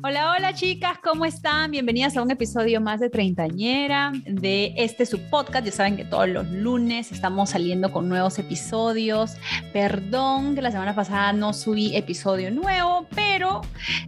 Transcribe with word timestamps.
Hola, 0.00 0.30
hola 0.30 0.54
chicas, 0.54 0.96
¿cómo 1.02 1.24
están? 1.24 1.72
Bienvenidas 1.72 2.16
a 2.16 2.22
un 2.22 2.30
episodio 2.30 2.80
más 2.80 3.00
de 3.00 3.10
Treintañera 3.10 4.12
de 4.26 4.72
este 4.76 5.04
su 5.04 5.18
podcast. 5.28 5.66
Ya 5.66 5.72
saben 5.72 5.96
que 5.96 6.04
todos 6.04 6.28
los 6.28 6.48
lunes 6.50 7.10
estamos 7.10 7.50
saliendo 7.50 7.90
con 7.90 8.08
nuevos 8.08 8.38
episodios. 8.38 9.32
Perdón 9.72 10.54
que 10.54 10.62
la 10.62 10.70
semana 10.70 10.94
pasada 10.94 11.32
no 11.32 11.52
subí 11.52 11.96
episodio 11.96 12.52
nuevo, 12.52 13.08
pero 13.16 13.62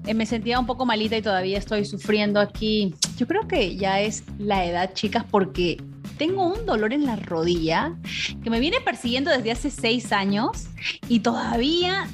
eh, 0.07 0.15
me 0.15 0.27
sentía 0.27 0.61
un 0.61 0.67
poco 0.67 0.87
malita 0.87 1.17
y 1.17 1.23
todavía 1.23 1.59
estoy 1.59 1.85
sufriendo 1.85 2.39
aquí. 2.39 2.95
Yo 3.17 3.27
creo 3.27 3.49
que 3.49 3.77
ya 3.77 4.01
es 4.01 4.23
la 4.39 4.65
edad, 4.65 4.95
chicas, 4.95 5.25
porque 5.29 5.83
tengo 6.19 6.47
un 6.47 6.67
dolor 6.67 6.93
en 6.93 7.05
la 7.05 7.17
rodilla 7.17 7.97
que 8.45 8.51
me 8.51 8.61
viene 8.61 8.77
persiguiendo 8.85 9.33
desde 9.33 9.51
hace 9.51 9.71
seis 9.71 10.13
años 10.13 10.69
y 11.09 11.19
todavía 11.21 12.07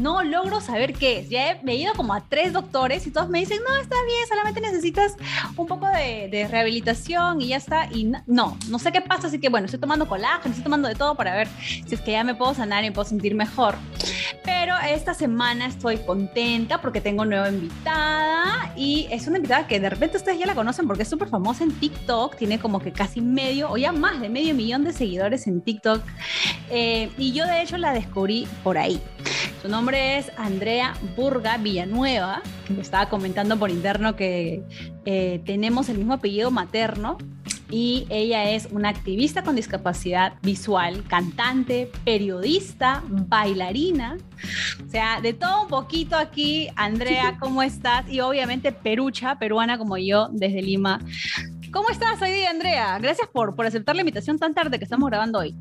no 0.00 0.22
logro 0.22 0.60
saber 0.60 0.94
qué 0.94 1.20
es. 1.20 1.28
Ya 1.28 1.52
he, 1.52 1.74
ido 1.74 1.92
como 1.94 2.14
a 2.14 2.22
tres 2.22 2.52
doctores 2.52 3.06
y 3.06 3.10
todos 3.10 3.28
me 3.28 3.40
dicen, 3.40 3.58
no, 3.68 3.76
está 3.76 3.96
bien, 4.04 4.28
solamente 4.28 4.60
necesitas 4.60 5.16
un 5.56 5.66
poco 5.66 5.86
de, 5.86 6.48
rehabilitación 6.50 7.40
y 7.40 7.48
ya 7.48 7.56
está. 7.56 7.88
Y 7.92 8.04
no, 8.26 8.56
no 8.68 8.78
sé 8.78 8.92
qué 8.92 9.00
pasa, 9.00 9.28
así 9.28 9.38
que 9.38 9.48
bueno, 9.48 9.66
estoy 9.66 9.80
tomando 9.80 10.08
colágeno, 10.08 10.50
estoy 10.50 10.64
tomando 10.64 10.88
de 10.88 10.94
todo 10.94 11.14
para 11.14 11.34
ver 11.34 11.48
si 11.86 11.94
es 11.94 12.00
que 12.00 12.12
ya 12.12 12.24
me 12.24 12.34
puedo 12.34 12.54
sanar 12.54 12.84
y 12.84 12.88
me 12.88 12.92
puedo 12.92 13.08
sentir 13.08 13.34
mejor. 13.34 13.76
Pero 14.52 14.74
esta 14.84 15.14
semana 15.14 15.66
estoy 15.66 15.98
contenta 15.98 16.80
porque 16.80 17.00
tengo 17.00 17.24
nueva 17.24 17.48
invitada 17.50 18.72
y 18.76 19.06
es 19.12 19.28
una 19.28 19.36
invitada 19.36 19.68
que 19.68 19.78
de 19.78 19.88
repente 19.88 20.16
ustedes 20.16 20.40
ya 20.40 20.46
la 20.46 20.56
conocen 20.56 20.88
porque 20.88 21.04
es 21.04 21.08
súper 21.08 21.28
famosa 21.28 21.62
en 21.62 21.70
TikTok, 21.70 22.36
tiene 22.36 22.58
como 22.58 22.80
que 22.80 22.90
casi 22.92 23.20
medio 23.20 23.70
o 23.70 23.76
ya 23.76 23.92
más 23.92 24.20
de 24.20 24.28
medio 24.28 24.52
millón 24.56 24.82
de 24.82 24.92
seguidores 24.92 25.46
en 25.46 25.60
TikTok 25.60 26.02
eh, 26.68 27.10
y 27.16 27.32
yo 27.32 27.46
de 27.46 27.62
hecho 27.62 27.78
la 27.78 27.92
descubrí 27.92 28.48
por 28.64 28.76
ahí. 28.76 29.00
Su 29.62 29.68
nombre 29.68 30.18
es 30.18 30.32
Andrea 30.36 30.94
Burga 31.16 31.56
Villanueva, 31.56 32.42
que 32.66 32.74
me 32.74 32.80
estaba 32.82 33.08
comentando 33.08 33.56
por 33.56 33.70
interno 33.70 34.16
que 34.16 34.64
eh, 35.04 35.40
tenemos 35.46 35.88
el 35.88 35.98
mismo 35.98 36.14
apellido 36.14 36.50
materno 36.50 37.18
y 37.70 38.06
ella 38.10 38.50
es 38.50 38.68
una 38.70 38.88
activista 38.88 39.42
con 39.42 39.56
discapacidad 39.56 40.34
visual, 40.42 41.04
cantante, 41.06 41.90
periodista, 42.04 43.02
bailarina, 43.08 44.18
o 44.84 44.88
sea, 44.90 45.20
de 45.20 45.32
todo 45.32 45.62
un 45.62 45.68
poquito 45.68 46.16
aquí. 46.16 46.68
Andrea, 46.76 47.36
¿cómo 47.40 47.62
estás? 47.62 48.08
Y 48.10 48.20
obviamente 48.20 48.72
perucha, 48.72 49.38
peruana 49.38 49.78
como 49.78 49.96
yo, 49.96 50.28
desde 50.32 50.62
Lima. 50.62 51.00
¿Cómo 51.72 51.88
estás 51.88 52.20
hoy 52.20 52.32
día, 52.32 52.50
Andrea? 52.50 52.98
Gracias 52.98 53.28
por, 53.28 53.54
por 53.54 53.64
aceptar 53.64 53.94
la 53.94 54.02
invitación 54.02 54.40
tan 54.40 54.54
tarde 54.54 54.76
que 54.76 54.84
estamos 54.84 55.08
grabando 55.08 55.38
hoy. 55.38 55.54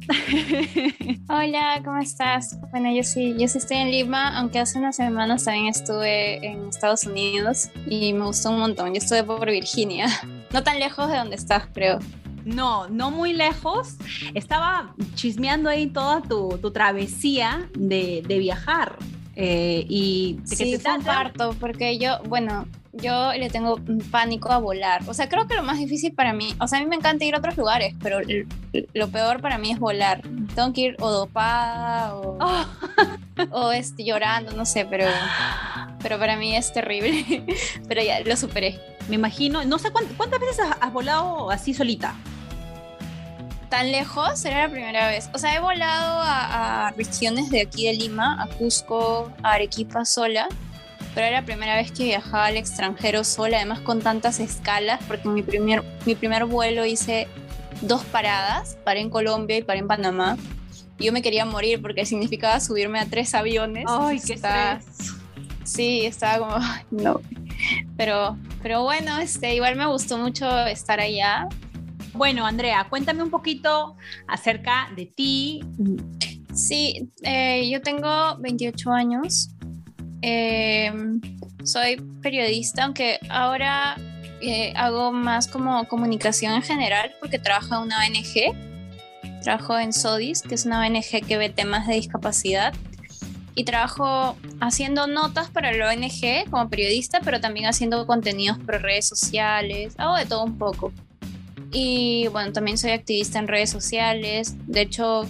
Hola, 1.30 1.82
¿cómo 1.86 2.00
estás? 2.00 2.58
Bueno, 2.72 2.92
yo 2.92 3.04
sí, 3.04 3.36
yo 3.38 3.48
sí 3.48 3.60
estoy 3.60 3.78
en 3.78 3.92
Lima, 3.92 4.36
aunque 4.36 4.58
hace 4.58 4.80
unas 4.80 4.96
semanas 4.96 5.44
también 5.44 5.68
estuve 5.68 6.44
en 6.44 6.70
Estados 6.70 7.06
Unidos 7.06 7.70
y 7.86 8.14
me 8.14 8.26
gustó 8.26 8.50
un 8.50 8.60
montón. 8.60 8.88
Yo 8.96 8.98
estuve 8.98 9.24
por 9.24 9.52
Virginia, 9.52 10.08
no 10.52 10.64
tan 10.64 10.80
lejos 10.80 11.10
de 11.10 11.18
donde 11.18 11.36
estás, 11.36 11.68
creo. 11.74 12.00
No, 12.46 12.88
no 12.88 13.12
muy 13.12 13.34
lejos. 13.34 13.96
Estaba 14.34 14.94
chismeando 15.16 15.70
ahí 15.70 15.88
toda 15.88 16.22
tu, 16.22 16.58
travesía 16.72 17.70
de, 17.74 18.24
viajar. 18.28 18.98
Eh, 19.36 19.86
y 19.88 20.38
de 20.44 20.50
que 20.50 20.66
sí, 20.66 20.78
te 20.78 20.84
comparto, 20.84 21.56
porque 21.60 21.98
yo, 21.98 22.20
bueno, 22.28 22.68
yo 22.94 23.32
le 23.34 23.50
tengo 23.50 23.80
pánico 24.12 24.52
a 24.52 24.58
volar. 24.58 25.02
O 25.08 25.14
sea, 25.14 25.30
creo 25.30 25.48
que 25.48 25.56
lo 25.56 25.64
más 25.64 25.78
difícil 25.78 26.14
para 26.14 26.34
mí, 26.34 26.54
o 26.60 26.68
sea, 26.68 26.80
a 26.80 26.82
mí 26.82 26.88
me 26.88 26.96
encanta 26.96 27.24
ir 27.24 27.36
a 27.36 27.38
otros 27.38 27.56
lugares, 27.58 27.96
pero 28.02 28.20
lo 28.94 29.08
peor 29.10 29.42
para 29.42 29.58
mí 29.58 29.72
es 29.72 29.80
volar. 29.80 30.22
Tengo 30.56 30.74
que 30.74 30.82
ir 30.82 30.96
o 31.00 31.10
dopada 31.10 32.16
o, 32.16 32.38
o 33.52 33.72
este, 33.72 34.04
llorando, 34.04 34.52
no 34.54 34.66
sé, 34.66 34.86
pero, 34.86 35.06
pero 36.02 36.20
para 36.20 36.36
mí 36.36 36.56
es 36.56 36.74
terrible. 36.74 37.46
pero 37.88 38.02
ya 38.04 38.22
lo 38.22 38.36
superé. 38.36 38.80
Me 39.10 39.16
imagino, 39.16 39.64
no 39.66 39.80
sé 39.80 39.92
cuántas, 39.92 40.40
veces 40.40 40.66
has, 40.80 40.94
volado 40.94 41.50
así 41.52 41.74
solita 41.74 42.16
tan 43.70 43.92
lejos, 43.92 44.44
era 44.46 44.64
la 44.64 44.70
primera 44.70 45.10
vez. 45.10 45.30
O 45.32 45.38
sea, 45.38 45.56
he 45.56 45.60
volado 45.60 46.22
a, 46.22 46.88
a, 46.88 46.92
regiones 46.92 47.52
de 47.52 47.62
aquí 47.62 47.86
de 47.86 47.94
Lima, 47.94 48.42
a 48.42 48.48
Cusco, 48.48 49.32
a 49.44 49.52
Arequipa 49.52 50.06
sola, 50.06 50.48
pero 51.14 51.28
era 51.28 51.42
la 51.42 51.46
primera 51.46 51.76
vez 51.76 51.92
que 51.92 52.06
viajaba 52.06 52.48
al 52.48 52.58
extranjero 52.58 53.24
sola, 53.24 53.58
además 53.58 53.80
con 53.82 54.02
tantas 54.02 54.40
escalas, 54.40 55.00
porque 55.08 55.28
mi 55.28 55.44
primer, 55.44 55.84
mi 56.06 56.16
primer 56.16 56.46
vuelo 56.46 56.86
hice 56.86 57.28
dos 57.82 58.04
paradas, 58.06 58.78
paré 58.84 59.02
en 59.02 59.10
Colombia 59.10 59.58
y 59.58 59.64
paré 59.64 59.80
en 59.80 59.88
Panamá. 59.88 60.38
Yo 61.00 61.14
me 61.14 61.22
quería 61.22 61.46
morir 61.46 61.82
porque 61.82 62.06
significaba 62.06 62.60
subirme 62.60 63.00
a 63.00 63.06
tres 63.06 63.34
aviones. 63.34 63.86
¡Ay, 63.88 64.20
qué 64.26 64.34
está... 64.34 64.80
Sí, 65.64 66.06
estaba 66.06 66.40
como, 66.40 66.66
no. 66.92 67.22
Pero, 67.96 68.38
pero 68.62 68.84
bueno, 68.84 69.20
este, 69.20 69.56
igual 69.56 69.76
me 69.76 69.86
gustó 69.86 70.18
mucho 70.18 70.66
estar 70.66 71.00
allá. 71.00 71.48
Bueno, 72.14 72.46
Andrea, 72.46 72.86
cuéntame 72.90 73.24
un 73.24 73.30
poquito 73.30 73.96
acerca 74.28 74.90
de 74.96 75.06
ti. 75.06 75.62
Sí, 76.54 77.10
eh, 77.24 77.70
yo 77.70 77.82
tengo 77.82 78.38
28 78.40 78.92
años. 78.92 79.52
Em, 80.22 81.22
soy 81.64 81.96
periodista, 82.22 82.84
aunque 82.84 83.20
ahora 83.30 83.96
eh, 84.42 84.74
hago 84.76 85.12
más 85.12 85.48
como 85.48 85.88
comunicación 85.88 86.54
en 86.54 86.62
general 86.62 87.14
porque 87.20 87.40
trabajo 87.40 87.76
en 87.76 87.82
una 87.84 88.00
ONG. 88.00 89.42
Trabajo 89.44 89.80
en 89.80 89.94
SODIS, 89.94 90.42
que 90.42 90.56
es 90.56 90.66
una 90.66 90.86
ONG 90.86 91.26
que 91.26 91.38
ve 91.38 91.50
temas 91.50 91.88
de 91.88 91.96
discapacidad. 91.96 92.74
Y 93.56 93.64
trabajo 93.64 94.38
haciendo 94.62 95.08
notas 95.08 95.50
para 95.50 95.72
la 95.74 95.90
ONG 95.90 96.50
como 96.50 96.70
periodista, 96.70 97.20
pero 97.24 97.42
también 97.42 97.66
haciendo 97.66 98.06
contenidos 98.08 98.58
por 98.60 98.82
redes 98.82 99.08
sociales. 99.08 99.96
Hago 99.98 100.16
de 100.16 100.26
todo 100.26 100.44
un 100.44 100.58
poco. 100.58 100.94
Y 101.72 102.28
bueno, 102.32 102.52
también 102.52 102.78
soy 102.78 102.92
activista 102.92 103.40
en 103.40 103.48
redes 103.48 103.70
sociales. 103.70 104.56
De 104.68 104.82
hecho, 104.82 105.28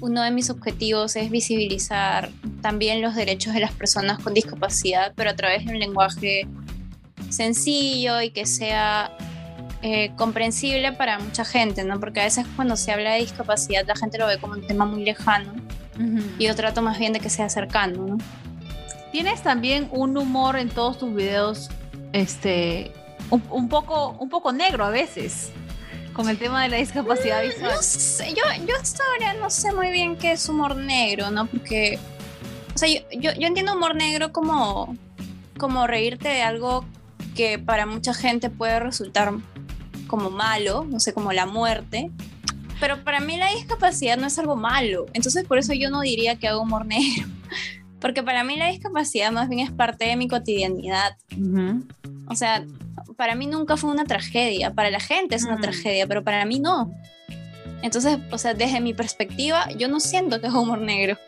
uno 0.00 0.22
de 0.22 0.30
mis 0.30 0.50
objetivos 0.50 1.16
es 1.16 1.30
visibilizar 1.30 2.30
también 2.60 3.00
los 3.00 3.14
derechos 3.14 3.54
de 3.54 3.60
las 3.60 3.72
personas 3.72 4.18
con 4.22 4.34
discapacidad, 4.34 5.12
pero 5.16 5.30
a 5.30 5.36
través 5.36 5.64
de 5.64 5.72
un 5.72 5.78
lenguaje 5.78 6.46
sencillo 7.30 8.20
y 8.20 8.30
que 8.30 8.46
sea 8.46 9.16
eh, 9.82 10.12
comprensible 10.16 10.92
para 10.92 11.18
mucha 11.18 11.44
gente, 11.44 11.84
¿no? 11.84 11.98
Porque 11.98 12.20
a 12.20 12.24
veces 12.24 12.46
cuando 12.56 12.76
se 12.76 12.92
habla 12.92 13.12
de 13.12 13.20
discapacidad 13.20 13.86
la 13.86 13.96
gente 13.96 14.18
lo 14.18 14.26
ve 14.26 14.38
como 14.38 14.54
un 14.54 14.66
tema 14.66 14.86
muy 14.86 15.04
lejano 15.04 15.65
y 16.38 16.44
yo 16.44 16.54
trato 16.54 16.82
más 16.82 16.98
bien 16.98 17.12
de 17.12 17.20
que 17.20 17.30
sea 17.30 17.48
cercano, 17.48 18.06
¿no? 18.06 18.18
Tienes 19.12 19.42
también 19.42 19.88
un 19.92 20.16
humor 20.16 20.56
en 20.56 20.68
todos 20.68 20.98
tus 20.98 21.14
videos, 21.14 21.70
este, 22.12 22.92
un 23.30 23.68
poco, 23.68 24.10
un 24.18 24.28
poco 24.28 24.52
negro 24.52 24.84
a 24.84 24.90
veces 24.90 25.52
con 26.16 26.30
el 26.30 26.38
tema 26.38 26.62
de 26.62 26.70
la 26.70 26.78
discapacidad 26.78 27.44
mm, 27.44 27.48
visual? 27.48 27.72
No 27.74 27.82
sé, 27.82 28.30
yo, 28.30 28.42
yo 28.66 28.74
hasta 28.80 29.04
ahora 29.04 29.34
no 29.34 29.50
sé 29.50 29.72
muy 29.72 29.90
bien 29.90 30.16
qué 30.16 30.32
es 30.32 30.48
humor 30.48 30.74
negro, 30.74 31.30
¿no? 31.30 31.46
Porque, 31.46 31.98
o 32.74 32.78
sea, 32.78 32.88
yo, 32.88 33.00
yo, 33.12 33.32
yo 33.34 33.46
entiendo 33.46 33.74
humor 33.74 33.94
negro 33.94 34.32
como, 34.32 34.96
como 35.58 35.86
reírte 35.86 36.28
de 36.28 36.42
algo 36.42 36.86
que 37.34 37.58
para 37.58 37.84
mucha 37.84 38.14
gente 38.14 38.48
puede 38.48 38.80
resultar 38.80 39.34
como 40.06 40.30
malo, 40.30 40.86
no 40.88 41.00
sé, 41.00 41.12
como 41.12 41.32
la 41.32 41.44
muerte. 41.44 42.10
Pero 42.80 43.02
para 43.04 43.20
mí 43.20 43.36
la 43.36 43.52
discapacidad 43.52 44.16
no 44.16 44.26
es 44.26 44.38
algo 44.38 44.56
malo. 44.56 45.06
Entonces 45.12 45.44
por 45.44 45.58
eso 45.58 45.72
yo 45.72 45.90
no 45.90 46.00
diría 46.00 46.36
que 46.36 46.48
hago 46.48 46.62
humor 46.62 46.86
negro. 46.86 47.26
Porque 48.00 48.22
para 48.22 48.44
mí 48.44 48.56
la 48.56 48.68
discapacidad 48.68 49.32
más 49.32 49.48
bien 49.48 49.66
es 49.66 49.72
parte 49.72 50.04
de 50.04 50.16
mi 50.16 50.28
cotidianidad. 50.28 51.16
O 52.28 52.34
sea, 52.34 52.64
para 53.16 53.34
mí 53.34 53.46
nunca 53.46 53.76
fue 53.76 53.90
una 53.90 54.04
tragedia. 54.04 54.74
Para 54.74 54.90
la 54.90 55.00
gente 55.00 55.34
es 55.34 55.44
una 55.44 55.56
mm. 55.56 55.62
tragedia, 55.62 56.06
pero 56.06 56.22
para 56.22 56.44
mí 56.44 56.60
no. 56.60 56.92
Entonces, 57.82 58.18
o 58.30 58.38
sea, 58.38 58.54
desde 58.54 58.80
mi 58.80 58.94
perspectiva, 58.94 59.68
yo 59.76 59.88
no 59.88 60.00
siento 60.00 60.40
que 60.40 60.46
hago 60.46 60.62
humor 60.62 60.80
negro. 60.80 61.18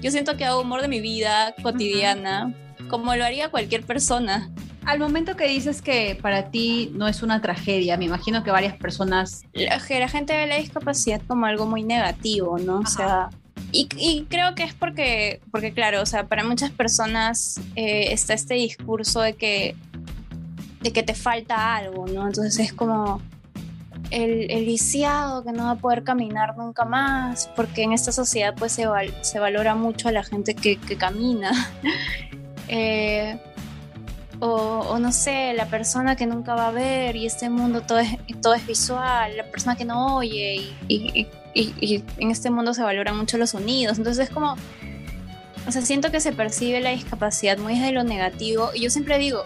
Yo 0.00 0.10
siento 0.10 0.36
que 0.36 0.44
hago 0.44 0.60
humor 0.60 0.82
de 0.82 0.88
mi 0.88 1.00
vida 1.00 1.54
cotidiana, 1.62 2.52
como 2.88 3.14
lo 3.14 3.24
haría 3.24 3.48
cualquier 3.48 3.84
persona. 3.84 4.50
Al 4.86 4.98
momento 4.98 5.36
que 5.36 5.48
dices 5.48 5.80
que 5.80 6.18
para 6.20 6.50
ti 6.50 6.90
no 6.94 7.08
es 7.08 7.22
una 7.22 7.40
tragedia, 7.40 7.96
me 7.96 8.04
imagino 8.04 8.44
que 8.44 8.50
varias 8.50 8.76
personas... 8.76 9.42
La, 9.52 9.78
la 9.78 10.08
gente 10.08 10.36
ve 10.36 10.46
la 10.46 10.56
discapacidad 10.56 11.22
como 11.26 11.46
algo 11.46 11.66
muy 11.66 11.82
negativo, 11.82 12.58
¿no? 12.58 12.80
O 12.80 12.86
sea, 12.86 13.30
y, 13.72 13.88
y, 13.96 14.24
creo 14.28 14.54
que 14.54 14.62
es 14.62 14.74
porque, 14.74 15.40
porque, 15.50 15.72
claro, 15.72 16.02
o 16.02 16.06
sea, 16.06 16.26
para 16.26 16.44
muchas 16.44 16.70
personas 16.70 17.60
eh, 17.74 18.12
está 18.12 18.34
este 18.34 18.54
discurso 18.54 19.20
de 19.20 19.34
que, 19.34 19.74
de 20.80 20.92
que 20.92 21.02
te 21.02 21.14
falta 21.14 21.74
algo, 21.74 22.06
¿no? 22.06 22.26
Entonces 22.26 22.58
es 22.60 22.72
como 22.72 23.20
el, 24.10 24.50
el 24.50 24.66
lisiado 24.66 25.42
que 25.42 25.52
no 25.52 25.64
va 25.64 25.70
a 25.72 25.76
poder 25.76 26.04
caminar 26.04 26.56
nunca 26.56 26.84
más, 26.84 27.50
porque 27.56 27.82
en 27.82 27.92
esta 27.92 28.12
sociedad 28.12 28.54
pues 28.56 28.70
se, 28.72 28.86
val, 28.86 29.12
se 29.22 29.40
valora 29.40 29.74
mucho 29.74 30.08
a 30.08 30.12
la 30.12 30.22
gente 30.22 30.54
que, 30.54 30.76
que 30.76 30.96
camina. 30.96 31.50
eh, 32.68 33.40
o, 34.44 34.80
o, 34.90 34.98
no 34.98 35.10
sé, 35.10 35.54
la 35.54 35.64
persona 35.66 36.16
que 36.16 36.26
nunca 36.26 36.54
va 36.54 36.68
a 36.68 36.70
ver 36.70 37.16
y 37.16 37.24
este 37.24 37.48
mundo 37.48 37.80
todo 37.80 38.00
es, 38.00 38.10
todo 38.42 38.52
es 38.52 38.66
visual, 38.66 39.34
la 39.38 39.44
persona 39.44 39.74
que 39.74 39.86
no 39.86 40.16
oye 40.16 40.56
y, 40.56 40.74
y, 40.86 41.26
y, 41.54 41.74
y 41.80 42.04
en 42.18 42.30
este 42.30 42.50
mundo 42.50 42.74
se 42.74 42.82
valoran 42.82 43.16
mucho 43.16 43.38
los 43.38 43.50
sonidos. 43.50 43.96
Entonces 43.96 44.28
es 44.28 44.34
como, 44.34 44.54
o 45.66 45.72
sea, 45.72 45.80
siento 45.80 46.10
que 46.10 46.20
se 46.20 46.32
percibe 46.32 46.80
la 46.80 46.90
discapacidad 46.90 47.56
muy 47.56 47.78
desde 47.78 47.92
lo 47.92 48.04
negativo 48.04 48.70
y 48.74 48.82
yo 48.82 48.90
siempre 48.90 49.18
digo, 49.18 49.44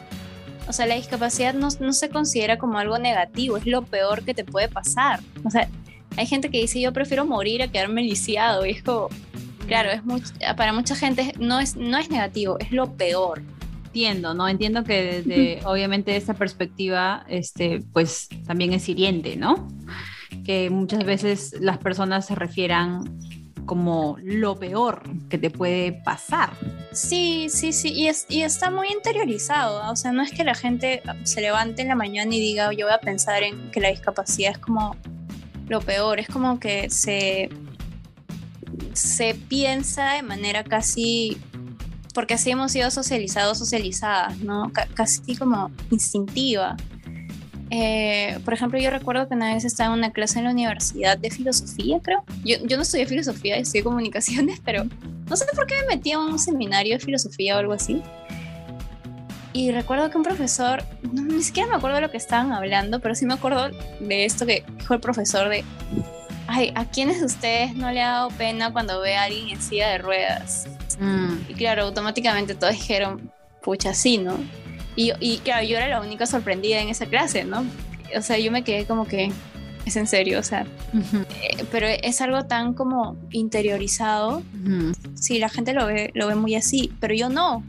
o 0.66 0.72
sea, 0.72 0.86
la 0.86 0.96
discapacidad 0.96 1.54
no, 1.54 1.68
no 1.78 1.92
se 1.92 2.08
considera 2.08 2.58
como 2.58 2.78
algo 2.78 2.98
negativo, 2.98 3.56
es 3.56 3.66
lo 3.66 3.82
peor 3.82 4.24
que 4.24 4.34
te 4.34 4.42
puede 4.42 4.68
pasar. 4.68 5.20
O 5.44 5.50
sea, 5.50 5.68
hay 6.16 6.26
gente 6.26 6.50
que 6.50 6.58
dice 6.58 6.80
yo 6.80 6.92
prefiero 6.92 7.24
morir 7.24 7.62
a 7.62 7.68
quedarme 7.68 8.02
lisiado 8.02 8.66
y 8.66 8.70
es 8.70 8.82
como, 8.82 9.10
claro, 9.68 9.92
es 9.92 10.04
much, 10.04 10.24
para 10.56 10.72
mucha 10.72 10.96
gente 10.96 11.34
no 11.38 11.60
es, 11.60 11.76
no 11.76 11.98
es 11.98 12.10
negativo, 12.10 12.58
es 12.58 12.72
lo 12.72 12.94
peor 12.94 13.42
entiendo, 13.88 14.34
¿no? 14.34 14.48
Entiendo 14.48 14.84
que 14.84 15.22
desde, 15.22 15.60
obviamente, 15.64 16.14
esta 16.14 16.34
perspectiva, 16.34 17.24
este, 17.28 17.82
pues 17.92 18.28
también 18.46 18.72
es 18.74 18.88
hiriente, 18.88 19.36
¿no? 19.36 19.68
Que 20.44 20.68
muchas 20.70 21.04
veces 21.04 21.56
las 21.60 21.78
personas 21.78 22.26
se 22.26 22.34
refieran 22.34 23.18
como 23.64 24.16
lo 24.22 24.56
peor 24.56 25.02
que 25.28 25.38
te 25.38 25.50
puede 25.50 25.92
pasar. 25.92 26.50
Sí, 26.92 27.48
sí, 27.50 27.72
sí, 27.72 27.92
y, 27.92 28.08
es, 28.08 28.26
y 28.28 28.42
está 28.42 28.70
muy 28.70 28.88
interiorizado, 28.88 29.90
o 29.90 29.96
sea, 29.96 30.12
no 30.12 30.22
es 30.22 30.32
que 30.32 30.44
la 30.44 30.54
gente 30.54 31.02
se 31.24 31.40
levante 31.40 31.82
en 31.82 31.88
la 31.88 31.94
mañana 31.94 32.34
y 32.34 32.40
diga, 32.40 32.72
yo 32.72 32.86
voy 32.86 32.94
a 32.94 32.98
pensar 32.98 33.42
en 33.42 33.70
que 33.70 33.80
la 33.80 33.90
discapacidad 33.90 34.52
es 34.52 34.58
como 34.58 34.96
lo 35.68 35.80
peor, 35.80 36.18
es 36.18 36.28
como 36.28 36.58
que 36.58 36.88
se, 36.88 37.50
se 38.94 39.34
piensa 39.34 40.14
de 40.14 40.22
manera 40.22 40.64
casi 40.64 41.36
porque 42.18 42.34
así 42.34 42.50
hemos 42.50 42.72
sido 42.72 42.90
socializados, 42.90 43.58
socializadas, 43.58 44.38
¿no? 44.38 44.72
C 44.74 44.88
casi 44.92 45.36
como 45.36 45.70
instintiva. 45.88 46.76
Eh, 47.70 48.40
por 48.44 48.54
ejemplo, 48.54 48.76
yo 48.80 48.90
recuerdo 48.90 49.28
que 49.28 49.36
una 49.36 49.54
vez 49.54 49.64
estaba 49.64 49.94
en 49.94 50.00
una 50.00 50.10
clase 50.10 50.40
en 50.40 50.46
la 50.46 50.50
universidad 50.50 51.16
de 51.16 51.30
filosofía, 51.30 52.00
creo. 52.02 52.24
Yo, 52.44 52.56
yo 52.66 52.76
no 52.76 52.82
estudié 52.82 53.06
filosofía, 53.06 53.56
estudié 53.56 53.84
comunicaciones, 53.84 54.58
pero 54.64 54.82
no 55.28 55.36
sé 55.36 55.44
por 55.54 55.68
qué 55.68 55.76
me 55.82 55.94
metí 55.94 56.10
a 56.10 56.18
un 56.18 56.40
seminario 56.40 56.94
de 56.94 56.98
filosofía 56.98 57.54
o 57.54 57.60
algo 57.60 57.74
así. 57.74 58.02
Y 59.52 59.70
recuerdo 59.70 60.10
que 60.10 60.16
un 60.16 60.24
profesor, 60.24 60.82
no, 61.12 61.22
ni 61.22 61.44
siquiera 61.44 61.68
me 61.68 61.76
acuerdo 61.76 61.98
de 61.98 62.02
lo 62.02 62.10
que 62.10 62.16
estaban 62.16 62.50
hablando, 62.50 62.98
pero 62.98 63.14
sí 63.14 63.26
me 63.26 63.34
acuerdo 63.34 63.70
de 64.00 64.24
esto 64.24 64.44
que 64.44 64.64
dijo 64.76 64.92
el 64.92 64.98
profesor 64.98 65.48
de, 65.48 65.62
ay, 66.48 66.72
¿a 66.74 66.84
quiénes 66.84 67.20
de 67.20 67.26
ustedes 67.26 67.76
no 67.76 67.92
le 67.92 68.02
ha 68.02 68.10
dado 68.10 68.30
pena 68.30 68.72
cuando 68.72 69.00
ve 69.00 69.14
a 69.14 69.22
alguien 69.22 69.50
en 69.50 69.62
silla 69.62 69.90
de 69.90 69.98
ruedas? 69.98 70.66
Mm. 70.98 71.50
Y 71.50 71.54
claro, 71.54 71.84
automáticamente 71.84 72.54
todos 72.54 72.72
dijeron, 72.74 73.30
pucha, 73.62 73.94
sí, 73.94 74.18
¿no? 74.18 74.36
Y, 74.96 75.12
y, 75.20 75.38
claro, 75.38 75.64
yo 75.66 75.76
era 75.76 75.88
la 75.88 76.00
única 76.00 76.26
sorprendida 76.26 76.80
en 76.80 76.88
esa 76.88 77.06
clase, 77.06 77.44
¿no? 77.44 77.64
O 78.16 78.22
sea, 78.22 78.38
yo 78.38 78.50
me 78.50 78.64
quedé 78.64 78.84
como 78.84 79.06
que, 79.06 79.30
es 79.84 79.96
en 79.96 80.06
serio, 80.06 80.40
o 80.40 80.42
sea, 80.42 80.66
uh 80.92 80.98
-huh. 80.98 81.26
eh, 81.42 81.64
pero 81.70 81.86
es 81.86 82.20
algo 82.20 82.44
tan 82.46 82.74
como 82.74 83.16
interiorizado. 83.30 84.38
Uh 84.38 84.68
-huh. 84.68 84.96
Sí, 85.14 85.38
la 85.38 85.48
gente 85.48 85.72
lo 85.72 85.86
ve, 85.86 86.10
lo 86.14 86.26
ve 86.26 86.34
muy 86.34 86.54
así, 86.56 86.92
pero 87.00 87.14
yo 87.14 87.28
no. 87.28 87.62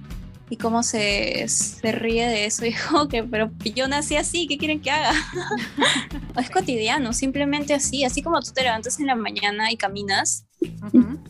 Y 0.50 0.58
cómo 0.58 0.82
se, 0.82 1.48
se 1.48 1.92
ríe 1.92 2.28
de 2.28 2.46
eso, 2.46 2.64
dijo 2.66 3.08
que, 3.08 3.24
pero 3.24 3.52
yo 3.76 3.88
nací 3.88 4.16
así, 4.16 4.48
¿qué 4.48 4.58
quieren 4.58 4.82
que 4.82 4.90
haga? 4.92 5.12
es 6.40 6.50
cotidiano, 6.50 7.14
simplemente 7.14 7.74
así, 7.74 8.04
así 8.04 8.22
como 8.22 8.42
tú 8.42 8.52
te 8.52 8.64
levantas 8.64 9.00
en 9.00 9.08
la 9.08 9.16
mañana 9.16 9.72
y 9.72 9.78
caminas. 9.78 10.46
Uh 10.62 10.88
-huh. 10.88 11.29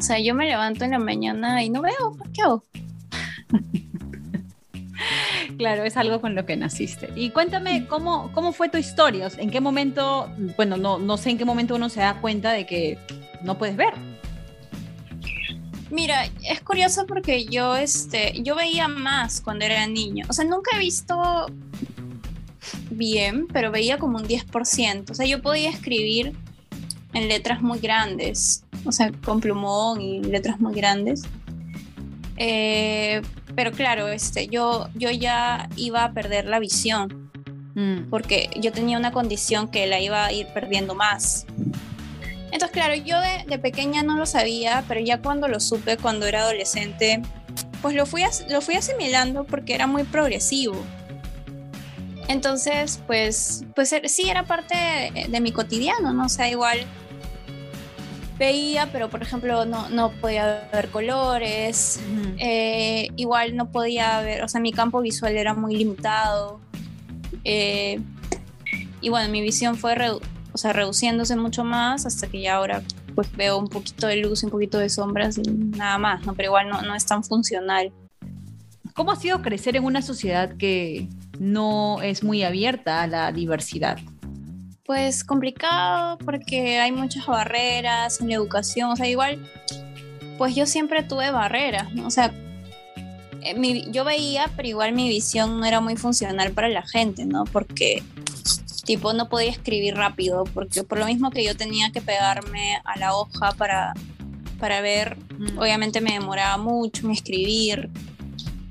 O 0.00 0.02
sea, 0.02 0.18
yo 0.18 0.34
me 0.34 0.46
levanto 0.46 0.86
en 0.86 0.92
la 0.92 0.98
mañana 0.98 1.62
y 1.62 1.68
no 1.68 1.82
veo, 1.82 2.16
¿qué 2.32 2.40
hago? 2.40 2.64
Claro, 5.56 5.84
es 5.84 5.98
algo 5.98 6.22
con 6.22 6.34
lo 6.34 6.46
que 6.46 6.56
naciste. 6.56 7.10
Y 7.16 7.30
cuéntame, 7.30 7.86
¿cómo, 7.86 8.30
cómo 8.32 8.52
fue 8.52 8.70
tu 8.70 8.78
historia? 8.78 9.28
¿En 9.36 9.50
qué 9.50 9.60
momento, 9.60 10.30
bueno, 10.56 10.78
no, 10.78 10.98
no 10.98 11.18
sé 11.18 11.30
en 11.30 11.38
qué 11.38 11.44
momento 11.44 11.74
uno 11.74 11.90
se 11.90 12.00
da 12.00 12.18
cuenta 12.20 12.52
de 12.52 12.64
que 12.64 12.96
no 13.42 13.58
puedes 13.58 13.76
ver? 13.76 13.92
Mira, 15.90 16.30
es 16.48 16.62
curioso 16.62 17.06
porque 17.06 17.44
yo, 17.44 17.76
este, 17.76 18.40
yo 18.42 18.56
veía 18.56 18.88
más 18.88 19.42
cuando 19.42 19.66
era 19.66 19.86
niño. 19.86 20.24
O 20.30 20.32
sea, 20.32 20.46
nunca 20.46 20.76
he 20.76 20.78
visto 20.78 21.46
bien, 22.90 23.46
pero 23.48 23.70
veía 23.70 23.98
como 23.98 24.16
un 24.16 24.24
10%. 24.24 25.10
O 25.10 25.14
sea, 25.14 25.26
yo 25.26 25.42
podía 25.42 25.68
escribir 25.68 26.34
en 27.12 27.28
letras 27.28 27.60
muy 27.60 27.80
grandes, 27.80 28.64
o 28.84 28.92
sea, 28.92 29.10
con 29.24 29.40
plumón 29.40 30.00
y 30.00 30.22
letras 30.22 30.60
muy 30.60 30.74
grandes. 30.74 31.22
Eh, 32.36 33.20
pero 33.54 33.72
claro, 33.72 34.08
este, 34.08 34.46
yo, 34.48 34.88
yo 34.94 35.10
ya 35.10 35.68
iba 35.76 36.04
a 36.04 36.12
perder 36.12 36.46
la 36.46 36.58
visión, 36.58 37.30
mm. 37.74 38.08
porque 38.08 38.48
yo 38.56 38.72
tenía 38.72 38.96
una 38.96 39.12
condición 39.12 39.68
que 39.68 39.86
la 39.86 40.00
iba 40.00 40.24
a 40.24 40.32
ir 40.32 40.46
perdiendo 40.48 40.94
más. 40.94 41.46
Entonces, 42.52 42.70
claro, 42.70 42.94
yo 42.94 43.20
de, 43.20 43.44
de, 43.46 43.58
pequeña 43.58 44.02
no 44.02 44.16
lo 44.16 44.26
sabía, 44.26 44.84
pero 44.88 45.00
ya 45.00 45.20
cuando 45.20 45.48
lo 45.48 45.60
supe, 45.60 45.96
cuando 45.96 46.26
era 46.26 46.40
adolescente, 46.40 47.22
pues 47.82 47.94
lo 47.94 48.06
fui, 48.06 48.22
lo 48.48 48.60
fui 48.60 48.74
asimilando 48.74 49.44
porque 49.44 49.74
era 49.74 49.86
muy 49.86 50.04
progresivo. 50.04 50.74
Entonces, 52.26 53.00
pues, 53.06 53.64
pues 53.74 53.94
sí, 54.06 54.30
era 54.30 54.44
parte 54.44 54.74
de, 54.74 55.26
de 55.28 55.40
mi 55.40 55.52
cotidiano, 55.52 56.12
¿no? 56.12 56.26
O 56.26 56.28
sea, 56.28 56.48
igual 56.48 56.86
veía, 58.40 58.90
pero 58.90 59.10
por 59.10 59.22
ejemplo 59.22 59.66
no, 59.66 59.90
no 59.90 60.10
podía 60.12 60.68
ver 60.72 60.88
colores, 60.88 62.00
uh 62.00 62.10
-huh. 62.10 62.34
eh, 62.38 63.08
igual 63.16 63.54
no 63.54 63.70
podía 63.70 64.20
ver, 64.22 64.42
o 64.42 64.48
sea, 64.48 64.60
mi 64.62 64.72
campo 64.72 65.00
visual 65.02 65.36
era 65.36 65.52
muy 65.54 65.76
limitado. 65.76 66.58
Eh, 67.44 68.00
y 69.02 69.08
bueno, 69.10 69.28
mi 69.30 69.40
visión 69.42 69.76
fue 69.76 69.94
redu 69.94 70.20
o 70.52 70.58
sea, 70.58 70.72
reduciéndose 70.72 71.36
mucho 71.36 71.62
más 71.64 72.06
hasta 72.06 72.26
que 72.26 72.40
ya 72.40 72.56
ahora 72.56 72.82
pues 73.14 73.30
veo 73.36 73.56
un 73.56 73.68
poquito 73.68 74.06
de 74.06 74.16
luz, 74.16 74.42
un 74.42 74.50
poquito 74.50 74.78
de 74.78 74.88
sombras 74.88 75.38
y 75.38 75.42
nada 75.42 75.98
más, 75.98 76.26
¿no? 76.26 76.34
Pero 76.34 76.48
igual 76.48 76.68
no, 76.68 76.82
no 76.82 76.94
es 76.94 77.06
tan 77.06 77.22
funcional. 77.22 77.92
¿Cómo 78.94 79.12
ha 79.12 79.16
sido 79.16 79.42
crecer 79.42 79.76
en 79.76 79.84
una 79.84 80.02
sociedad 80.02 80.56
que 80.56 81.06
no 81.38 82.02
es 82.02 82.24
muy 82.24 82.42
abierta 82.42 83.02
a 83.02 83.06
la 83.06 83.30
diversidad? 83.32 83.98
Pues 84.90 85.22
complicado 85.22 86.18
porque 86.24 86.80
hay 86.80 86.90
muchas 86.90 87.24
barreras 87.24 88.20
en 88.20 88.26
la 88.26 88.34
educación, 88.34 88.90
o 88.90 88.96
sea, 88.96 89.06
igual, 89.06 89.38
pues 90.36 90.56
yo 90.56 90.66
siempre 90.66 91.04
tuve 91.04 91.30
barreras, 91.30 91.94
¿no? 91.94 92.08
O 92.08 92.10
sea, 92.10 92.34
eh, 93.40 93.54
mi, 93.54 93.88
yo 93.92 94.04
veía, 94.04 94.50
pero 94.56 94.66
igual 94.68 94.92
mi 94.92 95.08
visión 95.08 95.60
no 95.60 95.64
era 95.64 95.80
muy 95.80 95.94
funcional 95.94 96.50
para 96.50 96.68
la 96.68 96.82
gente, 96.82 97.24
¿no? 97.24 97.44
Porque 97.44 98.02
tipo 98.84 99.12
no 99.12 99.28
podía 99.28 99.52
escribir 99.52 99.94
rápido, 99.94 100.42
porque 100.42 100.82
por 100.82 100.98
lo 100.98 101.06
mismo 101.06 101.30
que 101.30 101.44
yo 101.44 101.56
tenía 101.56 101.92
que 101.92 102.00
pegarme 102.00 102.80
a 102.82 102.98
la 102.98 103.14
hoja 103.14 103.52
para, 103.52 103.94
para 104.58 104.80
ver, 104.80 105.16
mm. 105.38 105.56
obviamente 105.56 106.00
me 106.00 106.14
demoraba 106.14 106.56
mucho 106.56 107.06
en 107.06 107.12
escribir, 107.12 107.90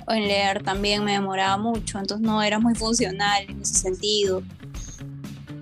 en 0.06 0.28
leer 0.28 0.64
también 0.64 1.06
me 1.06 1.14
demoraba 1.14 1.56
mucho, 1.56 1.98
entonces 1.98 2.28
no 2.28 2.44
era 2.44 2.60
muy 2.60 2.76
funcional 2.76 3.46
en 3.48 3.62
ese 3.62 3.76
sentido. 3.76 4.44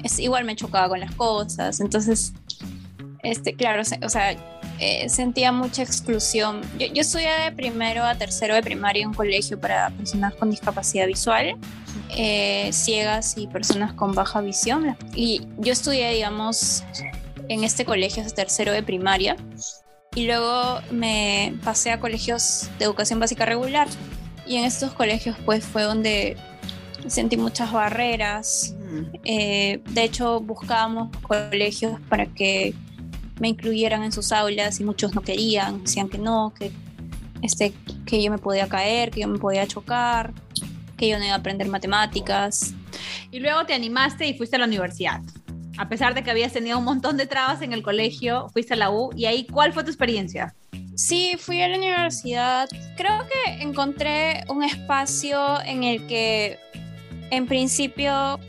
Es, 0.04 0.20
igual 0.20 0.46
me 0.46 0.56
chocaba 0.56 0.90
con 0.90 1.00
las 1.00 1.14
cosas, 1.16 1.80
entonces, 1.80 2.34
este, 3.24 3.56
claro, 3.56 3.82
o 3.82 4.10
sea, 4.10 4.36
eh, 4.80 5.10
sentía 5.10 5.52
mucha 5.52 5.82
exclusión. 5.82 6.62
Yo, 6.78 6.88
yo 6.88 7.02
estudié 7.02 7.30
de 7.46 7.52
primero 7.52 8.04
a 8.04 8.16
tercero 8.16 8.54
de 8.54 8.62
primaria 8.62 9.04
en 9.04 9.10
un 9.10 9.14
colegio 9.16 9.60
para 9.60 9.90
personas 9.90 10.36
con 10.36 10.52
discapacidad 10.52 11.08
visual 11.08 11.58
eh, 12.10 12.70
ciegas 12.72 13.38
y 13.38 13.48
personas 13.48 13.94
con 13.94 14.14
baja 14.14 14.42
visión. 14.42 14.96
Y 15.16 15.48
yo 15.58 15.74
estudié, 15.74 16.14
digamos, 16.14 16.84
en 17.50 17.64
este 17.64 17.86
colegio 17.86 18.24
hasta 18.24 18.36
tercero 18.36 18.72
de 18.72 18.84
primaria 18.84 19.36
y 20.16 20.26
luego 20.26 20.80
me 20.92 21.56
pasé 21.64 21.92
a 21.92 22.00
colegios 22.00 22.70
de 22.80 22.86
educación 22.86 23.20
básica 23.20 23.46
regular. 23.46 23.88
Y 24.46 24.56
en 24.56 24.66
estos 24.66 24.94
colegios 24.94 25.36
pues 25.46 25.66
fue 25.66 25.84
donde 25.84 26.38
sentí 27.08 27.38
muchas 27.38 27.72
barreras. 27.72 28.76
Eh, 29.24 29.82
de 29.90 30.04
hecho 30.04 30.40
buscábamos 30.40 31.16
colegios 31.18 32.00
para 32.10 32.26
que 32.26 32.74
me 33.40 33.50
incluyeran 33.50 34.04
en 34.04 34.12
sus 34.12 34.32
aulas 34.32 34.80
y 34.80 34.84
muchos 34.84 35.14
no 35.14 35.22
querían, 35.22 35.84
decían 35.84 36.10
que 36.10 36.18
no, 36.18 36.54
que 36.58 36.72
este, 37.42 37.74
que 38.06 38.22
yo 38.22 38.32
me 38.32 38.38
podía 38.38 38.68
caer, 38.68 39.12
que 39.12 39.22
yo 39.22 39.28
me 39.28 39.38
podía 39.38 39.68
chocar, 39.68 40.34
que 40.98 41.08
yo 41.08 41.20
no 41.20 41.26
iba 41.26 41.34
a 41.34 41.38
aprender 41.38 41.68
matemáticas. 41.68 42.74
Y 43.32 43.40
luego 43.40 43.66
te 43.66 43.74
animaste 43.74 44.28
y 44.28 44.38
fuiste 44.38 44.56
a 44.56 44.60
la 44.60 44.66
universidad. 44.66 45.22
A 45.78 45.88
pesar 45.88 46.16
de 46.16 46.24
que 46.24 46.32
habías 46.32 46.54
tenido 46.54 46.80
un 46.80 46.86
montón 46.86 47.18
de 47.18 47.28
trabas 47.28 47.62
en 47.62 47.72
el 47.72 47.84
colegio, 47.84 48.50
fuiste 48.50 48.74
a 48.74 48.78
la 48.78 48.90
U 48.90 49.12
y 49.16 49.26
ahí, 49.26 49.46
¿cuál 49.46 49.74
fue 49.74 49.84
tu 49.84 49.92
experiencia? 49.92 50.56
Sí, 50.96 51.36
fui 51.38 51.62
a 51.62 51.68
la 51.68 51.78
universidad. 51.78 52.68
Creo 52.96 53.20
que 53.28 53.62
encontré 53.62 54.44
un 54.50 54.64
espacio 54.64 55.62
en 55.64 55.84
el 55.84 56.08
que 56.08 56.58
en 57.30 57.46
principio 57.46 58.40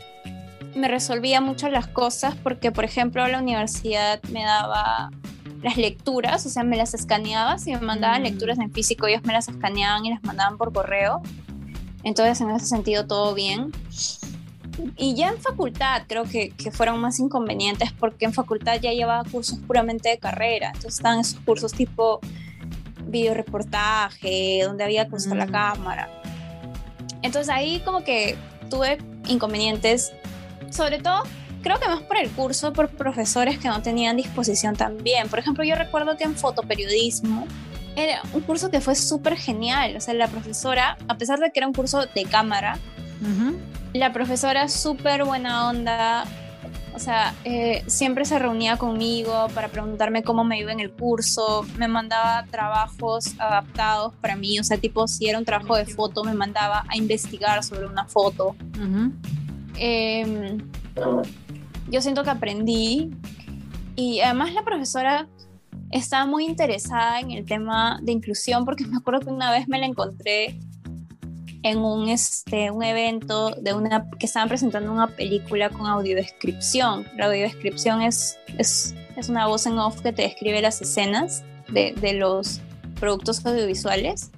me 0.75 0.87
resolvía 0.87 1.41
mucho 1.41 1.69
las 1.69 1.87
cosas 1.87 2.35
porque, 2.35 2.71
por 2.71 2.85
ejemplo, 2.85 3.27
la 3.27 3.39
universidad 3.39 4.21
me 4.31 4.43
daba 4.43 5.11
las 5.61 5.77
lecturas, 5.77 6.45
o 6.45 6.49
sea, 6.49 6.63
me 6.63 6.77
las 6.77 6.93
escaneaba, 6.93 7.57
si 7.57 7.71
me 7.73 7.81
mandaban 7.81 8.21
mm. 8.21 8.25
lecturas 8.25 8.59
en 8.59 8.71
físico, 8.71 9.07
ellos 9.07 9.23
me 9.23 9.33
las 9.33 9.47
escaneaban 9.49 10.05
y 10.05 10.11
las 10.11 10.23
mandaban 10.23 10.57
por 10.57 10.71
correo. 10.71 11.21
Entonces, 12.03 12.39
en 12.41 12.49
ese 12.51 12.65
sentido, 12.65 13.05
todo 13.07 13.33
bien. 13.33 13.71
Y 14.95 15.15
ya 15.15 15.29
en 15.29 15.37
facultad 15.39 16.03
creo 16.07 16.23
que, 16.23 16.51
que 16.51 16.71
fueron 16.71 17.01
más 17.01 17.19
inconvenientes 17.19 17.91
porque 17.91 18.23
en 18.23 18.33
facultad 18.33 18.79
ya 18.79 18.93
llevaba 18.93 19.29
cursos 19.29 19.59
puramente 19.59 20.07
de 20.07 20.17
carrera. 20.17 20.67
Entonces 20.67 20.95
estaban 20.95 21.19
esos 21.19 21.39
cursos 21.41 21.73
tipo 21.73 22.21
videoreportaje, 23.07 24.61
donde 24.63 24.85
había 24.85 25.09
que 25.09 25.15
usar 25.15 25.35
la 25.35 25.47
mm. 25.47 25.51
cámara. 25.51 26.09
Entonces 27.21 27.49
ahí 27.49 27.81
como 27.83 28.03
que 28.05 28.37
tuve 28.69 28.99
inconvenientes, 29.27 30.13
sobre 30.71 30.99
todo 30.99 31.23
creo 31.61 31.79
que 31.79 31.87
más 31.87 32.01
por 32.01 32.17
el 32.17 32.29
curso, 32.31 32.73
por 32.73 32.89
profesores 32.89 33.59
que 33.59 33.67
no 33.67 33.81
tenían 33.81 34.17
disposición 34.17 34.75
también. 34.75 35.27
Por 35.29 35.39
ejemplo, 35.39 35.63
yo 35.63 35.75
recuerdo 35.75 36.17
que 36.17 36.23
en 36.23 36.35
fotoperiodismo 36.35 37.47
era 37.95 38.21
un 38.33 38.41
curso 38.41 38.69
que 38.69 38.81
fue 38.81 38.95
súper 38.95 39.35
genial. 39.35 39.95
O 39.97 40.01
sea, 40.01 40.13
la 40.13 40.27
profesora, 40.27 40.97
a 41.07 41.17
pesar 41.17 41.39
de 41.39 41.51
que 41.51 41.59
era 41.59 41.67
un 41.67 41.73
curso 41.73 42.05
de 42.05 42.23
cámara, 42.25 42.77
la 43.93 44.13
profesora 44.13 44.67
súper 44.69 45.25
buena 45.25 45.69
onda. 45.69 46.25
O 46.93 46.99
sea, 46.99 47.33
eh, 47.45 47.83
siempre 47.87 48.25
se 48.25 48.39
reunía 48.39 48.77
conmigo 48.77 49.47
para 49.53 49.69
preguntarme 49.69 50.23
cómo 50.23 50.43
me 50.43 50.59
iba 50.59 50.71
en 50.71 50.79
el 50.79 50.91
curso, 50.91 51.65
me 51.77 51.87
mandaba 51.87 52.45
trabajos 52.49 53.35
adaptados 53.37 54.13
para 54.19 54.35
mí, 54.35 54.59
o 54.59 54.63
sea, 54.63 54.77
tipo, 54.77 55.07
si 55.07 55.29
era 55.29 55.37
un 55.37 55.45
trabajo 55.45 55.77
de 55.77 55.85
foto, 55.85 56.23
me 56.23 56.33
mandaba 56.33 56.83
a 56.89 56.97
investigar 56.97 57.63
sobre 57.63 57.85
una 57.85 58.05
foto 58.05 58.55
yo 61.89 62.01
siento 62.01 62.23
que 62.23 62.29
aprendí 62.29 63.11
y 63.95 64.19
además 64.21 64.53
la 64.53 64.63
profesora 64.63 65.27
estaba 65.91 66.25
muy 66.25 66.45
interesada 66.45 67.19
en 67.19 67.31
el 67.31 67.45
tema 67.45 67.99
de 68.03 68.11
inclusión 68.11 68.65
porque 68.65 68.85
me 68.85 68.97
acuerdo 68.97 69.21
que 69.21 69.29
una 69.29 69.51
vez 69.51 69.67
me 69.67 69.79
la 69.79 69.85
encontré 69.85 70.59
en 71.63 71.79
un, 71.79 72.09
este, 72.09 72.71
un 72.71 72.83
evento 72.83 73.51
de 73.51 73.73
una, 73.73 74.09
que 74.17 74.25
estaban 74.25 74.47
presentando 74.47 74.91
una 74.91 75.07
película 75.07 75.69
con 75.69 75.87
audiodescripción. 75.87 77.05
La 77.17 77.25
audiodescripción 77.25 78.01
es, 78.01 78.37
es, 78.57 78.95
es 79.17 79.29
una 79.29 79.47
voz 79.47 79.65
en 79.65 79.77
off 79.77 80.01
que 80.01 80.13
te 80.13 80.21
describe 80.21 80.61
las 80.61 80.81
escenas 80.81 81.43
de, 81.69 81.93
de 81.99 82.13
los 82.13 82.61
productos 82.99 83.45
audiovisuales. 83.45 84.31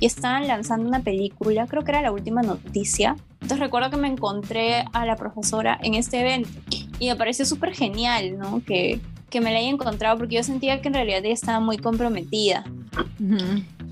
Y 0.00 0.06
estaban 0.06 0.48
lanzando 0.48 0.86
una 0.88 1.00
película, 1.00 1.66
creo 1.66 1.82
que 1.82 1.92
era 1.92 2.02
la 2.02 2.12
última 2.12 2.42
noticia, 2.42 3.16
entonces 3.46 3.64
recuerdo 3.64 3.90
que 3.90 3.96
me 3.96 4.08
encontré 4.08 4.84
a 4.92 5.06
la 5.06 5.14
profesora 5.14 5.78
en 5.80 5.94
este 5.94 6.20
evento 6.20 6.48
y 6.98 7.10
me 7.10 7.14
pareció 7.14 7.46
súper 7.46 7.74
genial, 7.74 8.36
¿no? 8.36 8.60
Que, 8.66 9.00
que 9.30 9.40
me 9.40 9.52
la 9.52 9.60
haya 9.60 9.68
encontrado 9.68 10.18
porque 10.18 10.34
yo 10.34 10.42
sentía 10.42 10.82
que 10.82 10.88
en 10.88 10.94
realidad 10.94 11.24
ella 11.24 11.34
estaba 11.34 11.60
muy 11.60 11.78
comprometida. 11.78 12.64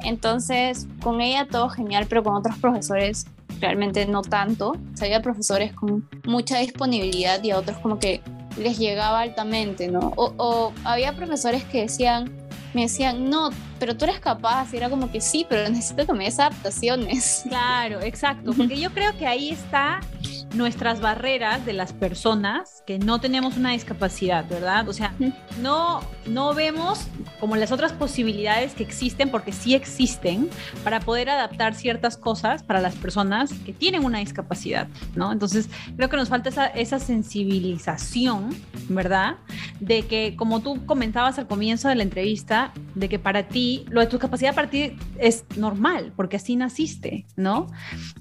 Entonces, 0.02 0.88
con 1.00 1.20
ella 1.20 1.46
todo 1.48 1.68
genial, 1.68 2.06
pero 2.08 2.24
con 2.24 2.34
otros 2.34 2.58
profesores 2.58 3.28
realmente 3.60 4.06
no 4.06 4.22
tanto. 4.22 4.70
O 4.70 4.96
sea, 4.96 5.06
había 5.06 5.22
profesores 5.22 5.72
con 5.72 6.08
mucha 6.24 6.58
disponibilidad 6.58 7.40
y 7.44 7.52
a 7.52 7.58
otros 7.58 7.78
como 7.78 8.00
que 8.00 8.22
les 8.58 8.76
llegaba 8.76 9.20
altamente, 9.20 9.86
¿no? 9.86 10.14
O, 10.16 10.34
o 10.36 10.72
había 10.82 11.14
profesores 11.14 11.62
que 11.62 11.82
decían, 11.82 12.28
me 12.74 12.82
decían, 12.82 13.30
no, 13.30 13.50
pero 13.78 13.96
tú 13.96 14.04
eres 14.04 14.20
capaz. 14.20 14.72
Y 14.72 14.76
era 14.76 14.90
como 14.90 15.10
que 15.10 15.20
sí, 15.20 15.46
pero 15.48 15.68
necesito 15.68 16.06
que 16.06 16.12
me 16.12 16.24
des 16.24 16.38
adaptaciones. 16.38 17.44
Claro, 17.48 18.00
exacto. 18.00 18.52
Porque 18.52 18.78
yo 18.78 18.90
creo 18.92 19.16
que 19.16 19.26
ahí 19.26 19.50
está 19.50 20.00
nuestras 20.54 21.00
barreras 21.00 21.66
de 21.66 21.72
las 21.72 21.92
personas 21.92 22.82
que 22.86 22.98
no 22.98 23.20
tenemos 23.20 23.56
una 23.56 23.72
discapacidad, 23.72 24.48
¿verdad? 24.48 24.88
O 24.88 24.92
sea, 24.92 25.14
no, 25.60 26.00
no 26.26 26.54
vemos 26.54 27.06
como 27.40 27.56
las 27.56 27.72
otras 27.72 27.92
posibilidades 27.92 28.74
que 28.74 28.82
existen, 28.82 29.30
porque 29.30 29.52
sí 29.52 29.74
existen, 29.74 30.48
para 30.82 31.00
poder 31.00 31.28
adaptar 31.30 31.74
ciertas 31.74 32.16
cosas 32.16 32.62
para 32.62 32.80
las 32.80 32.94
personas 32.94 33.52
que 33.64 33.72
tienen 33.72 34.04
una 34.04 34.18
discapacidad, 34.18 34.88
¿no? 35.14 35.32
Entonces, 35.32 35.68
creo 35.96 36.08
que 36.08 36.16
nos 36.16 36.28
falta 36.28 36.48
esa, 36.48 36.66
esa 36.66 36.98
sensibilización, 36.98 38.50
¿verdad? 38.88 39.36
De 39.80 40.02
que, 40.02 40.36
como 40.36 40.60
tú 40.60 40.86
comentabas 40.86 41.38
al 41.38 41.46
comienzo 41.46 41.88
de 41.88 41.96
la 41.96 42.02
entrevista, 42.02 42.72
de 42.94 43.08
que 43.08 43.18
para 43.18 43.48
ti, 43.48 43.84
lo 43.90 44.00
de 44.00 44.06
tu 44.06 44.18
capacidad 44.18 44.54
para 44.54 44.70
ti 44.70 44.96
es 45.18 45.44
normal, 45.56 46.12
porque 46.16 46.36
así 46.36 46.56
naciste, 46.56 47.26
¿no? 47.36 47.66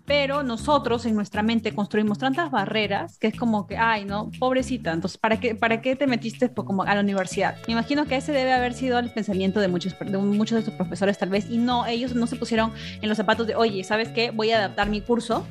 Pero 0.05 0.43
nosotros 0.43 1.05
en 1.05 1.15
nuestra 1.15 1.43
mente 1.43 1.73
construimos 1.73 2.17
tantas 2.23 2.51
barreras 2.51 3.17
que 3.17 3.27
es 3.27 3.35
como 3.35 3.67
que, 3.67 3.77
ay, 3.77 4.05
no, 4.05 4.31
pobrecita, 4.39 4.91
entonces, 4.91 5.17
¿para 5.17 5.39
qué, 5.39 5.55
para 5.55 5.81
qué 5.81 5.95
te 5.95 6.07
metiste 6.07 6.49
pues, 6.49 6.65
como 6.65 6.83
a 6.83 6.95
la 6.95 7.01
universidad? 7.01 7.55
Me 7.67 7.73
imagino 7.73 8.05
que 8.05 8.15
ese 8.15 8.31
debe 8.31 8.53
haber 8.53 8.73
sido 8.73 8.99
el 8.99 9.09
pensamiento 9.09 9.59
de 9.59 9.67
muchos 9.67 9.97
de, 9.99 10.17
muchos 10.17 10.55
de 10.55 10.59
estos 10.59 10.73
profesores 10.73 11.17
tal 11.17 11.29
vez, 11.29 11.49
y 11.49 11.57
no, 11.57 11.85
ellos 11.85 12.15
no 12.15 12.27
se 12.27 12.35
pusieron 12.35 12.71
en 13.01 13.09
los 13.09 13.17
zapatos 13.17 13.47
de, 13.47 13.55
oye, 13.55 13.83
¿sabes 13.83 14.09
qué? 14.09 14.31
Voy 14.31 14.51
a 14.51 14.57
adaptar 14.57 14.89
mi 14.89 15.01
curso 15.01 15.45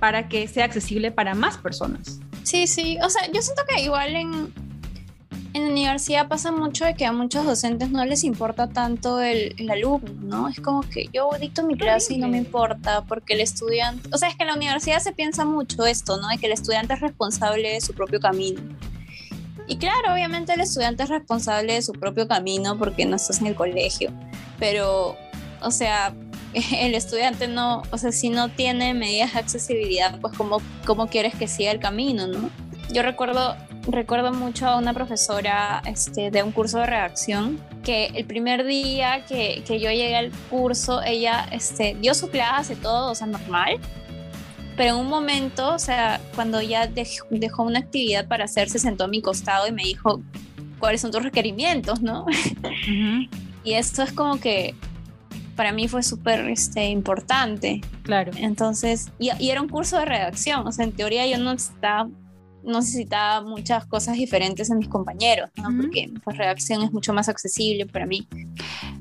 para 0.00 0.28
que 0.28 0.48
sea 0.48 0.64
accesible 0.64 1.10
para 1.10 1.34
más 1.34 1.56
personas. 1.58 2.20
Sí, 2.42 2.66
sí, 2.66 2.98
o 3.02 3.08
sea, 3.08 3.30
yo 3.32 3.40
siento 3.40 3.62
que 3.68 3.82
igual 3.82 4.14
en, 4.14 4.52
en 5.54 5.62
la 5.62 5.70
universidad 5.70 6.26
pasa 6.26 6.50
mucho 6.50 6.84
de 6.84 6.94
que 6.94 7.06
a 7.06 7.12
muchos 7.12 7.46
docentes 7.46 7.88
no 7.88 8.04
les 8.04 8.24
importa 8.24 8.68
tanto 8.68 9.20
el, 9.20 9.54
alumno, 9.70 10.10
¿no? 10.20 10.48
Es 10.48 10.58
como 10.60 10.82
que 10.82 11.08
yo 11.12 11.30
dicto 11.40 11.62
mi 11.62 11.76
clase 11.76 12.14
y 12.14 12.18
no 12.18 12.26
me 12.26 12.38
importa 12.38 13.04
porque 13.04 13.34
el 13.34 13.40
estudiante, 13.40 14.10
o 14.12 14.18
sea, 14.18 14.28
es 14.28 14.34
que 14.34 14.42
en 14.42 14.48
la 14.48 14.56
universidad 14.56 14.98
se 14.98 15.12
piensa 15.12 15.44
mucho 15.44 15.86
esto, 15.86 16.16
¿no? 16.20 16.26
De 16.26 16.38
que 16.38 16.46
el 16.46 16.52
estudiante 16.52 16.94
es 16.94 17.00
responsable 17.00 17.72
de 17.72 17.80
su 17.80 17.94
propio 17.94 18.18
camino. 18.18 18.60
Y 19.68 19.76
claro, 19.76 20.12
obviamente 20.12 20.52
el 20.52 20.60
estudiante 20.60 21.04
es 21.04 21.08
responsable 21.08 21.74
de 21.74 21.82
su 21.82 21.92
propio 21.92 22.26
camino 22.26 22.76
porque 22.76 23.06
no 23.06 23.14
estás 23.14 23.40
en 23.40 23.46
el 23.46 23.54
colegio, 23.54 24.10
pero, 24.58 25.16
o 25.62 25.70
sea, 25.70 26.12
el 26.80 26.96
estudiante 26.96 27.46
no, 27.46 27.84
o 27.92 27.98
sea, 27.98 28.10
si 28.10 28.28
no 28.28 28.48
tiene 28.48 28.92
medidas 28.92 29.34
de 29.34 29.38
accesibilidad, 29.38 30.18
pues 30.20 30.36
cómo, 30.36 30.60
cómo 30.84 31.06
quieres 31.06 31.36
que 31.36 31.46
siga 31.46 31.70
el 31.70 31.78
camino, 31.78 32.26
¿no? 32.26 32.50
Yo 32.92 33.02
recuerdo 33.02 33.56
recuerdo 33.86 34.32
mucho 34.32 34.66
a 34.66 34.78
una 34.78 34.92
profesora 34.92 35.82
este, 35.86 36.30
de 36.30 36.42
un 36.42 36.52
curso 36.52 36.78
de 36.78 36.86
redacción 36.86 37.60
que 37.82 38.06
el 38.14 38.24
primer 38.24 38.64
día 38.64 39.24
que, 39.26 39.62
que 39.66 39.78
yo 39.78 39.90
llegué 39.90 40.16
al 40.16 40.30
curso, 40.50 41.02
ella 41.02 41.46
este, 41.50 41.96
dio 42.00 42.14
su 42.14 42.30
clase, 42.30 42.76
todo, 42.76 43.10
o 43.10 43.14
sea, 43.14 43.26
normal. 43.26 43.78
Pero 44.76 44.94
en 44.94 45.00
un 45.00 45.08
momento, 45.08 45.74
o 45.74 45.78
sea, 45.78 46.20
cuando 46.34 46.60
ya 46.60 46.86
dejó, 46.86 47.26
una 47.62 47.78
actividad 47.78 48.26
para 48.26 48.44
hacer, 48.44 48.68
se 48.68 48.78
sentó 48.78 49.04
a 49.04 49.08
mi 49.08 49.22
costado 49.22 49.68
y 49.68 49.72
me 49.72 49.84
dijo, 49.84 50.20
¿cuáles 50.80 51.00
son 51.00 51.12
tus 51.12 51.22
requerimientos, 51.22 52.00
no? 52.02 52.26
Y 53.66 53.72
esto 53.72 54.02
es 54.02 54.12
como 54.12 54.38
que 54.38 54.74
para 55.56 55.72
mí 55.72 55.88
fue 55.88 56.02
súper 56.02 56.50
este, 56.50 56.90
importante. 56.90 57.80
Claro. 58.02 58.30
Entonces, 58.36 59.10
y, 59.18 59.30
y, 59.38 59.48
era 59.48 59.62
un 59.62 59.70
curso 59.70 59.98
de 59.98 60.04
redacción, 60.04 60.66
o 60.66 60.70
sea, 60.70 60.84
en 60.84 60.92
teoría 60.92 61.26
yo 61.26 61.38
no 61.38 61.52
estaba 61.52 62.10
necesitaba 62.64 63.46
muchas 63.46 63.86
cosas 63.86 64.16
diferentes 64.16 64.70
en 64.70 64.78
mis 64.78 64.88
compañeros, 64.88 65.50
¿no? 65.56 65.68
porque 65.76 66.10
pues 66.22 66.36
redacción 66.36 66.82
es 66.82 66.92
mucho 66.92 67.12
más 67.12 67.28
accesible 67.28 67.86
para 67.86 68.06
mí. 68.06 68.26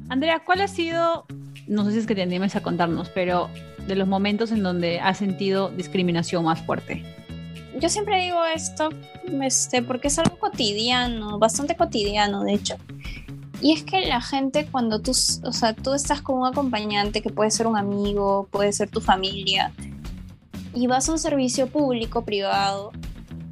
Andrea, 0.09 0.43
¿cuál 0.45 0.61
ha 0.61 0.67
sido, 0.67 1.25
no 1.67 1.85
sé 1.85 1.91
si 1.91 1.97
es 1.99 2.07
que 2.07 2.15
te 2.15 2.21
animes 2.21 2.55
a 2.55 2.61
contarnos, 2.61 3.09
pero 3.09 3.49
de 3.87 3.95
los 3.95 4.07
momentos 4.07 4.51
en 4.51 4.63
donde 4.63 4.99
has 4.99 5.17
sentido 5.17 5.69
discriminación 5.69 6.43
más 6.43 6.61
fuerte? 6.61 7.03
Yo 7.79 7.89
siempre 7.89 8.21
digo 8.21 8.45
esto, 8.45 8.89
este, 9.41 9.81
porque 9.81 10.07
es 10.07 10.19
algo 10.19 10.37
cotidiano, 10.37 11.39
bastante 11.39 11.75
cotidiano, 11.75 12.43
de 12.43 12.53
hecho. 12.53 12.75
Y 13.61 13.71
es 13.71 13.83
que 13.83 14.05
la 14.05 14.21
gente 14.21 14.67
cuando 14.69 14.99
tú, 14.99 15.11
o 15.11 15.53
sea, 15.53 15.73
tú 15.73 15.93
estás 15.93 16.21
con 16.21 16.39
un 16.39 16.47
acompañante 16.47 17.21
que 17.21 17.29
puede 17.29 17.49
ser 17.49 17.65
un 17.65 17.77
amigo, 17.77 18.47
puede 18.51 18.73
ser 18.73 18.89
tu 18.89 18.99
familia, 18.99 19.71
y 20.73 20.87
vas 20.87 21.07
a 21.07 21.11
un 21.11 21.19
servicio 21.19 21.67
público, 21.67 22.23
privado, 22.23 22.91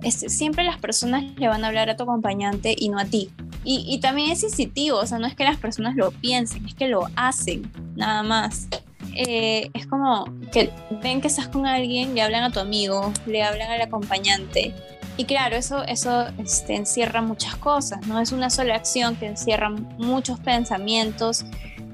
este, 0.03 0.29
siempre 0.29 0.63
las 0.63 0.77
personas 0.79 1.23
le 1.37 1.47
van 1.47 1.63
a 1.63 1.67
hablar 1.67 1.89
a 1.89 1.95
tu 1.95 2.03
acompañante 2.03 2.75
y 2.77 2.89
no 2.89 2.99
a 2.99 3.05
ti. 3.05 3.29
Y, 3.63 3.99
también 3.99 4.31
es 4.31 4.41
incitivo, 4.41 4.97
o 4.97 5.05
sea, 5.05 5.19
no 5.19 5.27
es 5.27 5.35
que 5.35 5.43
las 5.43 5.57
personas 5.57 5.95
lo 5.95 6.09
piensen, 6.09 6.65
es 6.65 6.73
que 6.73 6.87
lo 6.87 7.07
hacen, 7.15 7.71
nada 7.95 8.23
más. 8.23 8.67
Eh, 9.15 9.69
es 9.75 9.85
como 9.85 10.25
que 10.51 10.71
ven 11.03 11.21
que 11.21 11.27
estás 11.27 11.47
con 11.47 11.67
alguien, 11.67 12.15
le 12.15 12.23
hablan 12.23 12.43
a 12.43 12.49
tu 12.49 12.59
amigo, 12.59 13.13
le 13.27 13.43
hablan 13.43 13.69
al 13.69 13.81
acompañante. 13.81 14.73
Y 15.15 15.25
claro, 15.25 15.57
eso, 15.57 15.83
eso 15.83 16.25
este, 16.39 16.75
encierra 16.75 17.21
muchas 17.21 17.55
cosas, 17.57 18.07
¿no? 18.07 18.19
Es 18.19 18.31
una 18.31 18.49
sola 18.49 18.75
acción 18.75 19.15
que 19.15 19.27
encierra 19.27 19.69
muchos 19.69 20.39
pensamientos 20.39 21.45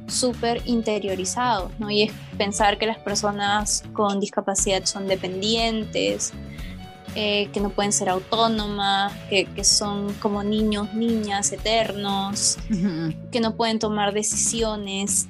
súper 0.07 0.61
interiorizados, 0.65 1.77
¿no? 1.79 1.89
Y 1.89 2.03
es 2.03 2.13
pensar 2.37 2.77
que 2.77 2.85
las 2.85 2.97
personas 2.97 3.83
con 3.91 4.21
discapacidad 4.21 4.85
son 4.85 5.07
dependientes, 5.07 6.31
eh, 7.15 7.49
que 7.53 7.59
no 7.59 7.69
pueden 7.69 7.91
ser 7.91 8.09
autónomas, 8.09 9.13
que, 9.29 9.45
que, 9.45 9.63
son 9.63 10.13
como 10.15 10.43
niños, 10.43 10.93
niñas 10.93 11.51
eternos, 11.51 12.57
que 13.31 13.39
no 13.39 13.55
pueden 13.55 13.79
tomar 13.79 14.13
decisiones. 14.13 15.27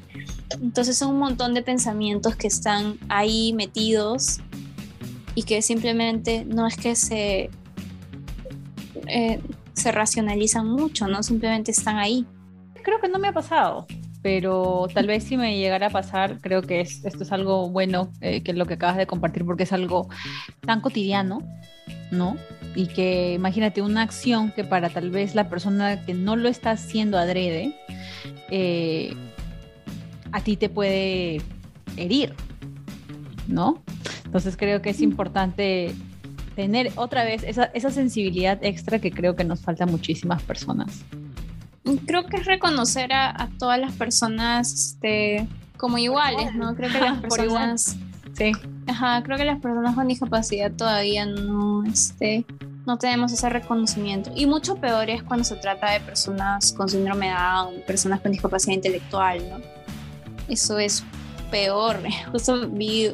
Entonces 0.50 0.98
son 0.98 1.12
un 1.12 1.20
montón 1.20 1.54
de 1.54 1.62
pensamientos 1.62 2.36
que 2.36 2.48
están 2.48 2.98
ahí 3.10 3.54
metidos 3.54 4.40
y 5.36 5.44
que 5.44 5.62
simplemente 5.62 6.46
no 6.46 6.66
es 6.66 6.76
que 6.78 6.96
se, 6.96 7.50
eh, 9.08 9.40
se 9.74 9.92
racionalizan 9.92 10.68
mucho, 10.68 11.08
¿no? 11.08 11.22
Simplemente 11.22 11.72
están 11.72 11.98
ahí. 11.98 12.26
Creo 12.84 13.00
que 13.00 13.08
no 13.08 13.20
me 13.20 13.28
ha 13.28 13.34
pasado, 13.34 13.86
pero 14.22 14.88
tal 14.94 15.08
vez 15.08 15.24
si 15.24 15.38
me 15.38 15.58
llegara 15.58 15.88
a 15.88 15.90
pasar, 15.90 16.40
creo 16.42 16.62
que 16.62 16.82
esto 16.82 17.24
es 17.24 17.32
algo 17.32 17.70
bueno, 17.70 18.12
eh, 18.22 18.42
que 18.42 18.52
es 18.52 18.58
lo 18.58 18.66
que 18.66 18.76
acabas 18.76 18.98
de 18.98 19.08
compartir, 19.08 19.46
porque 19.46 19.64
es 19.64 19.74
algo 19.74 20.10
tan 20.66 20.82
cotidiano, 20.82 21.42
¿no? 22.12 22.38
Y 22.76 22.88
que 22.88 23.34
imagínate 23.34 23.82
una 23.82 24.02
acción 24.02 24.52
que 24.52 24.64
para 24.64 24.90
tal 24.90 25.10
vez 25.10 25.36
la 25.36 25.50
persona 25.50 26.06
que 26.06 26.14
no 26.14 26.36
lo 26.36 26.50
está 26.50 26.72
haciendo 26.72 27.18
adrede, 27.18 27.74
eh, 28.50 29.16
a 30.32 30.42
ti 30.42 30.58
te 30.58 30.70
puede 30.70 31.42
herir, 31.96 32.34
¿no? 33.48 33.82
Entonces 34.26 34.58
creo 34.58 34.82
que 34.82 34.90
es 34.90 35.02
importante 35.02 35.94
tener 36.56 36.92
otra 36.96 37.24
vez 37.24 37.44
esa, 37.44 37.66
esa 37.66 37.92
sensibilidad 37.92 38.58
extra 38.64 39.00
que 39.00 39.12
creo 39.12 39.36
que 39.36 39.44
nos 39.44 39.62
falta 39.62 39.84
a 39.84 39.88
muchísimas 39.88 40.42
personas. 40.44 41.04
Creo 42.06 42.26
que 42.26 42.38
es 42.38 42.46
reconocer 42.46 43.14
a, 43.14 43.50
todas 43.60 43.80
las 43.80 43.94
personas 43.94 44.74
este, 44.74 45.48
como 45.78 45.98
iguales, 45.98 46.54
¿no? 46.56 46.76
Creo 46.76 46.92
que 46.92 47.00
las 47.00 47.20
personas... 47.22 47.98
Sí. 48.34 48.52
Ajá, 48.86 49.24
creo 49.24 49.38
que 49.38 49.46
las 49.46 49.60
personas 49.60 49.96
con 49.96 50.08
discapacidad 50.08 50.72
todavía 50.72 51.26
no, 51.26 51.84
este, 51.86 52.46
no 52.86 52.98
tenemos 52.98 53.34
ese 53.34 53.50
reconocimiento. 53.50 54.32
Y 54.36 54.46
mucho 54.46 54.76
peor 54.76 55.10
es 55.10 55.24
cuando 55.24 55.44
se 55.44 55.56
trata 55.56 55.92
de 55.92 56.00
personas 56.00 56.72
con 56.72 56.88
síndrome 56.88 57.28
de 57.28 57.34
Down, 57.34 57.74
personas 57.86 58.22
con 58.22 58.32
discapacidad 58.32 58.76
intelectual, 58.76 59.42
¿no? 59.50 59.58
Eso 60.48 60.78
es 60.80 61.04
peor. 61.52 62.00
Justo 62.32 62.70
vi 62.70 63.12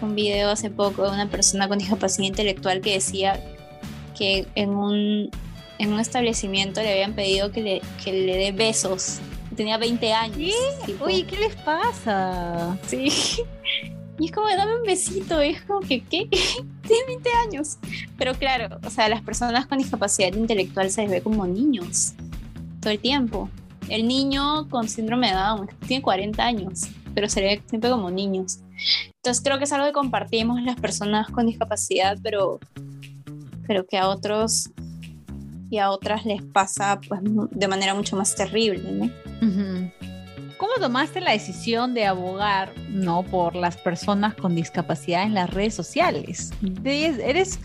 un 0.00 0.14
video 0.14 0.50
hace 0.50 0.68
poco 0.70 1.04
de 1.04 1.10
una 1.10 1.26
persona 1.28 1.68
con 1.68 1.78
discapacidad 1.78 2.26
intelectual 2.26 2.80
que 2.80 2.94
decía 2.94 3.40
que 4.18 4.48
en 4.54 4.70
un, 4.70 5.30
en 5.82 5.92
un 5.92 5.98
establecimiento 5.98 6.80
le 6.80 6.92
habían 6.92 7.14
pedido 7.14 7.50
que 7.50 7.60
le, 7.60 7.82
que 8.02 8.12
le 8.12 8.36
dé 8.36 8.52
besos. 8.52 9.18
Tenía 9.56 9.78
20 9.78 10.12
años. 10.12 10.54
¿Qué? 10.86 10.94
Oye, 11.00 11.26
¿qué 11.26 11.36
les 11.36 11.56
pasa? 11.56 12.78
Sí. 12.86 13.08
Y 14.18 14.26
es 14.26 14.32
como, 14.32 14.46
dame 14.46 14.76
un 14.76 14.82
besito. 14.82 15.40
es 15.40 15.62
como 15.62 15.80
que, 15.80 16.00
¿qué? 16.02 16.28
Tiene 16.86 17.06
20 17.08 17.30
años. 17.48 17.78
Pero 18.18 18.34
claro, 18.34 18.78
o 18.84 18.90
sea, 18.90 19.08
las 19.08 19.22
personas 19.22 19.66
con 19.66 19.78
discapacidad 19.78 20.32
intelectual 20.34 20.90
se 20.90 21.02
les 21.02 21.10
ve 21.10 21.22
como 21.22 21.46
niños 21.46 22.12
todo 22.80 22.92
el 22.92 23.00
tiempo. 23.00 23.48
El 23.88 24.06
niño 24.06 24.68
con 24.68 24.88
síndrome 24.88 25.28
de 25.28 25.34
Down 25.34 25.68
tiene 25.88 26.02
40 26.02 26.44
años, 26.44 26.82
pero 27.14 27.28
se 27.28 27.40
ve 27.40 27.62
siempre 27.68 27.90
como 27.90 28.10
niños. 28.10 28.60
Entonces 29.16 29.42
creo 29.42 29.58
que 29.58 29.64
es 29.64 29.72
algo 29.72 29.86
que 29.86 29.92
compartimos 29.92 30.62
las 30.62 30.78
personas 30.78 31.28
con 31.28 31.46
discapacidad, 31.46 32.16
pero, 32.22 32.60
pero 33.66 33.86
que 33.86 33.98
a 33.98 34.08
otros 34.08 34.70
y 35.72 35.78
a 35.78 35.90
otras 35.90 36.26
les 36.26 36.42
pasa 36.42 37.00
pues, 37.08 37.22
de 37.24 37.66
manera 37.66 37.94
mucho 37.94 38.14
más 38.14 38.34
terrible. 38.34 38.82
¿no? 38.92 39.10
¿Cómo 40.58 40.74
tomaste 40.78 41.22
la 41.22 41.30
decisión 41.30 41.94
de 41.94 42.04
abogar 42.04 42.74
no 42.90 43.22
por 43.22 43.56
las 43.56 43.78
personas 43.78 44.34
con 44.34 44.54
discapacidad 44.54 45.22
en 45.22 45.32
las 45.32 45.48
redes 45.48 45.74
sociales? 45.74 46.52
Eres 46.84 47.58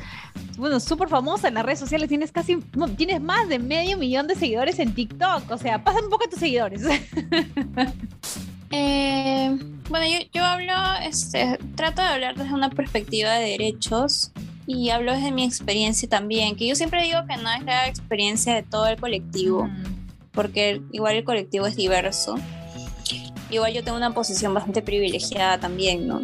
bueno, 0.58 0.80
súper 0.80 1.10
famosa 1.10 1.50
en 1.50 1.56
las 1.56 1.66
redes 1.66 1.80
sociales, 1.80 2.08
tienes 2.08 2.32
casi, 2.32 2.58
tienes 2.96 3.20
más 3.20 3.50
de 3.50 3.60
medio 3.60 3.98
millón 3.98 4.26
de 4.28 4.36
seguidores 4.36 4.80
en 4.80 4.96
TikTok, 4.96 5.52
o 5.52 5.58
sea, 5.58 5.84
pasan 5.84 6.06
un 6.06 6.10
poco 6.10 6.26
a 6.26 6.30
tus 6.30 6.40
seguidores. 6.40 6.84
Eh, 8.70 9.58
bueno, 9.90 10.06
yo, 10.34 10.44
hablo, 10.44 10.74
este, 11.02 11.58
trato 11.76 12.02
de 12.02 12.08
hablar 12.10 12.36
desde 12.36 12.54
una 12.54 12.70
perspectiva 12.70 13.36
de 13.36 13.52
derechos 13.52 14.34
y 14.68 14.90
hablo 14.90 15.14
desde 15.14 15.32
mi 15.32 15.46
experiencia 15.46 16.08
también, 16.08 16.56
que 16.56 16.68
yo 16.68 16.76
siempre 16.76 17.02
digo 17.02 17.20
que 17.28 17.38
no 17.38 17.50
es 17.50 17.64
la 17.64 17.88
experiencia 17.88 18.54
de 18.54 18.64
todo 18.64 18.86
el 18.88 19.00
colectivo, 19.00 19.70
porque 20.34 20.82
igual 20.92 21.16
el 21.16 21.24
colectivo 21.24 21.66
es 21.66 21.76
diverso. 21.76 22.36
Igual 23.50 23.74
yo 23.74 23.84
tengo 23.84 23.98
una 23.98 24.14
posición 24.14 24.54
bastante 24.54 24.82
privilegiada 24.82 25.58
también, 25.58 26.06
¿no? 26.06 26.22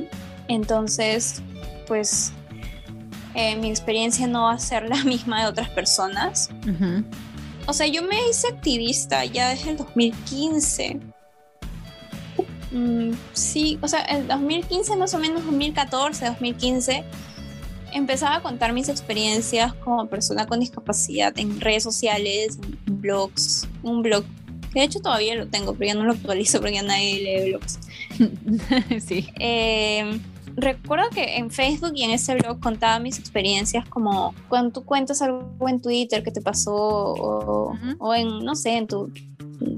Entonces, 0.50 1.42
pues 1.88 2.34
eh, 3.34 3.56
mi 3.56 3.70
experiencia 3.70 4.28
no 4.28 4.44
va 4.44 4.54
a 4.54 4.60
ser 4.60 4.90
la 4.90 5.02
misma 5.06 5.42
de 5.42 5.48
otras 5.48 5.70
personas. 5.70 6.50
O 7.66 7.72
sea, 7.72 7.88
yo 7.88 8.04
me 8.04 8.18
hice 8.30 8.50
activista 8.50 9.24
ya 9.24 9.50
desde 9.50 9.72
el 9.72 9.78
2015 9.78 11.00
Mm, 12.74 13.12
sí, 13.34 13.78
o 13.82 13.88
sea, 13.88 14.04
en 14.06 14.28
2015, 14.28 14.96
más 14.96 15.14
o 15.14 15.20
menos 15.20 15.46
2014, 15.46 16.26
2015, 16.26 17.04
empezaba 17.94 18.38
a 18.38 18.42
contar 18.42 18.74
mis 18.74 18.90
experiencias 18.90 19.74
como 19.76 20.08
persona 20.08 20.46
con 20.46 20.60
discapacidad 20.60 21.38
en 21.38 21.60
redes 21.62 21.84
sociales, 21.84 22.60
en 22.86 23.02
blogs, 23.02 23.68
un 23.84 24.02
blog 24.02 24.24
que 24.74 24.80
de 24.80 24.86
hecho 24.86 25.00
todavía 25.00 25.36
lo 25.36 25.48
tengo, 25.48 25.74
pero 25.74 25.90
ya 25.90 25.94
no 25.94 26.04
lo 26.04 26.14
actualizo 26.14 26.60
porque 26.60 26.76
ya 26.76 26.84
nadie 26.84 27.22
lee 27.22 27.52
blogs. 27.52 27.80
sí. 29.06 29.30
Eh, 29.40 30.20
recuerdo 30.56 31.10
que 31.12 31.38
en 31.38 31.52
Facebook 31.52 31.92
y 31.96 32.04
en 32.04 32.12
ese 32.12 32.36
blog 32.36 32.60
contaba 32.60 32.98
mis 33.00 33.20
experiencias 33.20 33.88
como 33.88 34.34
cuando 34.50 34.72
tú 34.72 34.84
cuentas 34.84 35.22
algo 35.22 35.70
en 35.70 35.80
Twitter 35.80 36.24
que 36.24 36.32
te 36.32 36.42
pasó 36.42 36.74
o, 36.74 37.78
o 38.00 38.16
en, 38.16 38.44
no 38.44 38.56
sé, 38.56 38.78
en 38.78 38.88
tu 38.88 39.12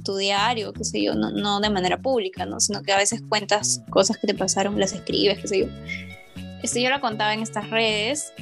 tu 0.04 0.16
diario, 0.16 0.74
qué 0.74 0.84
sé 0.84 1.04
yo, 1.04 1.16
no, 1.16 1.32
no, 1.32 1.60
de 1.60 1.70
manera 1.70 2.02
pública, 2.02 2.46
¿no? 2.46 2.60
Sino 2.60 2.82
que 2.82 2.94
a 2.94 2.98
veces 2.98 3.22
cuentas 3.28 3.82
cosas 3.90 4.18
que 4.18 4.28
te 4.28 4.34
pasaron, 4.34 4.80
las 4.80 4.94
escribes, 4.94 5.40
qué 5.40 5.48
sé 5.48 5.60
yo. 5.60 5.66
Esto 6.66 6.80
yo 6.80 6.90
lo 6.90 7.00
contaba 7.00 7.32
en 7.32 7.42
estas 7.42 7.70
redes 7.70 8.34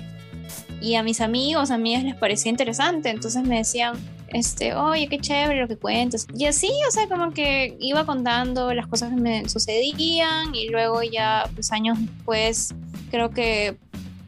y 0.79 0.95
a 0.95 1.03
mis 1.03 1.19
amigos, 1.19 1.71
a 1.71 1.77
mí 1.77 1.97
les 1.97 2.15
parecía 2.15 2.49
interesante, 2.49 3.09
entonces 3.09 3.43
me 3.43 3.57
decían, 3.57 3.95
este, 4.29 4.73
oye, 4.75 5.09
qué 5.09 5.19
chévere 5.19 5.59
lo 5.59 5.67
que 5.67 5.75
cuentas. 5.75 6.25
Y 6.33 6.45
así, 6.45 6.69
o 6.87 6.91
sea, 6.91 7.09
como 7.09 7.31
que 7.31 7.75
iba 7.81 8.05
contando 8.05 8.73
las 8.73 8.87
cosas 8.87 9.09
que 9.09 9.19
me 9.19 9.49
sucedían 9.49 10.55
y 10.55 10.69
luego 10.69 11.03
ya, 11.03 11.49
pues 11.53 11.73
años 11.73 11.99
después, 11.99 12.73
creo 13.11 13.29
que 13.29 13.75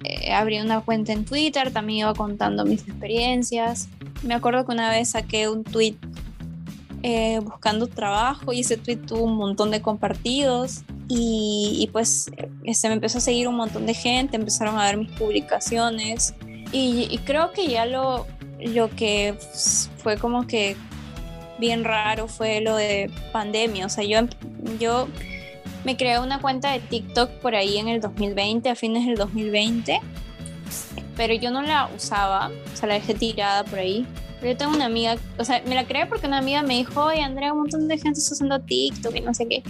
eh, 0.04 0.34
abrí 0.34 0.60
una 0.60 0.82
cuenta 0.82 1.14
en 1.14 1.24
Twitter, 1.24 1.72
también 1.72 2.00
iba 2.00 2.14
contando 2.14 2.66
mis 2.66 2.82
experiencias. 2.82 3.88
Me 4.24 4.34
acuerdo 4.34 4.66
que 4.66 4.74
una 4.74 4.90
vez 4.90 5.12
saqué 5.12 5.48
un 5.48 5.64
tweet 5.64 5.96
eh, 7.02 7.40
buscando 7.42 7.88
trabajo 7.88 8.52
y 8.52 8.60
ese 8.60 8.76
tweet 8.76 8.98
tuvo 8.98 9.24
un 9.24 9.38
montón 9.38 9.72
de 9.72 9.82
compartidos 9.82 10.84
y, 11.08 11.90
pues 11.92 12.32
se 12.74 12.88
me 12.88 12.96
empezó 12.96 13.20
a 13.20 13.22
seguir 13.22 13.48
un 13.48 13.56
montón 13.56 13.86
de 13.86 13.94
gente, 13.94 14.36
empezaron 14.36 14.78
a 14.80 14.86
ver 14.86 14.98
mis 14.98 15.12
publicaciones 15.12 16.34
y, 16.72 17.20
creo 17.26 17.52
que 17.52 17.68
ya 17.68 17.86
lo, 17.86 18.26
lo 18.60 18.90
que 18.90 19.36
fue 19.98 20.18
como 20.18 20.48
que 20.48 20.76
bien 21.60 21.84
raro 21.84 22.28
fue 22.28 22.62
lo 22.62 22.76
de 22.76 23.10
pandemia, 23.32 23.86
o 23.86 23.90
sea, 23.90 24.04
yo, 24.04 24.28
yo 24.80 25.08
me 25.86 25.96
creé 25.96 26.20
una 26.20 26.42
cuenta 26.42 26.72
de 26.72 26.80
TikTok 26.80 27.30
por 27.40 27.56
ahí 27.56 27.78
en 27.78 27.88
el 27.88 28.02
2020, 28.02 28.70
a 28.70 28.76
fines 28.76 29.06
del 29.06 29.16
2020, 29.16 30.00
pero 31.16 31.34
yo 31.34 31.52
no 31.52 31.62
la 31.62 31.90
usaba, 31.96 32.52
o 32.74 32.76
sea, 32.76 32.90
la 32.90 32.96
dejé 32.96 33.14
tirada 33.14 33.64
por 33.64 33.80
ahí 33.80 34.06
yo 34.50 34.58
tengo 34.58 34.74
una 34.74 34.86
amiga, 34.86 35.16
o 35.38 35.44
sea, 35.44 35.62
me 35.66 35.76
la 35.76 35.86
creé 35.86 36.06
porque 36.06 36.28
una 36.28 36.38
amiga 36.38 36.62
me 36.64 36.76
dijo, 36.76 37.06
oye, 37.06 37.22
Andrea, 37.22 37.54
un 37.54 37.60
montón 37.60 37.88
de 37.88 37.98
gente 37.98 38.20
está 38.20 38.34
usando 38.34 38.60
TikTok 38.60 39.16
y 39.16 39.22
no 39.22 39.34
sé 39.34 39.48
qué. 39.48 39.64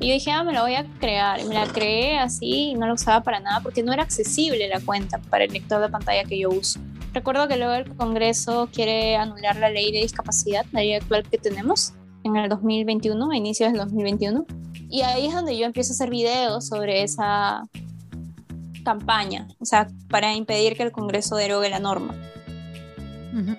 Y 0.00 0.08
yo 0.08 0.14
dije, 0.14 0.30
ah, 0.30 0.44
me 0.44 0.52
la 0.52 0.62
voy 0.62 0.74
a 0.74 0.84
crear. 0.98 1.40
Y 1.40 1.44
me 1.44 1.54
la 1.54 1.66
creé 1.66 2.18
así 2.18 2.70
y 2.70 2.74
no 2.74 2.86
la 2.86 2.94
usaba 2.94 3.22
para 3.22 3.40
nada 3.40 3.60
porque 3.60 3.82
no 3.82 3.92
era 3.92 4.02
accesible 4.02 4.68
la 4.68 4.80
cuenta 4.80 5.18
para 5.18 5.44
el 5.44 5.52
lector 5.52 5.80
de 5.80 5.88
pantalla 5.88 6.24
que 6.24 6.38
yo 6.38 6.50
uso. 6.50 6.80
Recuerdo 7.12 7.48
que 7.48 7.56
luego 7.56 7.72
el 7.72 7.96
Congreso 7.96 8.68
quiere 8.72 9.16
anular 9.16 9.56
la 9.56 9.68
ley 9.68 9.90
de 9.90 10.00
discapacidad, 10.00 10.64
la 10.72 10.80
ley 10.80 10.94
actual 10.94 11.24
que 11.28 11.38
tenemos 11.38 11.92
en 12.22 12.36
el 12.36 12.48
2021, 12.48 13.30
a 13.30 13.36
inicios 13.36 13.72
del 13.72 13.80
2021. 13.80 14.46
Y 14.88 15.02
ahí 15.02 15.26
es 15.26 15.34
donde 15.34 15.56
yo 15.56 15.66
empiezo 15.66 15.92
a 15.92 15.94
hacer 15.94 16.10
videos 16.10 16.68
sobre 16.68 17.02
esa 17.02 17.62
campaña, 18.84 19.46
o 19.58 19.64
sea, 19.64 19.88
para 20.08 20.34
impedir 20.34 20.76
que 20.76 20.82
el 20.82 20.92
Congreso 20.92 21.36
derogue 21.36 21.68
la 21.68 21.78
norma. 21.78 22.14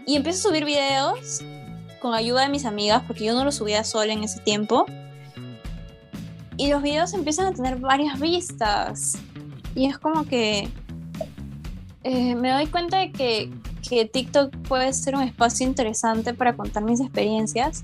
Y 0.05 0.15
empecé 0.15 0.39
a 0.39 0.49
subir 0.49 0.65
videos 0.65 1.41
con 2.01 2.13
ayuda 2.13 2.41
de 2.41 2.49
mis 2.49 2.65
amigas, 2.65 3.03
porque 3.05 3.25
yo 3.25 3.33
no 3.33 3.45
los 3.45 3.55
subía 3.55 3.83
sola 3.83 4.11
en 4.11 4.23
ese 4.23 4.39
tiempo. 4.39 4.85
Y 6.57 6.69
los 6.69 6.81
videos 6.81 7.13
empiezan 7.13 7.47
a 7.47 7.53
tener 7.53 7.77
varias 7.77 8.19
vistas. 8.19 9.17
Y 9.75 9.85
es 9.85 9.97
como 9.97 10.25
que 10.25 10.67
eh, 12.03 12.35
me 12.35 12.51
doy 12.51 12.67
cuenta 12.67 12.97
de 12.97 13.11
que, 13.11 13.49
que 13.87 14.05
TikTok 14.05 14.55
puede 14.67 14.91
ser 14.93 15.15
un 15.15 15.21
espacio 15.21 15.65
interesante 15.65 16.33
para 16.33 16.55
contar 16.55 16.83
mis 16.83 16.99
experiencias. 16.99 17.83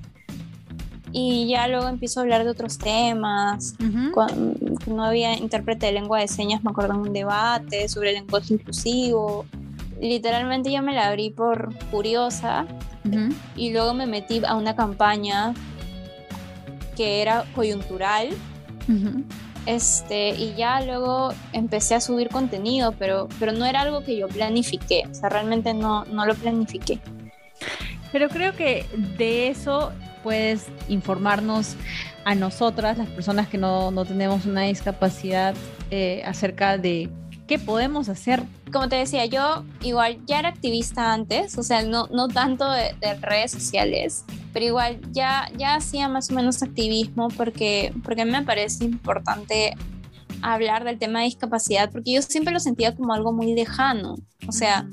y 1.14 1.48
ya 1.48 1.68
luego 1.68 1.88
empiezo 1.88 2.20
a 2.20 2.24
hablar 2.24 2.44
de 2.44 2.50
otros 2.50 2.78
temas. 2.78 3.76
Cuando 4.14 4.56
no 4.88 5.04
había 5.04 5.38
intérprete 5.38 5.88
de 5.88 5.94
lengua 5.94 6.20
de 6.20 6.28
señas, 6.28 6.64
me 6.64 6.72
acuerdo 6.72 6.94
en 6.94 7.00
un 7.00 7.14
debate 7.14 7.88
sobre 7.88 8.10
el 8.10 8.16
lenguaje 8.18 8.54
inclusivo. 8.54 9.46
Literalmente 10.00 10.72
yo 10.72 10.82
me 10.82 10.94
la 10.94 11.08
abrí 11.08 11.30
por 11.30 11.74
curiosa 11.90 12.66
y 13.56 13.72
luego 13.72 13.94
me 13.94 14.06
metí 14.06 14.42
a 14.46 14.56
una 14.56 14.76
campaña 14.76 15.54
que 16.96 17.22
era 17.22 17.46
coyuntural. 17.56 18.30
Este, 19.66 20.30
y 20.30 20.56
ya 20.56 20.80
luego 20.82 21.34
empecé 21.52 21.96
a 21.96 22.02
subir 22.02 22.30
contenido, 22.30 22.94
pero, 22.98 23.28
pero 23.38 23.52
no 23.52 23.66
era 23.66 23.82
algo 23.82 24.02
que 24.02 24.18
yo 24.18 24.30
planifiqué, 24.30 25.04
o 25.12 25.14
sea, 25.14 25.28
realmente 25.28 25.74
no, 25.74 26.06
no 26.06 26.26
lo 26.26 26.36
planifiqué. 26.36 27.00
Pero 28.14 28.30
creo 28.30 28.56
que 28.56 28.86
de 29.18 29.50
eso 29.50 29.92
puedes 30.24 30.68
informarnos 30.88 31.76
a 32.24 32.34
nosotras, 32.34 32.98
las 32.98 33.10
personas 33.10 33.50
que 33.50 33.58
no, 33.58 33.92
no 33.92 34.06
tenemos 34.06 34.46
una 34.46 34.62
discapacidad, 34.62 35.54
eh, 35.92 36.24
acerca 36.26 36.78
de 36.78 37.10
qué 37.48 37.58
podemos 37.60 38.10
hacer. 38.10 38.44
Como 38.72 38.90
te 38.90 38.98
decía, 38.98 39.26
yo 39.26 39.64
igual 39.82 40.20
ya 40.26 40.40
era 40.40 40.50
activista 40.50 41.14
antes, 41.14 41.58
o 41.58 41.64
sea, 41.64 41.84
no, 41.84 42.08
no 42.08 42.28
tanto 42.28 42.70
de, 42.70 42.96
de 43.00 43.16
redes 43.16 43.52
sociales, 43.52 44.26
pero 44.54 44.66
igual 44.66 45.00
ya, 45.12 45.50
ya 45.58 45.76
hacía 45.76 46.08
más 46.08 46.30
o 46.30 46.34
menos 46.34 46.62
activismo 46.62 47.30
porque, 47.30 47.94
porque 48.04 48.26
me 48.26 48.44
parece 48.44 48.86
importante 48.86 49.74
hablar 50.42 50.84
del 50.84 51.00
tema 51.00 51.20
de 51.20 51.26
discapacidad, 51.26 51.92
porque 51.92 52.14
yo 52.14 52.22
siempre 52.22 52.54
lo 52.54 52.60
sentía 52.60 52.96
como 52.96 53.14
algo 53.14 53.32
muy 53.32 53.54
lejano. 53.54 54.16
O 54.48 54.52
sea, 54.52 54.88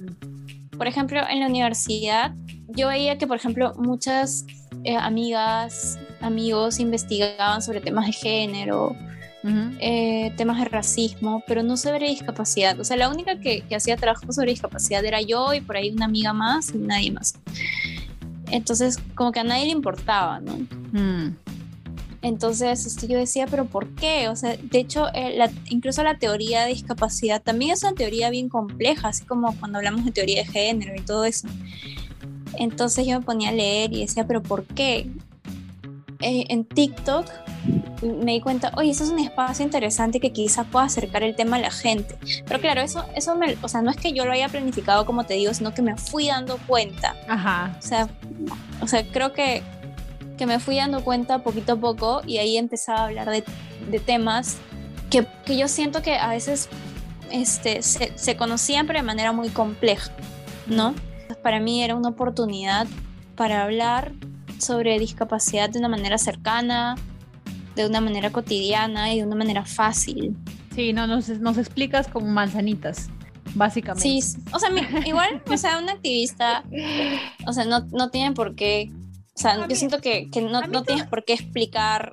por 0.76 0.86
ejemplo, 0.86 1.20
en 1.28 1.40
la 1.40 1.46
universidad 1.46 2.34
yo 2.68 2.88
veía 2.88 3.18
que, 3.18 3.26
por 3.26 3.36
ejemplo, 3.36 3.72
muchas 3.76 4.44
eh, 4.84 4.96
amigas, 4.96 5.98
amigos 6.20 6.80
investigaban 6.80 7.62
sobre 7.62 7.80
temas 7.80 8.06
de 8.06 8.12
género, 8.12 8.96
eh, 9.80 10.32
temas 10.36 10.58
de 10.58 10.64
racismo, 10.64 11.42
pero 11.46 11.62
no 11.62 11.76
sobre 11.76 12.08
discapacidad. 12.08 12.78
O 12.80 12.84
sea, 12.84 12.96
la 12.96 13.10
única 13.10 13.38
que, 13.40 13.60
que 13.62 13.76
hacía 13.76 13.96
trabajo 13.96 14.32
sobre 14.32 14.50
discapacidad 14.50 15.04
era 15.04 15.20
yo 15.20 15.52
y 15.52 15.60
por 15.60 15.76
ahí 15.76 15.90
una 15.90 16.06
amiga 16.06 16.32
más 16.32 16.74
y 16.74 16.78
nadie 16.78 17.12
más. 17.12 17.34
Entonces, 18.50 18.98
como 19.14 19.32
que 19.32 19.40
a 19.40 19.44
nadie 19.44 19.66
le 19.66 19.72
importaba, 19.72 20.40
¿no? 20.40 20.58
Mm. 20.92 21.36
Entonces, 22.22 22.86
este, 22.86 23.06
yo 23.06 23.18
decía, 23.18 23.46
pero 23.46 23.66
¿por 23.66 23.94
qué? 23.96 24.30
O 24.30 24.36
sea, 24.36 24.56
de 24.56 24.78
hecho, 24.78 25.08
eh, 25.12 25.38
incluso 25.68 26.02
la 26.02 26.18
teoría 26.18 26.62
de 26.62 26.68
discapacidad 26.70 27.42
también 27.42 27.72
es 27.72 27.82
una 27.82 27.92
teoría 27.92 28.30
bien 28.30 28.48
compleja, 28.48 29.08
así 29.08 29.26
como 29.26 29.54
cuando 29.58 29.76
hablamos 29.76 30.06
de 30.06 30.10
teoría 30.10 30.42
de 30.42 30.46
género 30.50 30.94
y 30.96 31.02
todo 31.02 31.26
eso. 31.26 31.48
Entonces 32.58 33.06
yo 33.06 33.18
me 33.20 33.26
ponía 33.26 33.50
a 33.50 33.52
leer 33.52 33.92
y 33.92 34.00
decía, 34.00 34.26
pero 34.26 34.42
¿por 34.42 34.64
qué? 34.64 35.10
Eh, 36.20 36.46
en 36.48 36.64
TikTok 36.64 37.26
me 38.02 38.32
di 38.32 38.40
cuenta, 38.40 38.70
oye, 38.76 38.90
eso 38.90 39.04
es 39.04 39.10
un 39.10 39.18
espacio 39.18 39.64
interesante 39.64 40.20
que 40.20 40.32
quizás 40.32 40.66
pueda 40.66 40.84
acercar 40.84 41.22
el 41.22 41.34
tema 41.34 41.56
a 41.56 41.60
la 41.60 41.70
gente. 41.70 42.16
Pero 42.46 42.60
claro, 42.60 42.80
eso, 42.80 43.04
eso 43.14 43.34
me, 43.36 43.56
o 43.62 43.68
sea, 43.68 43.82
no 43.82 43.90
es 43.90 43.96
que 43.96 44.12
yo 44.12 44.24
lo 44.24 44.32
haya 44.32 44.48
planificado 44.48 45.06
como 45.06 45.24
te 45.24 45.34
digo, 45.34 45.54
sino 45.54 45.72
que 45.72 45.82
me 45.82 45.96
fui 45.96 46.28
dando 46.28 46.58
cuenta. 46.66 47.16
Ajá. 47.28 47.76
O 47.78 47.82
sea, 47.82 48.08
o 48.80 48.86
sea 48.86 49.06
creo 49.06 49.32
que, 49.32 49.62
que 50.36 50.46
me 50.46 50.58
fui 50.58 50.76
dando 50.76 51.02
cuenta 51.02 51.42
poquito 51.42 51.74
a 51.74 51.76
poco 51.76 52.22
y 52.26 52.38
ahí 52.38 52.56
empezaba 52.56 53.00
a 53.00 53.04
hablar 53.06 53.30
de, 53.30 53.44
de 53.90 54.00
temas 54.00 54.58
que, 55.10 55.26
que, 55.44 55.56
yo 55.56 55.68
siento 55.68 56.02
que 56.02 56.16
a 56.16 56.28
veces 56.28 56.68
este, 57.30 57.82
se, 57.82 58.16
se 58.16 58.36
conocían 58.36 58.86
pero 58.86 58.98
de 58.98 59.04
manera 59.04 59.32
muy 59.32 59.48
compleja, 59.48 60.10
¿no? 60.66 60.94
Para 61.42 61.60
mí 61.60 61.82
era 61.82 61.94
una 61.94 62.10
oportunidad 62.10 62.86
para 63.36 63.62
hablar 63.62 64.12
sobre 64.58 64.98
discapacidad 64.98 65.68
de 65.68 65.78
una 65.78 65.88
manera 65.88 66.18
cercana, 66.18 66.96
de 67.74 67.86
una 67.86 68.00
manera 68.00 68.30
cotidiana 68.30 69.12
y 69.12 69.18
de 69.18 69.26
una 69.26 69.36
manera 69.36 69.64
fácil. 69.64 70.36
Sí, 70.74 70.92
no, 70.92 71.06
nos, 71.06 71.28
nos 71.28 71.58
explicas 71.58 72.08
como 72.08 72.26
manzanitas, 72.26 73.08
básicamente. 73.54 74.20
Sí, 74.20 74.38
o 74.52 74.58
sea, 74.58 74.70
igual, 75.06 75.42
o 75.48 75.56
sea, 75.56 75.78
un 75.78 75.88
activista, 75.88 76.64
o 77.46 77.52
sea, 77.52 77.64
no, 77.64 77.80
no 77.92 78.10
tiene 78.10 78.32
por 78.32 78.54
qué, 78.54 78.90
o 79.36 79.38
sea, 79.38 79.66
yo 79.66 79.76
siento 79.76 80.00
que, 80.00 80.30
que 80.30 80.40
no, 80.40 80.62
no 80.62 80.82
tienes 80.84 81.06
por 81.06 81.24
qué 81.24 81.34
explicar 81.34 82.12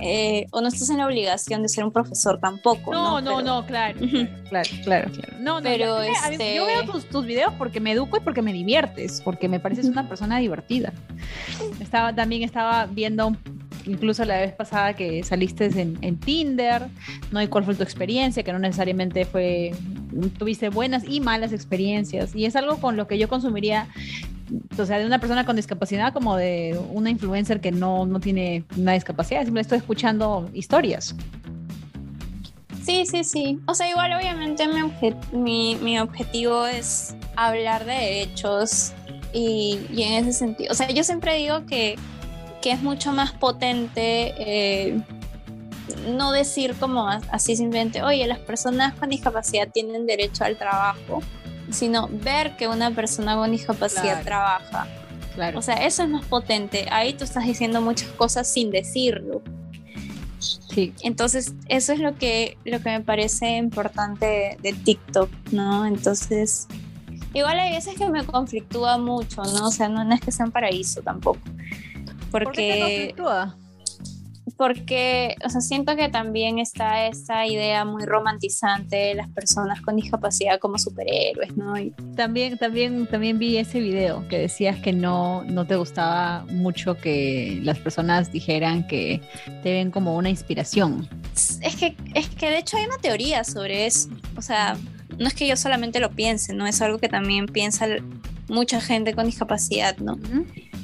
eh, 0.00 0.46
o 0.52 0.60
no 0.60 0.68
estás 0.68 0.90
en 0.90 0.98
la 0.98 1.06
obligación 1.06 1.60
de 1.62 1.68
ser 1.68 1.82
un 1.82 1.90
profesor 1.90 2.38
tampoco. 2.38 2.92
No, 2.92 3.20
no, 3.20 3.42
no, 3.42 3.66
claro, 3.66 3.98
claro, 4.48 4.70
claro, 4.84 5.10
claro. 5.10 5.36
No, 5.40 5.60
pero 5.60 6.02
este... 6.02 6.54
yo 6.54 6.66
veo 6.66 6.84
tus, 6.84 7.06
tus, 7.06 7.26
videos 7.26 7.52
porque 7.54 7.80
me 7.80 7.92
educo 7.92 8.16
y 8.16 8.20
porque 8.20 8.40
me 8.40 8.52
diviertes, 8.52 9.20
porque 9.24 9.48
me 9.48 9.58
pareces 9.58 9.86
una 9.86 10.08
persona 10.08 10.38
divertida. 10.38 10.92
Estaba, 11.80 12.14
también 12.14 12.44
estaba 12.44 12.86
viendo 12.86 13.36
incluso 13.88 14.24
la 14.24 14.40
vez 14.40 14.52
pasada 14.52 14.94
que 14.94 15.22
saliste 15.22 15.66
en, 15.66 16.18
Tinder, 16.18 16.86
¿no? 17.32 17.42
Y 17.42 17.48
cuál 17.48 17.64
fue 17.64 17.74
tu 17.74 17.82
experiencia, 17.82 18.42
que 18.42 18.52
no 18.52 18.58
necesariamente 18.58 19.24
fue, 19.24 19.72
tuviste 20.38 20.68
buenas 20.68 21.04
y 21.06 21.20
malas 21.20 21.52
experiencias. 21.52 22.34
Y 22.34 22.44
es 22.44 22.56
algo 22.56 22.76
con 22.78 22.96
lo 22.96 23.06
que 23.06 23.18
yo 23.18 23.28
consumiría 23.28 23.88
o 24.78 24.86
sea, 24.86 24.98
de 24.98 25.06
una 25.06 25.18
persona 25.18 25.44
con 25.44 25.56
discapacidad 25.56 26.12
como 26.12 26.36
de 26.36 26.78
una 26.90 27.10
influencer 27.10 27.60
que 27.60 27.70
no, 27.70 28.06
no 28.06 28.20
tiene 28.20 28.64
una 28.76 28.92
discapacidad, 28.92 29.40
simplemente 29.40 29.66
estoy 29.74 29.78
escuchando 29.78 30.48
historias. 30.52 31.14
Sí, 32.82 33.04
sí, 33.04 33.22
sí. 33.22 33.60
O 33.66 33.74
sea, 33.74 33.90
igual 33.90 34.12
obviamente 34.14 34.64
mi, 35.32 35.76
mi, 35.76 35.98
objetivo 35.98 36.66
es 36.66 37.14
hablar 37.36 37.84
de 37.84 37.92
derechos 37.92 38.94
y, 39.34 39.78
y, 39.92 40.04
en 40.04 40.24
ese 40.24 40.32
sentido, 40.32 40.72
o 40.72 40.74
sea, 40.74 40.88
yo 40.88 41.04
siempre 41.04 41.36
digo 41.36 41.66
que, 41.66 41.96
que 42.60 42.72
es 42.72 42.82
mucho 42.82 43.12
más 43.12 43.32
potente 43.32 44.34
eh, 44.38 45.00
no 46.08 46.32
decir 46.32 46.74
como 46.78 47.08
así 47.08 47.56
simplemente, 47.56 48.02
oye, 48.02 48.26
las 48.26 48.38
personas 48.38 48.94
con 48.94 49.08
discapacidad 49.08 49.68
tienen 49.68 50.06
derecho 50.06 50.44
al 50.44 50.56
trabajo, 50.56 51.22
sino 51.70 52.08
ver 52.08 52.56
que 52.56 52.68
una 52.68 52.90
persona 52.90 53.36
con 53.36 53.50
discapacidad 53.50 54.22
trabaja. 54.22 54.86
Claro. 55.34 55.58
O 55.58 55.62
sea, 55.62 55.74
eso 55.86 56.02
es 56.02 56.08
más 56.08 56.24
potente. 56.24 56.86
Ahí 56.90 57.14
tú 57.14 57.24
estás 57.24 57.44
diciendo 57.44 57.80
muchas 57.80 58.08
cosas 58.10 58.48
sin 58.48 58.70
decirlo. 58.70 59.42
Sí. 60.40 60.92
Entonces, 61.02 61.54
eso 61.68 61.92
es 61.92 62.00
lo 62.00 62.14
que, 62.16 62.56
lo 62.64 62.80
que 62.80 62.90
me 62.90 63.00
parece 63.00 63.56
importante 63.56 64.56
de, 64.60 64.72
TikTok, 64.72 65.30
¿no? 65.52 65.86
Entonces, 65.86 66.68
igual 67.34 67.58
hay 67.58 67.72
veces 67.72 67.94
que 67.96 68.08
me 68.08 68.24
conflictúa 68.24 68.98
mucho, 68.98 69.42
¿no? 69.42 69.68
O 69.68 69.70
sea, 69.70 69.88
no, 69.88 70.12
es 70.12 70.20
que 70.20 70.32
sea 70.32 70.46
un 70.46 70.52
paraíso 70.52 71.02
tampoco. 71.02 71.40
Porque... 72.30 72.44
¿Por 72.44 72.52
qué 72.52 72.72
te 72.72 72.80
conflictúa? 72.80 73.56
porque, 74.58 75.36
o 75.44 75.48
sea, 75.48 75.60
siento 75.60 75.94
que 75.94 76.08
también 76.08 76.58
está 76.58 77.06
esa 77.06 77.46
idea 77.46 77.84
muy 77.84 78.04
romantizante 78.04 78.96
de 78.96 79.14
las 79.14 79.28
personas 79.28 79.80
con 79.80 79.94
discapacidad 79.94 80.58
como 80.58 80.78
superhéroes, 80.78 81.56
¿no? 81.56 81.78
Y 81.78 81.92
también, 82.16 82.58
también, 82.58 83.06
también 83.06 83.38
vi 83.38 83.56
ese 83.56 83.78
video 83.78 84.26
que 84.26 84.36
decías 84.36 84.76
que 84.80 84.92
no, 84.92 85.44
no 85.44 85.64
te 85.64 85.76
gustaba 85.76 86.44
mucho 86.50 86.96
que 86.96 87.60
las 87.62 87.78
personas 87.78 88.32
dijeran 88.32 88.84
que 88.88 89.20
te 89.62 89.72
ven 89.72 89.92
como 89.92 90.16
una 90.16 90.28
inspiración. 90.28 91.08
Es 91.34 91.76
que, 91.76 91.96
es 92.14 92.28
que 92.28 92.50
de 92.50 92.58
hecho 92.58 92.78
hay 92.78 92.86
una 92.86 92.98
teoría 92.98 93.44
sobre 93.44 93.86
eso, 93.86 94.08
o 94.36 94.42
sea, 94.42 94.76
no 95.18 95.28
es 95.28 95.34
que 95.34 95.46
yo 95.46 95.56
solamente 95.56 96.00
lo 96.00 96.10
piense, 96.10 96.52
¿no? 96.52 96.66
Es 96.66 96.82
algo 96.82 96.98
que 96.98 97.08
también 97.08 97.46
piensa 97.46 97.86
mucha 98.48 98.80
gente 98.80 99.14
con 99.14 99.26
discapacidad, 99.26 99.96
¿no? 99.98 100.18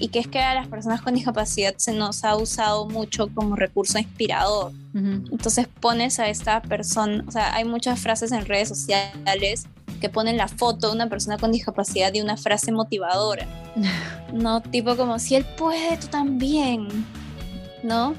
Y 0.05 0.09
que 0.09 0.19
es 0.19 0.29
que 0.29 0.39
a 0.39 0.53
las 0.53 0.69
personas 0.69 1.01
con 1.01 1.15
discapacidad 1.15 1.73
se 1.79 1.95
nos 1.95 2.25
ha 2.25 2.37
usado 2.37 2.85
mucho 2.85 3.29
como 3.33 3.57
recurso 3.57 3.99
inspirador. 3.99 4.73
Entonces 4.93 5.67
pones 5.81 6.21
a 6.21 6.29
esta 6.29 6.61
persona, 6.61 7.25
o 7.27 7.31
sea, 7.31 7.55
hay 7.55 7.65
muchas 7.65 7.99
frases 8.01 8.31
en 8.31 8.45
redes 8.45 8.69
sociales 8.69 9.65
que 10.03 10.11
ponen 10.11 10.37
la 10.37 10.47
foto 10.47 10.89
de 10.89 10.95
una 10.95 11.09
persona 11.09 11.39
con 11.39 11.53
discapacidad 11.53 12.13
y 12.13 12.21
una 12.21 12.37
frase 12.37 12.71
motivadora. 12.71 13.47
no, 14.35 14.61
tipo 14.61 14.95
como, 14.95 15.19
si 15.19 15.37
él 15.37 15.47
puede, 15.57 15.97
tú 15.97 16.09
también, 16.09 16.87
¿no? 17.83 18.15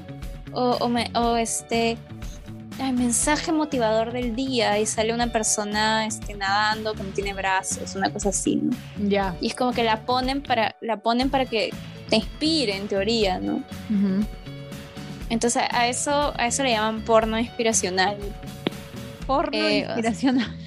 O, 0.52 0.70
o, 0.80 0.88
me, 0.88 1.12
o 1.14 1.36
este, 1.36 1.96
el 2.78 2.92
mensaje 2.92 3.52
motivador 3.52 4.12
del 4.12 4.36
día 4.36 4.78
y 4.78 4.86
sale 4.86 5.14
una 5.14 5.28
persona 5.28 6.06
este, 6.06 6.34
nadando 6.34 6.94
que 6.94 7.02
no 7.02 7.10
tiene 7.10 7.32
brazos, 7.32 7.94
una 7.94 8.10
cosa 8.12 8.30
así, 8.30 8.56
¿no? 8.56 8.76
Ya. 9.08 9.34
Y 9.40 9.48
es 9.48 9.54
como 9.54 9.72
que 9.72 9.82
la 9.82 10.02
ponen 10.02 10.42
para, 10.42 10.76
la 10.80 10.98
ponen 10.98 11.30
para 11.30 11.46
que 11.46 11.72
te 12.08 12.16
inspire 12.16 12.76
en 12.76 12.88
teoría, 12.88 13.38
¿no? 13.40 13.62
Entonces 15.30 15.62
a 15.70 15.88
eso, 15.88 16.32
a 16.36 16.46
eso 16.46 16.62
le 16.62 16.70
llaman 16.70 17.02
porno 17.02 17.38
inspiracional. 17.38 18.16
Porno 19.26 19.58
eh, 19.58 19.78
inspiracional 19.78 20.65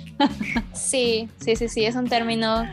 sí, 0.73 1.29
sí, 1.39 1.55
sí, 1.55 1.69
sí, 1.69 1.85
es 1.85 1.95
un 1.95 2.07
término 2.07 2.67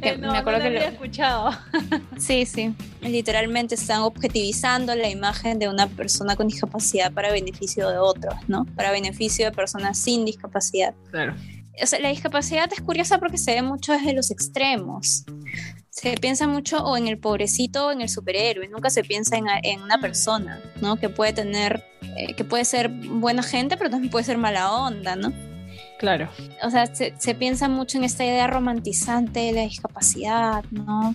que 0.00 0.10
eh, 0.10 0.18
me 0.18 0.38
acuerdo 0.38 0.60
que 0.60 0.70
lo 0.70 0.78
había 0.78 0.90
escuchado. 0.90 1.50
sí, 2.18 2.46
sí, 2.46 2.74
literalmente 3.02 3.74
están 3.74 4.02
objetivizando 4.02 4.94
la 4.94 5.08
imagen 5.08 5.58
de 5.58 5.68
una 5.68 5.88
persona 5.88 6.36
con 6.36 6.48
discapacidad 6.48 7.12
para 7.12 7.32
beneficio 7.32 7.88
de 7.88 7.98
otros, 7.98 8.34
¿no? 8.48 8.64
Para 8.76 8.90
beneficio 8.90 9.46
de 9.46 9.52
personas 9.52 9.98
sin 9.98 10.24
discapacidad. 10.24 10.94
Claro. 11.10 11.34
O 11.82 11.86
sea, 11.86 11.98
la 11.98 12.10
discapacidad 12.10 12.70
es 12.72 12.80
curiosa 12.80 13.18
porque 13.18 13.36
se 13.36 13.54
ve 13.54 13.62
mucho 13.62 13.92
desde 13.92 14.12
los 14.12 14.30
extremos. 14.30 15.24
se 15.90 16.16
piensa 16.18 16.46
mucho 16.46 16.78
o 16.84 16.96
en 16.96 17.08
el 17.08 17.18
pobrecito 17.18 17.86
o 17.86 17.92
en 17.92 18.00
el 18.00 18.08
superhéroe, 18.08 18.68
nunca 18.68 18.90
se 18.90 19.02
piensa 19.02 19.36
en, 19.36 19.46
en 19.62 19.80
una 19.80 19.98
persona, 19.98 20.60
¿no? 20.80 20.96
Que 20.96 21.08
puede 21.08 21.32
tener, 21.32 21.84
eh, 22.16 22.34
que 22.34 22.44
puede 22.44 22.64
ser 22.64 22.88
buena 22.88 23.42
gente, 23.42 23.76
pero 23.76 23.90
también 23.90 24.10
puede 24.10 24.24
ser 24.24 24.38
mala 24.38 24.72
onda, 24.72 25.16
¿no? 25.16 25.32
Claro. 26.04 26.28
O 26.62 26.68
sea, 26.68 26.84
se, 26.84 27.14
se, 27.16 27.34
piensa 27.34 27.66
mucho 27.66 27.96
en 27.96 28.04
esta 28.04 28.26
idea 28.26 28.46
romantizante 28.46 29.40
de 29.40 29.52
la 29.52 29.62
discapacidad, 29.62 30.62
¿no? 30.70 31.14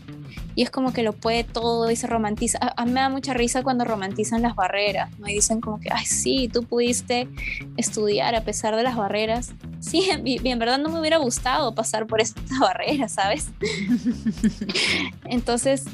Y 0.55 0.63
es 0.63 0.71
como 0.71 0.93
que 0.93 1.03
lo 1.03 1.13
puede 1.13 1.43
todo 1.43 1.91
y 1.91 1.95
se 1.95 2.07
romantiza. 2.07 2.57
A, 2.59 2.73
a 2.75 2.85
mí 2.85 2.91
me 2.91 3.01
da 3.01 3.09
mucha 3.09 3.35
risa 3.35 3.61
cuando 3.61 3.85
romantizan 3.85 4.41
las 4.41 4.55
barreras, 4.55 5.11
¿no? 5.19 5.27
Y 5.27 5.33
dicen 5.33 5.61
como 5.61 5.79
que, 5.79 5.89
ay, 5.91 6.07
sí, 6.07 6.49
tú 6.51 6.63
pudiste 6.63 7.29
estudiar 7.77 8.33
a 8.33 8.41
pesar 8.41 8.75
de 8.75 8.81
las 8.81 8.95
barreras. 8.95 9.53
Sí, 9.79 10.09
en 10.25 10.59
verdad 10.59 10.79
no 10.79 10.89
me 10.89 10.99
hubiera 10.99 11.17
gustado 11.17 11.75
pasar 11.75 12.07
por 12.07 12.19
estas 12.19 12.49
barreras, 12.59 13.11
¿sabes? 13.11 13.49
Entonces, 15.25 15.85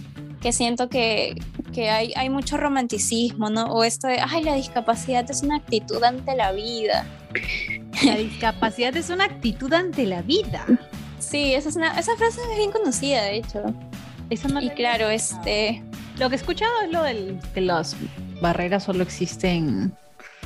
que 0.42 0.54
siento 0.54 0.88
que, 0.88 1.36
que 1.74 1.90
hay, 1.90 2.14
hay 2.16 2.30
mucho 2.30 2.56
romanticismo, 2.56 3.50
¿no? 3.50 3.66
O 3.66 3.84
esto 3.84 4.08
de, 4.08 4.20
ay, 4.22 4.42
la 4.44 4.56
discapacidad 4.56 5.30
es 5.30 5.44
una 5.44 5.58
actitud 5.58 6.02
ante 6.02 6.34
la 6.34 6.54
vida. 6.54 7.06
La 8.04 8.18
discapacidad 8.18 8.96
es 8.96 9.10
una 9.10 9.26
actitud 9.26 9.72
ante 9.74 10.06
la 10.06 10.22
vida. 10.22 10.66
Sí, 11.20 11.54
esa, 11.54 11.70
es 11.70 11.76
una, 11.76 11.98
esa 12.00 12.16
frase 12.16 12.40
es 12.52 12.58
bien 12.58 12.72
conocida, 12.72 13.24
de 13.24 13.38
hecho. 13.38 13.64
Eso 14.30 14.48
no 14.48 14.62
y 14.62 14.70
claro, 14.72 15.10
este... 15.10 15.84
Lo 16.18 16.30
que 16.30 16.36
he 16.36 16.38
escuchado 16.38 16.72
es 16.84 16.92
lo 16.92 17.04
del, 17.04 17.40
que 17.54 17.62
las 17.62 17.96
barreras 18.42 18.84
solo 18.84 19.04
existen... 19.04 19.94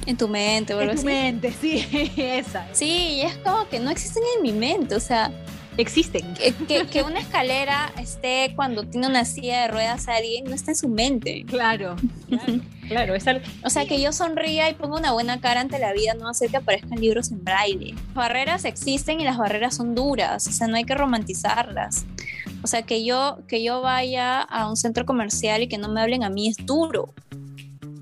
En 0.05 0.17
tu 0.17 0.27
mente, 0.27 0.73
o 0.73 0.81
En 0.81 0.87
tu 0.87 0.93
así. 0.93 1.05
mente, 1.05 1.53
sí, 1.61 1.85
esa. 2.17 2.67
Sí, 2.71 3.17
y 3.17 3.21
es 3.21 3.35
como 3.37 3.67
que 3.67 3.79
no 3.79 3.91
existen 3.91 4.23
en 4.37 4.41
mi 4.43 4.53
mente, 4.53 4.95
o 4.95 4.99
sea, 4.99 5.31
Existen. 5.77 6.33
que, 6.33 6.53
que- 6.53 6.87
que 6.87 7.03
una 7.03 7.19
escalera 7.19 7.91
esté 7.99 8.51
cuando 8.55 8.83
tiene 8.83 9.07
una 9.07 9.23
silla 9.23 9.61
de 9.61 9.67
ruedas 9.69 10.07
a 10.09 10.15
alguien, 10.17 10.43
no 10.45 10.53
está 10.53 10.71
en 10.71 10.75
su 10.77 10.89
mente. 10.89 11.45
Claro, 11.47 11.95
claro, 12.27 12.59
claro, 12.87 13.15
es 13.15 13.25
algo- 13.27 13.45
O 13.63 13.69
sea, 13.69 13.85
que 13.85 14.01
yo 14.01 14.11
sonría 14.11 14.69
y 14.69 14.73
ponga 14.73 14.97
una 14.97 15.13
buena 15.13 15.39
cara 15.39 15.61
ante 15.61 15.79
la 15.79 15.93
vida 15.93 16.13
no 16.15 16.27
hacer 16.29 16.49
que 16.49 16.57
aparezcan 16.57 16.99
libros 16.99 17.31
en 17.31 17.43
braille. 17.43 17.93
Las 17.93 18.13
barreras 18.13 18.65
existen 18.65 19.21
y 19.21 19.23
las 19.23 19.37
barreras 19.37 19.75
son 19.75 19.95
duras, 19.95 20.47
o 20.47 20.51
sea, 20.51 20.67
no 20.67 20.75
hay 20.75 20.83
que 20.83 20.95
romantizarlas. 20.95 22.05
O 22.61 22.67
sea, 22.67 22.81
que 22.81 23.05
yo, 23.05 23.39
que 23.47 23.63
yo 23.63 23.79
vaya 23.81 24.41
a 24.41 24.69
un 24.69 24.75
centro 24.75 25.05
comercial 25.05 25.61
y 25.63 25.67
que 25.69 25.77
no 25.77 25.87
me 25.87 26.01
hablen 26.01 26.23
a 26.25 26.29
mí 26.29 26.49
es 26.49 26.57
duro. 26.65 27.13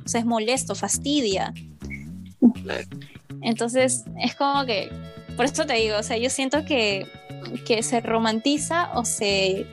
O 0.04 0.10
sea, 0.10 0.20
es 0.22 0.26
molesto, 0.26 0.74
fastidia. 0.74 1.54
Entonces, 3.42 4.04
es 4.20 4.36
como 4.36 4.66
que, 4.66 4.90
por 5.38 5.46
eso 5.46 5.66
te 5.66 5.76
digo, 5.76 5.98
o 5.98 6.04
sea, 6.04 6.18
yo 6.18 6.30
siento 6.30 6.66
que, 6.66 7.08
que 7.66 7.84
se 7.84 8.02
romantiza 8.02 8.90
o 8.96 9.06
se 9.06 9.66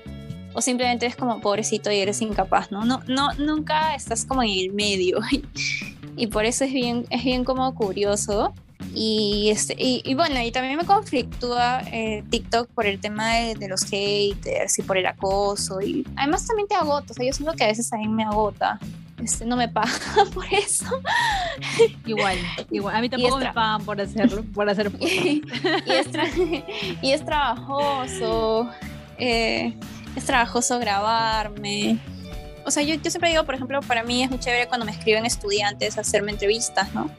o 0.55 0.61
simplemente 0.61 1.07
es 1.07 1.17
como 1.17 1.41
pobrecito 1.41 1.91
y 1.91 1.99
eres 1.99 2.23
incapaz, 2.23 2.71
¿no? 2.71 2.85
No, 2.85 3.03
no 3.09 3.33
nunca 3.35 3.97
estás 3.97 4.25
como 4.25 4.43
en 4.45 4.51
el 4.51 4.73
medio. 4.73 5.19
y 6.17 6.29
por 6.29 6.45
eso 6.45 6.65
es 6.65 6.73
bien, 6.73 7.07
es 7.11 7.25
bien 7.25 7.45
como 7.45 7.75
curioso. 7.75 8.55
Y, 8.95 9.51
este, 9.51 9.75
y, 9.79 10.03
y 10.05 10.15
bueno, 10.15 10.41
y 10.41 10.53
también 10.53 10.77
me 10.77 10.85
conflictúa 10.85 11.83
eh, 11.93 12.23
TikTok 12.31 12.69
por 12.69 12.87
el 12.87 13.01
tema 13.01 13.35
de, 13.35 13.55
de 13.55 13.69
los 13.69 13.83
haters 13.85 14.79
y 14.79 14.83
por 14.83 14.97
el 14.99 15.07
acoso. 15.07 15.81
Y 15.81 16.07
además 16.17 16.47
también 16.47 16.69
te 16.69 16.75
agota, 16.75 17.13
o 17.13 17.15
sea, 17.15 17.27
yo 17.27 17.33
siento 17.33 17.55
que 17.55 17.65
a 17.65 17.69
veces 17.69 17.93
a 17.93 17.97
mí 17.97 18.07
me 18.09 18.25
agota. 18.25 18.79
Este, 19.23 19.47
no 19.47 19.57
me 19.57 19.69
paga 19.69 19.91
por 20.35 20.45
eso. 20.53 20.87
igual, 22.05 22.37
igual. 22.71 22.97
A 22.97 23.01
mí 23.01 23.09
tampoco 23.09 23.39
me 23.39 23.53
pagan 23.53 23.85
por 23.85 24.01
hacerlo, 24.01 24.45
por 24.55 24.69
hacer 24.69 24.91
y, 25.01 25.43
es, 25.87 26.11
tra- 26.13 26.65
y 27.01 27.11
es 27.13 27.25
trabajoso. 27.25 28.69
eh, 29.19 29.73
es 30.17 30.25
trabajoso 30.25 30.79
grabarme. 30.79 31.99
O 32.67 32.71
sea, 32.71 32.83
yo, 32.83 32.95
yo 32.97 33.11
siempre 33.11 33.31
digo, 33.31 33.45
por 33.45 33.55
ejemplo, 33.55 33.81
para 33.83 34.03
mí 34.05 34.23
es 34.23 34.31
muy 34.31 34.39
chévere 34.39 34.69
cuando 34.69 34.85
me 34.87 34.93
escriben 34.93 35.27
estudiantes 35.27 35.99
hacerme 35.99 36.33
entrevistas, 36.33 36.93
¿no? 36.95 37.11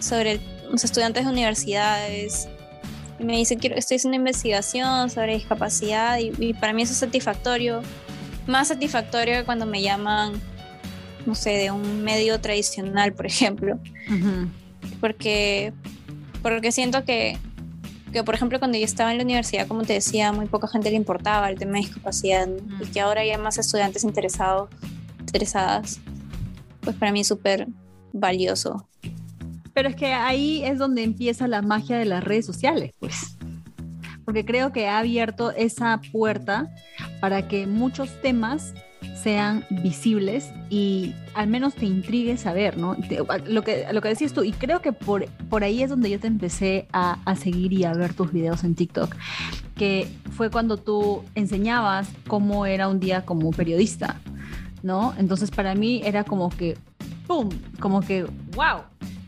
Sobre 0.00 0.40
los 0.70 0.84
estudiantes 0.84 1.24
de 1.24 1.30
universidades. 1.30 2.48
Y 3.18 3.24
me 3.24 3.36
dicen, 3.36 3.58
quiero, 3.58 3.76
estoy 3.76 3.96
haciendo 3.96 4.16
investigación 4.16 5.10
sobre 5.10 5.34
discapacidad 5.34 6.18
y, 6.18 6.32
y 6.38 6.54
para 6.54 6.72
mí 6.72 6.82
eso 6.82 6.92
es 6.92 6.98
satisfactorio. 6.98 7.82
Más 8.46 8.68
satisfactorio 8.68 9.38
que 9.38 9.44
cuando 9.44 9.66
me 9.66 9.82
llaman, 9.82 10.34
no 11.24 11.34
sé, 11.34 11.50
de 11.50 11.70
un 11.70 12.04
medio 12.04 12.40
tradicional, 12.40 13.12
por 13.12 13.26
ejemplo 13.26 13.78
porque, 15.00 15.72
porque 16.42 16.72
siento 16.72 17.04
que, 17.04 17.38
que, 18.12 18.24
por 18.24 18.34
ejemplo, 18.34 18.58
cuando 18.58 18.78
yo 18.78 18.84
estaba 18.84 19.12
en 19.12 19.18
la 19.18 19.24
universidad, 19.24 19.66
como 19.66 19.82
te 19.82 19.94
decía, 19.94 20.32
muy 20.32 20.46
poca 20.46 20.68
gente 20.68 20.90
le 20.90 20.96
importaba 20.96 21.48
el 21.48 21.58
tema 21.58 21.72
de 21.72 21.78
discapacidad 21.80 22.46
¿no? 22.46 22.82
Y 22.82 22.86
que 22.88 23.00
ahora 23.00 23.22
hay 23.22 23.36
más 23.36 23.58
estudiantes 23.58 24.04
interesados, 24.04 24.70
interesadas, 25.20 26.00
pues 26.80 26.96
para 26.96 27.12
mí 27.12 27.20
es 27.20 27.28
súper 27.28 27.68
valioso. 28.12 28.88
Pero 29.76 29.90
es 29.90 29.94
que 29.94 30.14
ahí 30.14 30.62
es 30.64 30.78
donde 30.78 31.02
empieza 31.02 31.46
la 31.46 31.60
magia 31.60 31.98
de 31.98 32.06
las 32.06 32.24
redes 32.24 32.46
sociales, 32.46 32.92
pues. 32.98 33.36
Porque 34.24 34.46
creo 34.46 34.72
que 34.72 34.88
ha 34.88 34.98
abierto 34.98 35.50
esa 35.50 36.00
puerta 36.12 36.74
para 37.20 37.46
que 37.46 37.66
muchos 37.66 38.08
temas 38.22 38.72
sean 39.22 39.66
visibles 39.68 40.50
y 40.70 41.14
al 41.34 41.48
menos 41.48 41.74
te 41.74 41.84
intrigue 41.84 42.38
saber, 42.38 42.78
¿no? 42.78 42.96
Lo, 43.46 43.64
que, 43.64 43.86
lo 43.92 44.00
que 44.00 44.08
decías 44.08 44.32
tú, 44.32 44.44
y 44.44 44.52
creo 44.52 44.80
que 44.80 44.92
por, 44.92 45.26
por 45.50 45.62
ahí 45.62 45.82
es 45.82 45.90
donde 45.90 46.08
yo 46.08 46.18
te 46.18 46.26
empecé 46.26 46.88
a, 46.94 47.18
a 47.26 47.36
seguir 47.36 47.74
y 47.74 47.84
a 47.84 47.92
ver 47.92 48.14
tus 48.14 48.32
videos 48.32 48.64
en 48.64 48.76
TikTok, 48.76 49.14
que 49.76 50.08
fue 50.30 50.50
cuando 50.50 50.78
tú 50.78 51.22
enseñabas 51.34 52.08
cómo 52.26 52.64
era 52.64 52.88
un 52.88 52.98
día 52.98 53.26
como 53.26 53.50
periodista, 53.50 54.22
¿no? 54.82 55.12
Entonces 55.18 55.50
para 55.50 55.74
mí 55.74 56.00
era 56.02 56.24
como 56.24 56.48
que, 56.48 56.78
¡pum! 57.26 57.50
Como 57.78 58.00
que, 58.00 58.24
wow, 58.54 58.84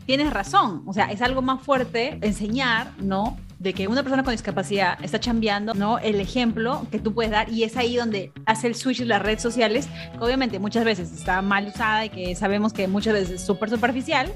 tienes 0.09 0.33
razón, 0.33 0.81
o 0.87 0.93
sea, 0.93 1.11
es 1.11 1.21
algo 1.21 1.43
más 1.43 1.61
fuerte 1.61 2.17
enseñar, 2.23 2.93
¿no? 2.99 3.37
De 3.59 3.75
que 3.75 3.87
una 3.87 4.01
persona 4.01 4.23
con 4.23 4.31
discapacidad 4.31 4.97
está 5.03 5.19
chambeando, 5.19 5.75
¿no? 5.75 5.99
El 5.99 6.19
ejemplo 6.19 6.87
que 6.89 6.97
tú 6.97 7.13
puedes 7.13 7.29
dar 7.31 7.47
y 7.47 7.63
es 7.63 7.77
ahí 7.77 7.95
donde 7.95 8.31
hace 8.47 8.65
el 8.65 8.73
switch 8.73 9.01
las 9.01 9.21
redes 9.21 9.43
sociales, 9.43 9.87
que 10.13 10.17
obviamente 10.25 10.57
muchas 10.57 10.83
veces 10.83 11.11
está 11.11 11.43
mal 11.43 11.67
usada 11.67 12.05
y 12.05 12.09
que 12.09 12.35
sabemos 12.35 12.73
que 12.73 12.87
muchas 12.87 13.13
veces 13.13 13.29
es 13.35 13.45
súper 13.45 13.69
superficial, 13.69 14.33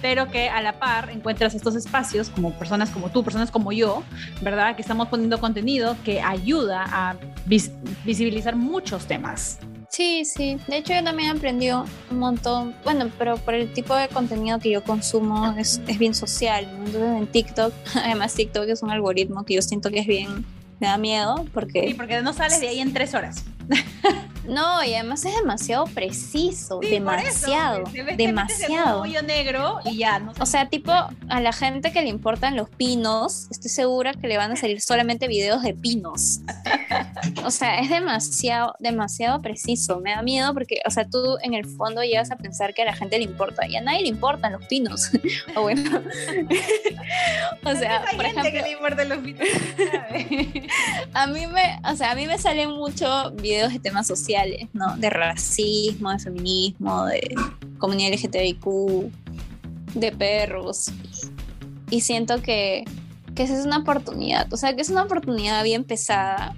pero 0.00 0.30
que 0.30 0.48
a 0.48 0.62
la 0.62 0.78
par 0.78 1.10
encuentras 1.10 1.54
estos 1.54 1.76
espacios 1.76 2.30
como 2.30 2.52
personas 2.54 2.88
como 2.88 3.10
tú, 3.10 3.22
personas 3.22 3.50
como 3.50 3.72
yo, 3.72 4.02
¿verdad? 4.40 4.74
Que 4.74 4.80
estamos 4.80 5.08
poniendo 5.08 5.38
contenido 5.38 5.96
que 6.02 6.22
ayuda 6.22 6.86
a 6.88 7.16
vis- 7.44 7.72
visibilizar 8.06 8.56
muchos 8.56 9.04
temas. 9.04 9.58
Sí, 10.00 10.24
sí. 10.24 10.56
De 10.66 10.78
hecho, 10.78 10.94
yo 10.94 11.04
también 11.04 11.28
aprendí 11.28 11.68
un 11.70 12.18
montón. 12.18 12.74
Bueno, 12.84 13.10
pero 13.18 13.36
por 13.36 13.52
el 13.52 13.70
tipo 13.70 13.94
de 13.94 14.08
contenido 14.08 14.58
que 14.58 14.70
yo 14.70 14.82
consumo 14.82 15.54
es, 15.58 15.82
es 15.86 15.98
bien 15.98 16.14
social. 16.14 16.66
¿no? 16.72 16.86
Entonces 16.86 17.18
en 17.18 17.26
TikTok, 17.26 17.74
además 17.96 18.32
TikTok 18.32 18.66
es 18.70 18.82
un 18.82 18.90
algoritmo 18.90 19.44
que 19.44 19.56
yo 19.56 19.60
siento 19.60 19.90
que 19.90 19.98
es 19.98 20.06
bien, 20.06 20.46
me 20.80 20.86
da 20.86 20.96
miedo 20.96 21.44
porque... 21.52 21.88
Sí, 21.88 21.94
porque 21.94 22.22
no 22.22 22.32
sales 22.32 22.62
de 22.62 22.68
ahí 22.68 22.80
en 22.80 22.94
tres 22.94 23.12
horas. 23.12 23.44
No, 24.50 24.82
y 24.84 24.94
además 24.94 25.24
es 25.24 25.34
demasiado 25.36 25.84
preciso, 25.84 26.80
Sí, 26.82 27.00
por 27.00 27.14
eso, 27.18 27.24
demasiado, 27.24 27.84
te 27.84 27.84
ves- 27.84 27.92
te 27.94 28.02
metes 28.02 28.18
en 28.18 28.28
un 28.30 28.36
demasiado. 28.36 29.00
hoyo 29.02 29.22
negro 29.22 29.78
y 29.84 29.96
ya, 29.98 30.18
no 30.18 30.32
O 30.40 30.46
sea, 30.46 30.68
tipo, 30.68 30.92
a 30.92 31.40
la 31.40 31.52
gente 31.52 31.92
que 31.92 32.02
le 32.02 32.08
importan 32.08 32.56
los 32.56 32.68
pinos, 32.68 33.46
estoy 33.50 33.70
segura 33.70 34.12
que 34.14 34.26
le 34.28 34.36
van 34.36 34.52
a 34.52 34.56
salir 34.56 34.80
solamente 34.80 35.28
videos 35.28 35.62
de 35.62 35.74
pinos. 35.74 36.40
O 37.44 37.50
sea, 37.50 37.80
es 37.80 37.90
demasiado, 37.90 38.74
demasiado 38.78 39.40
preciso. 39.42 40.00
Me 40.00 40.10
da 40.12 40.22
miedo 40.22 40.52
porque, 40.54 40.80
o 40.86 40.90
sea, 40.90 41.06
tú 41.08 41.36
en 41.42 41.54
el 41.54 41.64
fondo 41.66 42.02
llegas 42.02 42.30
a 42.30 42.36
pensar 42.36 42.72
que 42.74 42.82
a 42.82 42.84
la 42.86 42.94
gente 42.94 43.18
le 43.18 43.24
importa 43.24 43.66
y 43.66 43.76
a 43.76 43.80
nadie 43.82 44.02
le 44.02 44.08
importan 44.08 44.52
los 44.52 44.64
pinos. 44.66 45.10
o 45.56 45.62
bueno. 45.62 45.82
o 47.64 47.74
sea, 47.76 48.04
por 48.16 48.24
ejemplo, 48.24 48.50
que 48.50 48.62
le 48.62 48.72
importan 48.72 49.08
los 49.08 49.18
¿sabes? 49.18 50.26
a 51.14 51.26
mí 51.26 51.46
me, 51.46 51.78
o 51.90 51.96
sea, 51.96 52.12
a 52.12 52.14
mí 52.14 52.26
me 52.26 52.38
salen 52.38 52.70
mucho 52.70 53.30
videos 53.32 53.72
de 53.72 53.78
temas 53.80 54.06
sociales, 54.06 54.39
De 54.98 55.10
racismo, 55.10 56.10
de 56.10 56.18
feminismo, 56.18 57.06
de 57.06 57.34
comunidad 57.78 58.12
LGTBIQ, 58.12 59.12
de 59.94 60.12
perros. 60.12 60.90
Y 61.90 62.00
siento 62.00 62.40
que, 62.42 62.84
que 63.34 63.42
esa 63.42 63.58
es 63.58 63.66
una 63.66 63.78
oportunidad. 63.78 64.52
O 64.52 64.56
sea, 64.56 64.74
que 64.74 64.82
es 64.82 64.90
una 64.90 65.02
oportunidad 65.02 65.62
bien 65.64 65.84
pesada, 65.84 66.54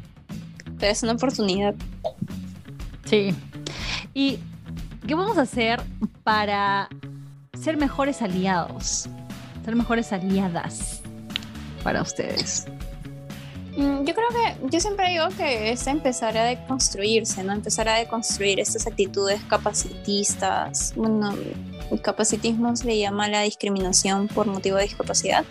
pero 0.79 0.92
es 0.92 1.03
una 1.03 1.12
oportunidad. 1.12 1.75
Sí. 3.05 3.35
¿Y 4.14 4.38
qué 5.07 5.14
vamos 5.14 5.38
a 5.38 5.42
hacer 5.42 5.83
para 6.23 6.88
ser 7.61 7.77
mejores 7.77 8.23
aliados? 8.23 9.09
Ser 9.64 9.77
mejores 9.77 10.12
aliadas 10.12 11.03
para 11.83 12.03
ustedes. 12.03 12.66
Mm, 13.77 14.05
Yo 14.05 14.15
creo 14.15 14.29
que, 14.29 14.69
yo 14.71 14.81
siempre 14.81 15.11
digo 15.11 15.29
que 15.37 15.73
es 15.73 15.87
empezar 15.87 16.37
a 16.37 16.45
deconstruirse, 16.45 17.43
¿no? 17.43 17.53
Empezar 17.53 17.89
a 17.89 17.95
deconstruir 17.95 18.61
estas 18.61 18.87
actitudes 18.87 19.41
capacitistas. 19.45 20.93
Bueno, 20.95 21.35
el 21.91 22.01
capacitismo 22.01 22.75
se 22.77 22.87
le 22.87 22.99
llama 22.99 23.29
la 23.29 23.43
discriminación 23.43 24.29
por 24.29 24.47
motivo 24.47 24.77
de 24.77 24.85
discapacidad. 24.85 25.45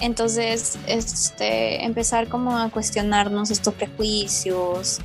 Entonces, 0.00 0.78
este, 0.86 1.84
empezar 1.84 2.28
como 2.28 2.58
a 2.58 2.68
cuestionarnos 2.70 3.50
estos 3.50 3.72
prejuicios, 3.74 5.00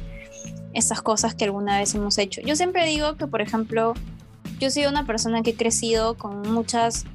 estas 0.74 1.02
cosas 1.02 1.36
que 1.36 1.46
alguna 1.46 1.80
vez 1.80 1.94
hemos 1.96 2.18
hecho. 2.18 2.42
Yo 2.42 2.56
siempre 2.56 2.86
digo 2.86 3.16
que, 3.16 3.28
por 3.28 3.42
ejemplo, 3.42 3.94
yo 4.60 4.72
soy 4.72 4.88
una 4.88 5.06
persona 5.06 5.42
que 5.44 5.52
he 5.52 5.56
crecido 5.56 6.16
con 6.16 6.42
muchas, 6.52 7.06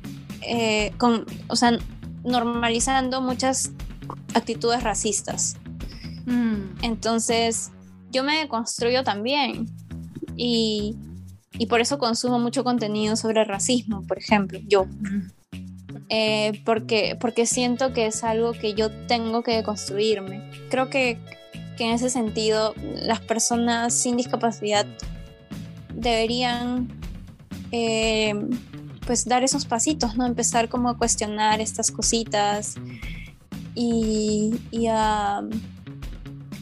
eh, 0.43 0.93
con, 0.97 1.27
o 1.49 1.57
sea, 1.57 1.79
normalizando 2.25 3.21
muchas 3.21 3.73
actitudes 4.35 4.83
racistas. 4.83 5.57
Mm. 6.27 6.83
Entonces, 6.83 7.71
yo 8.11 8.23
me 8.23 8.49
construyo 8.49 9.03
también. 9.03 9.67
Y, 10.37 10.97
y, 11.59 11.67
por 11.67 11.81
eso 11.81 11.99
consumo 11.99 12.39
mucho 12.39 12.65
contenido 12.65 13.17
sobre 13.17 13.45
racismo, 13.45 14.07
por 14.07 14.19
ejemplo, 14.19 14.59
yo. 14.67 14.87
Eh, 16.09 16.63
porque, 16.65 17.17
porque 17.21 17.47
siento 17.47 17.93
que 17.93 18.07
es 18.07 18.25
algo 18.25 18.53
que 18.53 18.75
yo 18.75 18.91
tengo 19.07 19.43
que 19.43 19.63
construirme. 19.63 20.51
Creo 20.71 20.89
que, 20.89 21.19
que 21.77 21.85
en 21.85 21.91
ese 21.93 22.11
sentido 22.11 22.75
las 22.95 23.21
personas 23.21 23.95
sin 23.95 24.17
discapacidad 24.17 24.87
deberían 25.95 26.89
eh, 27.71 28.35
pues 29.07 29.25
dar 29.25 29.43
esos 29.43 29.65
pasitos, 29.65 30.17
¿no? 30.17 30.27
Empezar 30.27 30.69
como 30.69 30.89
a 30.89 30.97
cuestionar 30.97 31.61
estas 31.61 31.91
cositas 31.91 32.77
y, 33.75 34.87
a, 34.89 35.43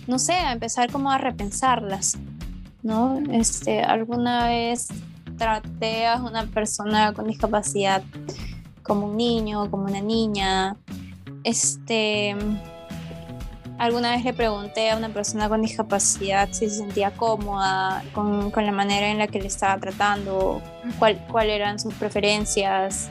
no 0.07 0.18
sé, 0.18 0.33
a 0.33 0.53
empezar 0.53 0.90
como 0.90 1.11
a 1.11 1.18
repensarlas, 1.18 2.18
¿no? 2.83 3.18
Este, 3.33 3.83
alguna 3.83 4.49
vez 4.49 4.88
traté 5.37 6.07
a 6.07 6.16
una 6.16 6.46
persona 6.46 7.12
con 7.12 7.27
discapacidad 7.27 8.03
como 8.83 9.07
un 9.07 9.16
niño, 9.16 9.70
como 9.70 9.85
una 9.85 10.01
niña, 10.01 10.77
este 11.44 12.37
Alguna 13.81 14.11
vez 14.11 14.25
le 14.25 14.35
pregunté 14.35 14.90
a 14.90 14.96
una 14.99 15.09
persona 15.09 15.49
con 15.49 15.62
discapacidad 15.62 16.51
si 16.53 16.68
se 16.68 16.77
sentía 16.77 17.12
cómoda 17.12 18.05
con, 18.12 18.51
con 18.51 18.66
la 18.66 18.73
manera 18.73 19.09
en 19.09 19.16
la 19.16 19.27
que 19.27 19.40
le 19.40 19.46
estaba 19.46 19.81
tratando, 19.81 20.61
cuál, 20.99 21.18
cuál 21.33 21.49
eran 21.49 21.79
sus 21.79 21.94
preferencias. 21.94 23.11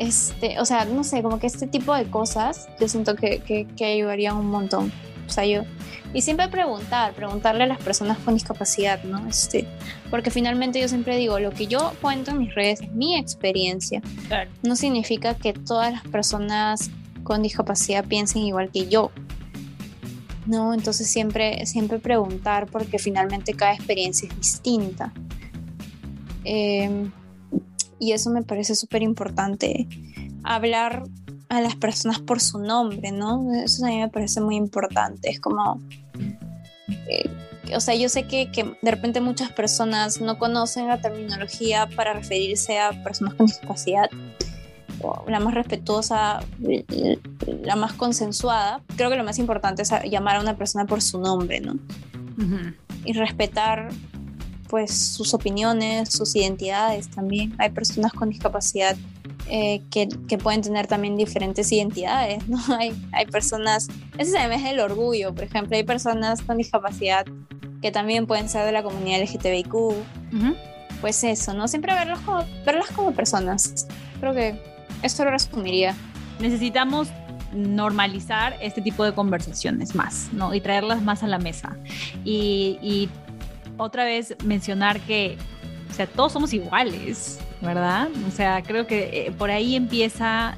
Este, 0.00 0.58
o 0.58 0.64
sea, 0.64 0.86
no 0.86 1.04
sé, 1.04 1.22
como 1.22 1.38
que 1.38 1.46
este 1.46 1.66
tipo 1.66 1.94
de 1.94 2.06
cosas 2.06 2.68
yo 2.80 2.88
siento 2.88 3.14
que, 3.14 3.38
que, 3.40 3.66
que 3.76 3.84
ayudarían 3.84 4.36
un 4.36 4.46
montón. 4.46 4.90
O 5.28 5.32
sea, 5.32 5.44
yo, 5.46 5.62
y 6.12 6.22
siempre 6.22 6.48
preguntar, 6.48 7.12
preguntarle 7.12 7.64
a 7.64 7.66
las 7.66 7.78
personas 7.78 8.18
con 8.18 8.34
discapacidad, 8.34 9.04
¿no? 9.04 9.28
Este, 9.28 9.66
porque 10.10 10.30
finalmente 10.30 10.80
yo 10.80 10.88
siempre 10.88 11.16
digo, 11.16 11.38
lo 11.38 11.50
que 11.50 11.68
yo 11.68 11.92
cuento 12.00 12.32
en 12.32 12.38
mis 12.38 12.54
redes 12.54 12.80
es 12.80 12.90
mi 12.90 13.16
experiencia. 13.16 14.02
No 14.62 14.74
significa 14.74 15.34
que 15.34 15.52
todas 15.52 15.92
las 15.92 16.02
personas 16.08 16.90
con 17.22 17.42
discapacidad 17.42 18.04
piensen 18.04 18.42
igual 18.42 18.70
que 18.70 18.88
yo. 18.88 19.12
¿no? 20.46 20.74
Entonces 20.74 21.06
siempre, 21.06 21.64
siempre 21.66 21.98
preguntar 21.98 22.66
porque 22.66 22.98
finalmente 22.98 23.54
cada 23.54 23.74
experiencia 23.74 24.28
es 24.28 24.36
distinta. 24.36 25.12
Em, 26.42 27.12
y 28.00 28.12
eso 28.12 28.30
me 28.30 28.42
parece 28.42 28.74
súper 28.74 29.02
importante. 29.02 29.86
Hablar 30.42 31.04
a 31.48 31.60
las 31.60 31.76
personas 31.76 32.18
por 32.18 32.40
su 32.40 32.58
nombre, 32.58 33.12
¿no? 33.12 33.46
Eso 33.54 33.84
a 33.84 33.88
mí 33.88 33.98
me 33.98 34.08
parece 34.08 34.40
muy 34.40 34.56
importante. 34.56 35.30
Es 35.30 35.38
como... 35.38 35.80
Eh, 37.08 37.30
o 37.76 37.78
sea, 37.78 37.94
yo 37.94 38.08
sé 38.08 38.24
que, 38.24 38.50
que, 38.50 38.74
de 38.82 38.90
repente 38.90 39.20
muchas 39.20 39.52
personas 39.52 40.20
no 40.20 40.38
conocen 40.38 40.88
la 40.88 41.00
terminología 41.00 41.88
para 41.94 42.14
referirse 42.14 42.80
a 42.80 42.90
personas 43.04 43.34
con 43.34 43.46
discapacidad 43.46 44.10
la 45.26 45.40
más 45.40 45.54
respetuosa, 45.54 46.40
la 47.62 47.76
más 47.76 47.92
consensuada. 47.94 48.82
Creo 48.96 49.10
que 49.10 49.16
lo 49.16 49.24
más 49.24 49.38
importante 49.38 49.82
es 49.82 49.90
llamar 50.10 50.36
a 50.36 50.40
una 50.40 50.56
persona 50.56 50.84
por 50.86 51.00
su 51.02 51.20
nombre, 51.20 51.60
¿no? 51.60 51.76
Y 53.04 53.12
respetar 53.12 53.88
pues 54.70 54.96
sus 54.96 55.34
opiniones, 55.34 56.10
sus 56.10 56.36
identidades 56.36 57.10
también. 57.10 57.54
Hay 57.58 57.70
personas 57.70 58.12
con 58.12 58.30
discapacidad 58.30 58.96
eh, 59.48 59.82
que, 59.90 60.08
que, 60.28 60.38
pueden 60.38 60.62
tener 60.62 60.86
también 60.86 61.16
diferentes 61.16 61.72
identidades, 61.72 62.46
¿no? 62.48 62.58
Hay, 62.78 62.94
hay 63.12 63.26
personas, 63.26 63.88
ese 64.16 64.36
es 64.38 64.64
el 64.64 64.78
orgullo, 64.78 65.34
por 65.34 65.44
ejemplo, 65.44 65.76
hay 65.76 65.82
personas 65.82 66.40
con 66.42 66.56
discapacidad 66.56 67.26
que 67.82 67.90
también 67.90 68.26
pueden 68.26 68.48
ser 68.48 68.64
de 68.64 68.72
la 68.72 68.82
comunidad 68.82 69.22
LGTBIQ. 69.22 69.74
Pues 71.00 71.24
eso, 71.24 71.54
¿no? 71.54 71.66
Siempre 71.66 71.94
verlos 71.94 72.20
como, 72.20 72.44
verlas 72.64 72.90
como 72.90 73.12
personas. 73.12 73.86
Creo 74.20 74.34
que 74.34 74.60
esto 75.02 75.24
lo 75.24 75.30
resumiría. 75.30 75.96
Necesitamos 76.38 77.08
normalizar 77.52 78.56
este 78.60 78.80
tipo 78.82 79.04
de 79.04 79.12
conversaciones 79.12 79.94
más, 79.94 80.28
¿no? 80.32 80.54
Y 80.54 80.60
traerlas 80.60 81.02
más 81.02 81.22
a 81.22 81.26
la 81.26 81.38
mesa. 81.38 81.76
Y, 82.24 83.08
otra 83.80 84.04
vez 84.04 84.36
mencionar 84.44 85.00
que, 85.00 85.36
o 85.90 85.92
sea, 85.92 86.06
todos 86.06 86.32
somos 86.32 86.52
iguales, 86.52 87.38
¿verdad? 87.60 88.08
O 88.28 88.30
sea, 88.30 88.62
creo 88.62 88.86
que 88.86 89.26
eh, 89.26 89.32
por 89.32 89.50
ahí 89.50 89.74
empieza 89.74 90.56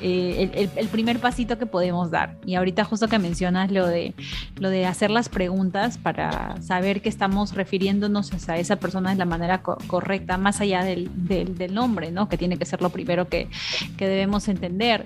eh, 0.00 0.68
el, 0.74 0.88
primer 0.88 1.20
pasito 1.20 1.58
que 1.58 1.66
podemos 1.66 2.10
dar. 2.10 2.36
Y 2.44 2.56
ahorita 2.56 2.84
justo 2.84 3.06
que 3.08 3.18
mencionas 3.18 3.70
lo 3.70 3.86
de, 3.86 4.14
lo 4.58 4.68
de 4.68 4.86
hacer 4.86 5.10
las 5.10 5.28
preguntas 5.28 5.98
para 5.98 6.60
saber 6.60 7.02
que 7.02 7.08
estamos 7.08 7.54
refiriéndonos 7.54 8.32
a 8.48 8.58
esa 8.58 8.76
persona 8.76 9.10
de 9.10 9.16
la 9.16 9.26
manera 9.26 9.62
correcta, 9.62 10.38
más 10.38 10.60
allá 10.60 10.82
del, 10.82 11.08
del, 11.26 11.72
nombre, 11.72 12.10
¿no? 12.10 12.28
Que 12.28 12.36
tiene 12.36 12.56
que 12.56 12.64
ser 12.64 12.82
lo 12.82 12.90
primero 12.90 13.28
que, 13.28 13.48
que 13.96 14.08
debemos 14.08 14.48
entender 14.48 15.04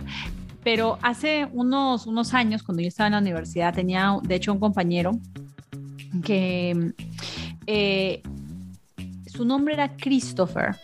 pero 0.66 0.98
hace 1.00 1.46
unos, 1.52 2.08
unos 2.08 2.34
años, 2.34 2.64
cuando 2.64 2.82
yo 2.82 2.88
estaba 2.88 3.06
en 3.06 3.12
la 3.12 3.20
universidad, 3.20 3.72
tenía 3.72 4.18
de 4.20 4.34
hecho 4.34 4.52
un 4.52 4.58
compañero 4.58 5.12
que 6.24 6.92
eh, 7.66 8.22
su 9.26 9.44
nombre 9.44 9.74
era 9.74 9.96
Christopher, 9.96 10.76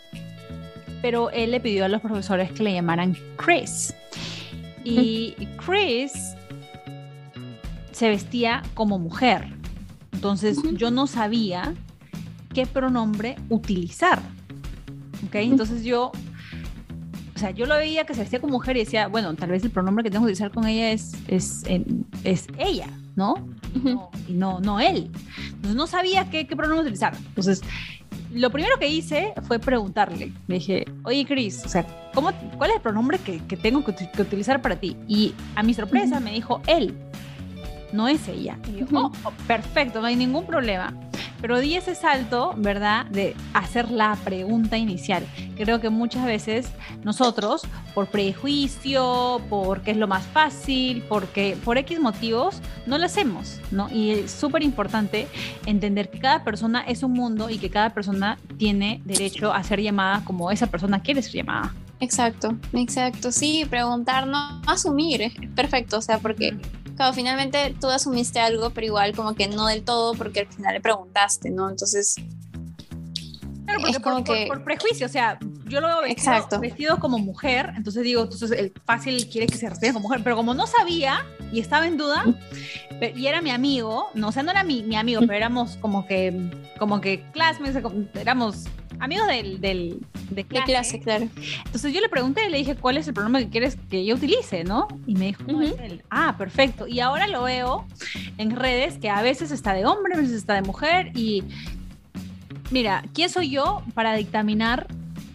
pero 1.01 1.31
él 1.31 1.51
le 1.51 1.61
pidió 1.61 1.85
a 1.85 1.89
los 1.89 2.01
profesores 2.01 2.53
que 2.53 2.63
le 2.63 2.73
llamaran 2.73 3.17
Chris. 3.37 3.95
Y 4.85 5.35
Chris 5.65 6.35
se 7.93 8.09
vestía 8.09 8.63
como 8.75 8.99
mujer. 8.99 9.47
Entonces 10.13 10.59
yo 10.75 10.91
no 10.91 11.07
sabía 11.07 11.75
qué 12.53 12.67
pronombre 12.67 13.37
utilizar. 13.49 14.21
¿Ok? 15.27 15.35
Entonces 15.37 15.85
yo, 15.85 16.11
o 17.35 17.39
sea, 17.39 17.51
yo 17.51 17.67
lo 17.67 17.77
veía 17.77 18.05
que 18.05 18.15
se 18.15 18.21
vestía 18.21 18.41
como 18.41 18.55
mujer 18.55 18.77
y 18.77 18.81
decía, 18.81 19.09
bueno, 19.09 19.35
tal 19.35 19.51
vez 19.51 19.65
el 19.65 19.71
pronombre 19.71 20.05
que 20.05 20.11
tengo 20.11 20.25
que 20.27 20.33
utilizar 20.33 20.51
con 20.51 20.67
ella 20.67 20.91
es, 20.91 21.15
es, 21.29 21.65
es 22.25 22.47
ella, 22.59 22.89
¿no? 23.17 23.35
Y 24.29 24.35
no, 24.35 24.61
no, 24.61 24.81
él. 24.81 25.11
Entonces 25.63 25.77
no 25.77 25.87
sabía 25.87 26.29
qué, 26.29 26.47
qué 26.47 26.57
pronombre 26.57 26.83
utilizar. 26.83 27.15
Entonces 27.17 27.63
lo 28.35 28.51
primero 28.51 28.79
que 28.79 28.89
hice 28.89 29.35
fue 29.47 29.59
preguntarle. 29.59 30.33
Le 30.47 30.55
dije, 30.55 30.85
oye, 31.05 31.25
Chris, 31.27 31.65
o 31.65 31.69
sea, 31.69 31.87
¿cómo, 32.15 32.31
¿cuál 32.57 32.71
es 32.71 32.77
el 32.77 32.83
pronombre 32.83 33.19
que, 33.19 33.39
tengo 33.57 33.85
que, 33.85 33.93
utilizar 34.21 34.63
para 34.63 34.77
ti? 34.77 34.97
Y 35.07 35.35
a 35.55 35.63
mi 35.63 35.75
sorpresa 35.75 36.21
me 36.21 36.33
dijo 36.33 36.63
él, 36.67 36.95
no 37.93 38.09
es 38.09 38.29
ella. 38.29 38.59
Y 38.69 38.81
yo, 38.81 38.87
oh, 38.93 39.13
perfecto, 39.47 40.01
no 40.01 40.07
hay 40.07 40.17
ningún 40.17 40.47
problema 40.47 40.95
pero 41.43 41.59
di 41.59 41.75
ese 41.75 41.97
salto, 41.97 42.55
¿verdad? 42.57 43.05
De 43.07 43.35
hacer 43.53 43.91
la 43.91 44.17
pregunta 44.25 44.79
inicial. 44.79 45.27
Creo 45.57 45.81
que 45.81 45.91
muchas 45.91 46.25
veces 46.25 46.71
nosotros, 47.03 47.63
por 47.95 48.07
prejuicio, 48.07 49.43
porque 49.51 49.91
es 49.91 49.97
lo 49.97 50.07
más 50.07 50.25
fácil, 50.25 51.03
porque 51.09 51.59
por 51.65 51.77
X 51.79 51.99
motivos, 51.99 52.61
no 52.87 52.97
lo 52.97 53.07
hacemos, 53.07 53.59
¿no? 53.73 53.91
Y 53.91 54.11
es 54.11 54.31
súper 54.31 54.63
importante 54.63 55.27
entender 55.67 56.11
que 56.11 56.21
cada 56.21 56.45
persona 56.45 56.83
es 56.83 57.03
un 57.03 57.13
mundo 57.13 57.51
y 57.51 57.59
que 57.59 57.71
cada 57.71 57.91
persona 57.91 58.39
tiene 58.57 59.03
derecho 59.05 59.53
a 59.53 59.65
ser 59.65 59.83
llamada 59.83 60.25
como 60.25 60.53
esa 60.53 60.69
persona 60.69 61.03
quiere 61.03 61.23
ser 61.23 61.33
llamada. 61.33 61.75
Exacto, 61.99 62.57
exacto. 62.73 63.33
Sí, 63.33 63.65
preguntar, 63.69 64.29
no 64.29 64.63
asumir, 64.67 65.23
es 65.23 65.33
perfecto, 65.57 65.99
o 65.99 66.03
sea, 66.03 66.19
porque 66.19 66.57
Claro, 66.97 67.13
finalmente 67.13 67.75
tú 67.81 67.89
asumiste 67.89 68.41
algo, 68.41 68.71
pero 68.71 68.87
igual 68.87 69.15
como 69.15 69.35
que 69.35 69.49
no 69.49 69.67
del 69.67 69.83
todo 69.83 70.15
porque 70.15 70.41
al 70.41 70.47
final 70.47 70.75
le 70.75 70.81
preguntaste, 70.81 71.51
¿no? 71.51 71.71
Entonces... 71.71 72.17
Claro, 73.65 73.81
porque 73.81 74.01
por, 74.01 74.25
que... 74.25 74.47
por, 74.49 74.65
prejuicio, 74.65 75.07
o 75.07 75.09
sea, 75.09 75.39
yo 75.67 75.81
lo 75.81 75.87
veo 75.87 76.03
vestido, 76.03 76.61
vestido, 76.61 76.99
como 76.99 77.19
mujer, 77.19 77.73
entonces 77.77 78.03
digo, 78.03 78.23
entonces 78.23 78.51
el 78.51 78.73
fácil 78.85 79.29
quiere 79.31 79.47
que 79.47 79.57
se 79.57 79.69
refiera 79.69 79.95
como 79.95 80.09
mujer, 80.09 80.21
pero 80.23 80.37
como 80.37 80.53
no 80.53 80.67
sabía 80.67 81.25
y 81.53 81.61
estaba 81.61 81.87
en 81.87 81.97
duda, 81.97 82.25
y 83.15 83.27
era 83.27 83.41
mi 83.41 83.51
amigo, 83.51 84.11
no, 84.15 84.29
o 84.29 84.33
sea, 84.33 84.43
no 84.43 84.51
era 84.51 84.65
mi, 84.65 84.83
mi 84.83 84.97
amigo, 84.97 85.21
pero 85.21 85.35
éramos 85.35 85.77
como 85.77 86.07
que, 86.07 86.51
como 86.79 87.01
que 87.01 87.25
classmates, 87.33 87.83
éramos 88.15 88.65
amigos 89.03 89.27
del, 89.27 89.61
del, 89.61 90.01
de, 90.31 90.45
clase. 90.45 91.01
claro. 91.01 91.29
Entonces 91.65 91.93
yo 91.93 92.01
le 92.01 92.09
pregunté, 92.09 92.49
le 92.49 92.59
dije, 92.59 92.77
¿cuál 92.77 92.97
es 92.97 93.09
el 93.09 93.15
programa 93.15 93.41
que 93.41 93.49
quieres 93.49 93.77
que 93.91 94.05
yo 94.05 94.15
utilice, 94.15 94.65
no? 94.65 94.87
Y 95.07 95.15
me 95.15 95.27
dijo, 95.27 95.43
ah, 96.11 96.37
perfecto. 96.39 96.87
Y 96.87 97.01
ahora 97.01 97.27
lo 97.27 97.43
veo 97.43 97.87
en 98.39 98.55
redes 98.55 98.99
que 98.99 99.11
a 99.11 99.21
veces 99.23 99.51
está 99.51 99.75
de 99.75 99.85
hombre, 99.87 100.15
a 100.15 100.19
veces 100.19 100.35
está 100.35 100.55
de 100.55 100.63
mujer. 100.63 101.11
Y 101.17 101.43
mira, 102.71 103.05
¿quién 103.13 103.29
soy 103.29 103.51
yo 103.51 103.83
para 103.95 104.15
dictaminar 104.15 104.87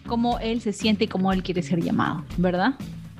cómo 0.06 0.38
él 0.38 0.62
se 0.62 0.72
siente 0.72 1.04
y 1.04 1.08
cómo 1.08 1.32
él 1.32 1.42
quiere 1.42 1.62
ser 1.62 1.82
llamado, 1.82 2.24
verdad? 2.38 2.74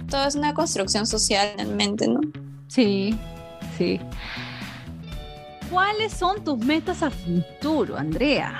todo 0.08 0.26
es 0.26 0.34
una 0.34 0.54
construcción 0.54 1.06
social 1.06 1.48
en 1.58 1.76
mente, 1.76 2.08
¿no? 2.08 2.20
Sí, 2.68 3.14
sí. 3.76 4.00
¿Cuáles 5.70 6.14
son 6.14 6.42
tus 6.42 6.58
metas 6.58 7.02
a 7.02 7.10
futuro, 7.10 7.96
Andrea? 7.96 8.58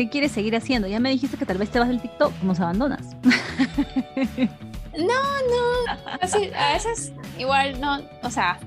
¿Qué 0.00 0.08
quieres 0.08 0.32
seguir 0.32 0.56
haciendo? 0.56 0.88
Ya 0.88 0.98
me 0.98 1.10
dijiste 1.10 1.36
que 1.36 1.44
tal 1.44 1.58
vez 1.58 1.68
te 1.68 1.78
vas 1.78 1.86
del 1.86 2.00
TikTok, 2.00 2.32
nos 2.42 2.58
abandonas. 2.58 3.14
No, 4.96 5.06
no. 5.06 5.92
a 6.56 6.72
veces 6.72 7.12
igual 7.38 7.78
no, 7.82 8.00
o 8.22 8.30
sea, 8.30 8.58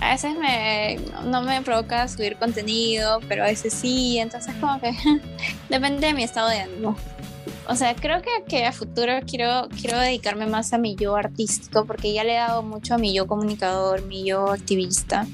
a 0.00 0.12
veces 0.12 0.34
me, 0.38 0.98
no 1.26 1.42
me 1.42 1.60
provoca 1.60 2.08
subir 2.08 2.36
contenido, 2.36 3.20
pero 3.28 3.44
a 3.44 3.48
veces 3.48 3.74
sí, 3.74 4.18
entonces 4.18 4.54
como 4.62 4.80
que 4.80 4.92
depende 5.68 6.06
de 6.06 6.14
mi 6.14 6.22
estado 6.22 6.48
de 6.48 6.60
ánimo. 6.60 6.96
O 7.68 7.76
sea, 7.76 7.94
creo 7.94 8.22
que, 8.22 8.30
que, 8.48 8.64
a 8.64 8.72
futuro 8.72 9.12
quiero, 9.26 9.68
quiero 9.78 9.98
dedicarme 9.98 10.46
más 10.46 10.72
a 10.72 10.78
mi 10.78 10.96
yo 10.96 11.16
artístico 11.16 11.84
porque 11.84 12.14
ya 12.14 12.24
le 12.24 12.32
he 12.32 12.38
dado 12.38 12.62
mucho 12.62 12.94
a 12.94 12.98
mi 12.98 13.12
yo 13.12 13.26
comunicador, 13.26 14.02
mi 14.06 14.24
yo 14.24 14.50
activista. 14.50 15.26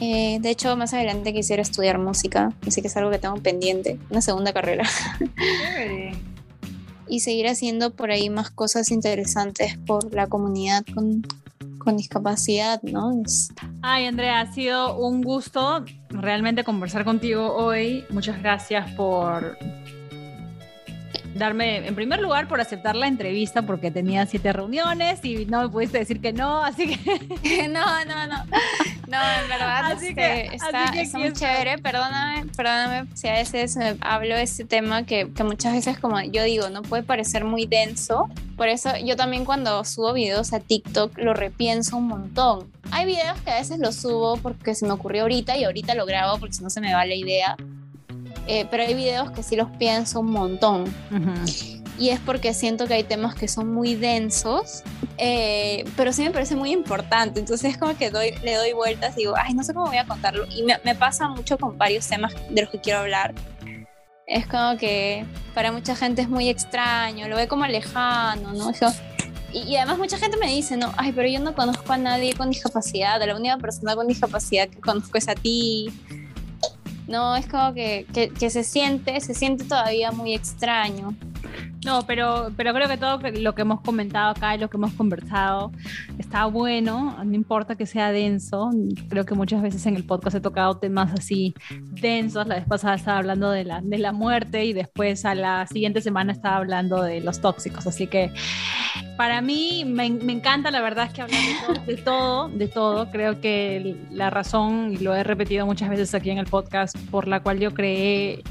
Eh, 0.00 0.38
de 0.40 0.50
hecho, 0.50 0.74
más 0.76 0.94
adelante 0.94 1.32
quisiera 1.34 1.60
estudiar 1.60 1.98
música, 1.98 2.52
así 2.66 2.80
que 2.80 2.88
es 2.88 2.96
algo 2.96 3.10
que 3.10 3.18
tengo 3.18 3.36
pendiente, 3.36 3.98
una 4.08 4.22
segunda 4.22 4.52
carrera. 4.52 4.84
y 7.08 7.20
seguir 7.20 7.48
haciendo 7.48 7.90
por 7.90 8.10
ahí 8.10 8.30
más 8.30 8.50
cosas 8.50 8.90
interesantes 8.90 9.76
por 9.86 10.14
la 10.14 10.28
comunidad 10.28 10.84
con, 10.94 11.22
con 11.78 11.96
discapacidad, 11.96 12.80
¿no? 12.82 13.22
Ay, 13.82 14.06
Andrea, 14.06 14.40
ha 14.40 14.52
sido 14.52 14.96
un 14.96 15.20
gusto 15.20 15.84
realmente 16.08 16.64
conversar 16.64 17.04
contigo 17.04 17.54
hoy. 17.54 18.04
Muchas 18.10 18.38
gracias 18.40 18.90
por 18.92 19.58
darme, 21.34 21.86
en 21.86 21.94
primer 21.94 22.20
lugar, 22.20 22.48
por 22.48 22.60
aceptar 22.60 22.96
la 22.96 23.06
entrevista, 23.06 23.62
porque 23.62 23.90
tenía 23.90 24.26
siete 24.26 24.52
reuniones 24.52 25.24
y 25.24 25.46
no 25.46 25.62
me 25.62 25.68
pudiste 25.68 25.98
decir 25.98 26.20
que 26.20 26.32
no, 26.32 26.64
así 26.64 26.96
que... 26.96 27.68
no, 27.68 28.04
no, 28.04 28.26
no. 28.26 28.44
No, 29.10 29.18
en 29.42 29.48
verdad 29.48 29.92
así 29.92 30.14
que, 30.14 30.50
está, 30.52 30.92
muy 31.18 31.32
chévere. 31.32 31.78
Perdóname, 31.78 32.46
perdóname 32.56 33.08
si 33.14 33.26
a 33.26 33.32
veces 33.32 33.76
hablo 34.00 34.36
de 34.36 34.42
este 34.42 34.64
tema 34.64 35.04
que, 35.04 35.32
que 35.32 35.42
muchas 35.42 35.72
veces, 35.72 35.98
como 35.98 36.20
yo 36.20 36.44
digo, 36.44 36.70
no 36.70 36.82
puede 36.82 37.02
parecer 37.02 37.44
muy 37.44 37.66
denso. 37.66 38.28
Por 38.56 38.68
eso 38.68 38.90
yo 39.04 39.16
también 39.16 39.44
cuando 39.44 39.84
subo 39.84 40.12
videos 40.12 40.52
a 40.52 40.60
TikTok 40.60 41.18
lo 41.18 41.34
repienso 41.34 41.96
un 41.96 42.06
montón. 42.06 42.70
Hay 42.92 43.06
videos 43.06 43.40
que 43.40 43.50
a 43.50 43.56
veces 43.56 43.80
los 43.80 43.96
subo 43.96 44.36
porque 44.36 44.76
se 44.76 44.86
me 44.86 44.92
ocurrió 44.92 45.22
ahorita 45.22 45.56
y 45.56 45.64
ahorita 45.64 45.94
lo 45.96 46.06
grabo 46.06 46.38
porque 46.38 46.54
si 46.54 46.62
no 46.62 46.70
se 46.70 46.80
me 46.80 46.94
va 46.94 47.04
la 47.04 47.14
idea 47.14 47.56
eh, 48.46 48.66
pero 48.70 48.82
hay 48.82 48.94
videos 48.94 49.30
que 49.30 49.42
sí 49.42 49.56
los 49.56 49.70
pienso 49.72 50.20
un 50.20 50.30
montón. 50.30 50.84
Y 51.98 52.08
es 52.08 52.20
porque 52.20 52.54
siento 52.54 52.86
que 52.86 52.94
hay 52.94 53.04
temas 53.04 53.34
que 53.34 53.46
son 53.46 53.74
muy 53.74 53.94
densos, 53.94 54.82
eh, 55.18 55.84
pero 55.96 56.14
sí 56.14 56.22
me 56.22 56.30
parece 56.30 56.56
muy 56.56 56.72
importante. 56.72 57.40
Entonces 57.40 57.72
es 57.72 57.78
como 57.78 57.94
que 57.96 58.10
doy, 58.10 58.32
le 58.42 58.54
doy 58.54 58.72
vueltas 58.72 59.14
y 59.16 59.20
digo, 59.20 59.34
ay, 59.36 59.52
no 59.52 59.62
sé 59.62 59.74
cómo 59.74 59.86
voy 59.86 59.98
a 59.98 60.06
contarlo. 60.06 60.46
Y 60.50 60.62
me, 60.62 60.78
me 60.82 60.94
pasa 60.94 61.28
mucho 61.28 61.58
con 61.58 61.76
varios 61.76 62.06
temas 62.06 62.32
de 62.48 62.62
los 62.62 62.70
que 62.70 62.80
quiero 62.80 63.00
hablar. 63.00 63.34
Es 64.26 64.46
como 64.46 64.78
que 64.78 65.26
para 65.54 65.72
mucha 65.72 65.94
gente 65.94 66.22
es 66.22 66.28
muy 66.28 66.48
extraño, 66.48 67.28
lo 67.28 67.36
ve 67.36 67.48
como 67.48 67.66
lejano, 67.66 68.52
¿no? 68.54 68.70
y, 69.52 69.58
y, 69.58 69.76
además 69.76 69.98
mucha 69.98 70.16
gente 70.16 70.36
me 70.38 70.46
dice, 70.46 70.76
no, 70.76 70.92
ay, 70.96 71.12
pero 71.12 71.28
yo 71.28 71.40
no 71.40 71.54
conozco 71.54 71.92
a 71.92 71.98
nadie 71.98 72.34
con 72.34 72.48
discapacidad, 72.48 73.20
la 73.26 73.36
única 73.36 73.58
persona 73.58 73.96
con 73.96 74.06
discapacidad 74.06 74.68
que 74.68 74.80
conozco 74.80 75.18
es 75.18 75.28
a 75.28 75.34
ti. 75.34 75.90
No, 77.10 77.34
es 77.34 77.44
como 77.48 77.74
que, 77.74 78.06
que, 78.12 78.50
se 78.50 78.62
siente, 78.62 79.20
se 79.20 79.34
siente 79.34 79.64
todavía 79.64 80.12
muy 80.12 80.32
extraño. 80.32 81.12
No, 81.84 82.02
pero, 82.06 82.50
pero 82.56 82.74
creo 82.74 82.88
que 82.88 82.98
todo 82.98 83.18
lo 83.40 83.54
que 83.54 83.62
hemos 83.62 83.80
comentado 83.80 84.30
acá 84.30 84.54
y 84.54 84.58
lo 84.58 84.68
que 84.68 84.76
hemos 84.76 84.92
conversado 84.92 85.72
está 86.18 86.44
bueno, 86.44 87.16
no 87.24 87.34
importa 87.34 87.74
que 87.74 87.86
sea 87.86 88.12
denso, 88.12 88.70
creo 89.08 89.24
que 89.24 89.34
muchas 89.34 89.62
veces 89.62 89.86
en 89.86 89.96
el 89.96 90.04
podcast 90.04 90.36
he 90.36 90.40
tocado 90.40 90.76
temas 90.76 91.12
así 91.12 91.54
densos, 91.72 92.46
la 92.46 92.56
vez 92.56 92.66
pasada 92.66 92.96
estaba 92.96 93.18
hablando 93.18 93.50
de 93.50 93.64
la, 93.64 93.80
de 93.80 93.98
la 93.98 94.12
muerte 94.12 94.66
y 94.66 94.74
después 94.74 95.24
a 95.24 95.34
la 95.34 95.66
siguiente 95.66 96.02
semana 96.02 96.32
estaba 96.32 96.56
hablando 96.56 97.02
de 97.02 97.20
los 97.20 97.40
tóxicos, 97.40 97.86
así 97.86 98.06
que 98.06 98.30
para 99.16 99.40
mí 99.40 99.84
me, 99.86 100.06
encanta, 100.06 100.70
la 100.70 100.80
verdad 100.80 101.06
es 101.06 101.12
que 101.12 101.22
hablar 101.22 101.86
de 101.86 101.96
todo, 101.96 102.48
de 102.48 102.68
todo, 102.68 103.10
creo 103.10 103.40
que 103.40 103.96
la 104.10 104.30
razón, 104.30 104.92
y 104.92 104.98
lo 104.98 105.14
he 105.14 105.24
repetido 105.24 105.66
muchas 105.66 105.88
veces 105.88 106.14
aquí 106.14 106.30
en 106.30 106.38
el 106.38 106.46
podcast, 106.46 106.96
por 107.10 107.28
la 107.28 107.40
cual 107.40 107.58
yo 107.58 107.72
creé 107.72 108.42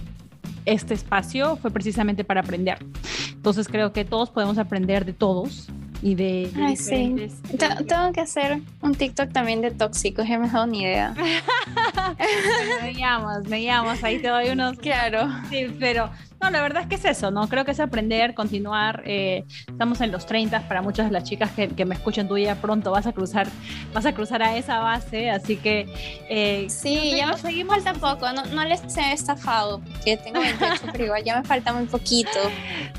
este 0.66 0.94
espacio 0.94 1.58
fue 1.58 1.72
precisamente 1.72 2.24
para 2.24 2.42
aprender. 2.42 2.78
Entonces 3.34 3.68
creo 3.68 3.94
que 3.94 4.06
todos 4.06 4.30
podemos 4.30 4.58
aprender 4.58 5.06
de 5.06 5.14
todos 5.14 5.70
y 6.02 6.16
de, 6.16 6.50
Ay, 6.56 6.76
sí. 6.78 7.16
Tengo 7.58 8.14
que 8.14 8.22
hacer 8.22 8.62
un 8.82 8.96
TikTok 8.96 9.32
también 9.32 9.62
de 9.62 9.72
tóxicos, 9.72 10.28
ya 10.28 10.40
me 10.40 10.48
he 10.48 10.50
dado 10.50 10.68
ni 10.68 10.82
idea. 10.82 11.14
me 12.82 12.94
llamas, 12.94 13.48
me 13.48 13.64
llamas, 13.64 14.04
ahí 14.04 14.20
te 14.20 14.30
doy 14.30 14.50
unos. 14.50 14.78
Claro. 14.78 15.28
Sí, 15.50 15.68
pero 15.80 16.10
no, 16.42 16.50
la 16.50 16.62
verdad 16.62 16.84
es 16.84 16.88
que 16.90 16.96
es 16.96 17.06
eso, 17.06 17.32
¿no? 17.32 17.48
Creo 17.48 17.66
que 17.66 17.72
es 17.72 17.80
aprender, 17.80 18.34
continuar. 18.34 19.04
Eh, 19.06 19.46
estamos 19.68 20.02
en 20.02 20.12
los 20.12 20.26
30, 20.26 20.68
para 20.68 20.82
muchas 20.82 21.08
de 21.08 21.12
las 21.12 21.24
chicas 21.24 21.52
que, 21.52 21.68
que, 21.68 21.86
me 21.86 21.96
escuchan, 21.96 22.28
tú 22.28 22.38
ya 22.38 22.56
pronto 22.56 22.92
vas 22.92 23.08
a 23.08 23.12
cruzar, 23.12 23.48
vas 23.94 24.06
a 24.06 24.14
cruzar 24.14 24.42
a 24.42 24.58
esa 24.58 24.80
base, 24.80 25.30
así 25.30 25.58
que... 25.58 25.92
Eh, 26.30 26.68
sí, 26.70 27.14
ya 27.16 27.28
me 27.28 27.38
seguimos 27.38 27.84
tampoco, 27.84 28.32
no, 28.34 28.46
no 28.46 28.64
les 28.66 28.82
he 28.98 29.14
estafado, 29.14 29.82
porque 29.82 30.18
tengo 30.18 30.40
28, 30.40 30.82
pero 30.92 31.06
igual 31.06 31.24
ya 31.24 31.38
me 31.38 31.44
falta 31.44 31.74
muy 31.74 31.86
poquito. 31.86 32.30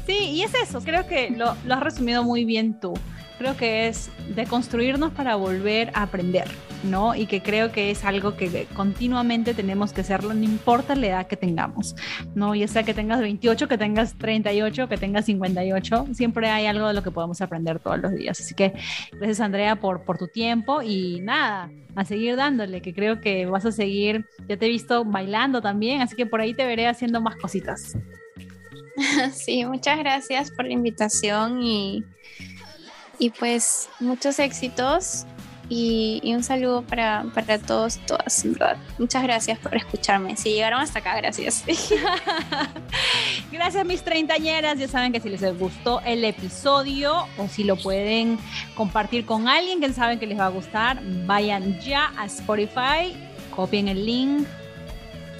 Sí, 0.06 0.18
y 0.32 0.42
es 0.42 0.52
eso, 0.54 0.80
creo 0.80 1.06
que 1.06 1.30
lo, 1.30 1.56
lo 1.64 1.74
has 1.74 1.80
resumido 1.80 2.22
muy 2.22 2.44
bien 2.44 2.78
tú 2.78 2.94
creo 3.40 3.56
que 3.56 3.88
es 3.88 4.10
de 4.36 4.44
construirnos 4.44 5.12
para 5.12 5.34
volver 5.34 5.90
a 5.94 6.02
aprender, 6.02 6.46
¿no? 6.82 7.14
Y 7.14 7.26
que 7.26 7.42
creo 7.42 7.72
que 7.72 7.90
es 7.90 8.04
algo 8.04 8.36
que 8.36 8.66
continuamente 8.74 9.54
tenemos 9.54 9.92
que 9.92 10.00
hacerlo, 10.00 10.34
no 10.34 10.44
importa 10.44 10.94
la 10.94 11.06
edad 11.06 11.26
que 11.26 11.36
tengamos, 11.36 11.94
¿no? 12.34 12.54
Ya 12.54 12.68
sea 12.68 12.82
que 12.82 12.94
tengas 12.94 13.20
28, 13.20 13.68
que 13.68 13.78
tengas 13.78 14.16
38, 14.16 14.88
que 14.88 14.96
tengas 14.96 15.26
58, 15.26 16.06
siempre 16.12 16.48
hay 16.48 16.66
algo 16.66 16.88
de 16.88 16.94
lo 16.94 17.02
que 17.02 17.10
podemos 17.10 17.40
aprender 17.40 17.80
todos 17.80 17.98
los 17.98 18.12
días. 18.12 18.40
Así 18.40 18.54
que 18.54 18.72
gracias 19.12 19.40
Andrea 19.40 19.76
por, 19.76 20.04
por 20.04 20.18
tu 20.18 20.28
tiempo 20.28 20.82
y 20.82 21.20
nada, 21.20 21.70
a 21.94 22.04
seguir 22.04 22.36
dándole, 22.36 22.82
que 22.82 22.94
creo 22.94 23.20
que 23.20 23.46
vas 23.46 23.66
a 23.66 23.72
seguir, 23.72 24.26
ya 24.48 24.56
te 24.56 24.66
he 24.66 24.68
visto 24.68 25.04
bailando 25.04 25.60
también, 25.60 26.00
así 26.00 26.16
que 26.16 26.26
por 26.26 26.40
ahí 26.40 26.54
te 26.54 26.64
veré 26.66 26.86
haciendo 26.86 27.20
más 27.20 27.36
cositas. 27.36 27.96
Sí, 29.32 29.64
muchas 29.64 29.98
gracias 29.98 30.50
por 30.50 30.66
la 30.66 30.72
invitación 30.72 31.62
y 31.62 32.04
y 33.20 33.30
pues 33.30 33.88
muchos 34.00 34.38
éxitos 34.38 35.26
y, 35.72 36.20
un 36.34 36.42
saludo 36.42 36.82
para, 36.82 37.24
para 37.32 37.58
todos 37.58 37.96
y 37.96 38.00
todas, 38.00 38.44
Muchas 38.98 39.22
gracias 39.22 39.56
por 39.60 39.76
escucharme. 39.76 40.36
Si 40.36 40.50
llegaron 40.50 40.80
hasta 40.80 40.98
acá, 40.98 41.16
gracias. 41.16 41.64
gracias, 43.52 43.86
mis 43.86 44.02
treintañeras. 44.02 44.80
Ya 44.80 44.88
saben 44.88 45.12
que 45.12 45.20
si 45.20 45.28
les 45.28 45.58
gustó 45.58 46.00
el 46.04 46.24
episodio 46.24 47.28
o 47.38 47.46
si 47.46 47.62
lo 47.62 47.76
pueden 47.76 48.36
compartir 48.74 49.24
con 49.24 49.48
alguien 49.48 49.80
que 49.80 49.92
saben 49.92 50.18
que 50.18 50.26
les 50.26 50.38
va 50.38 50.46
a 50.46 50.50
gustar, 50.50 51.00
vayan 51.24 51.78
ya 51.80 52.12
a 52.18 52.26
Spotify, 52.26 53.14
copien 53.54 53.86
el 53.86 54.04
link, 54.04 54.48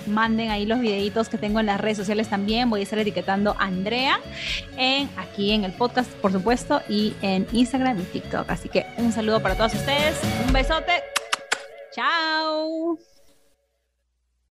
manden 0.07 0.51
ahí 0.51 0.67
los 0.67 0.81
videitos 0.81 1.29
que 1.29 1.39
tengo 1.39 1.61
en 1.61 1.67
las 1.67 1.81
redes 1.81 1.99
sociales 1.99 2.29
también. 2.29 2.71
Voy 2.71 2.81
a 2.81 2.83
estar 2.83 2.99
etiquetando 2.99 3.57
a 3.59 3.65
Andrea 3.65 4.21
en, 4.77 5.09
aquí 5.17 5.53
en 5.53 5.65
el 5.65 5.73
podcast, 5.73 6.11
por 6.15 6.33
supuesto, 6.33 6.83
y 6.89 7.15
en 7.23 7.47
Instagram 7.53 8.01
y 8.01 8.05
TikTok. 8.05 8.51
Así 8.51 8.69
que 8.69 8.87
un 8.97 9.13
saludo 9.13 9.41
para 9.41 9.57
todos 9.57 9.75
ustedes. 9.75 10.21
Un 10.47 10.53
besote. 10.53 10.93
Chao. 11.93 13.10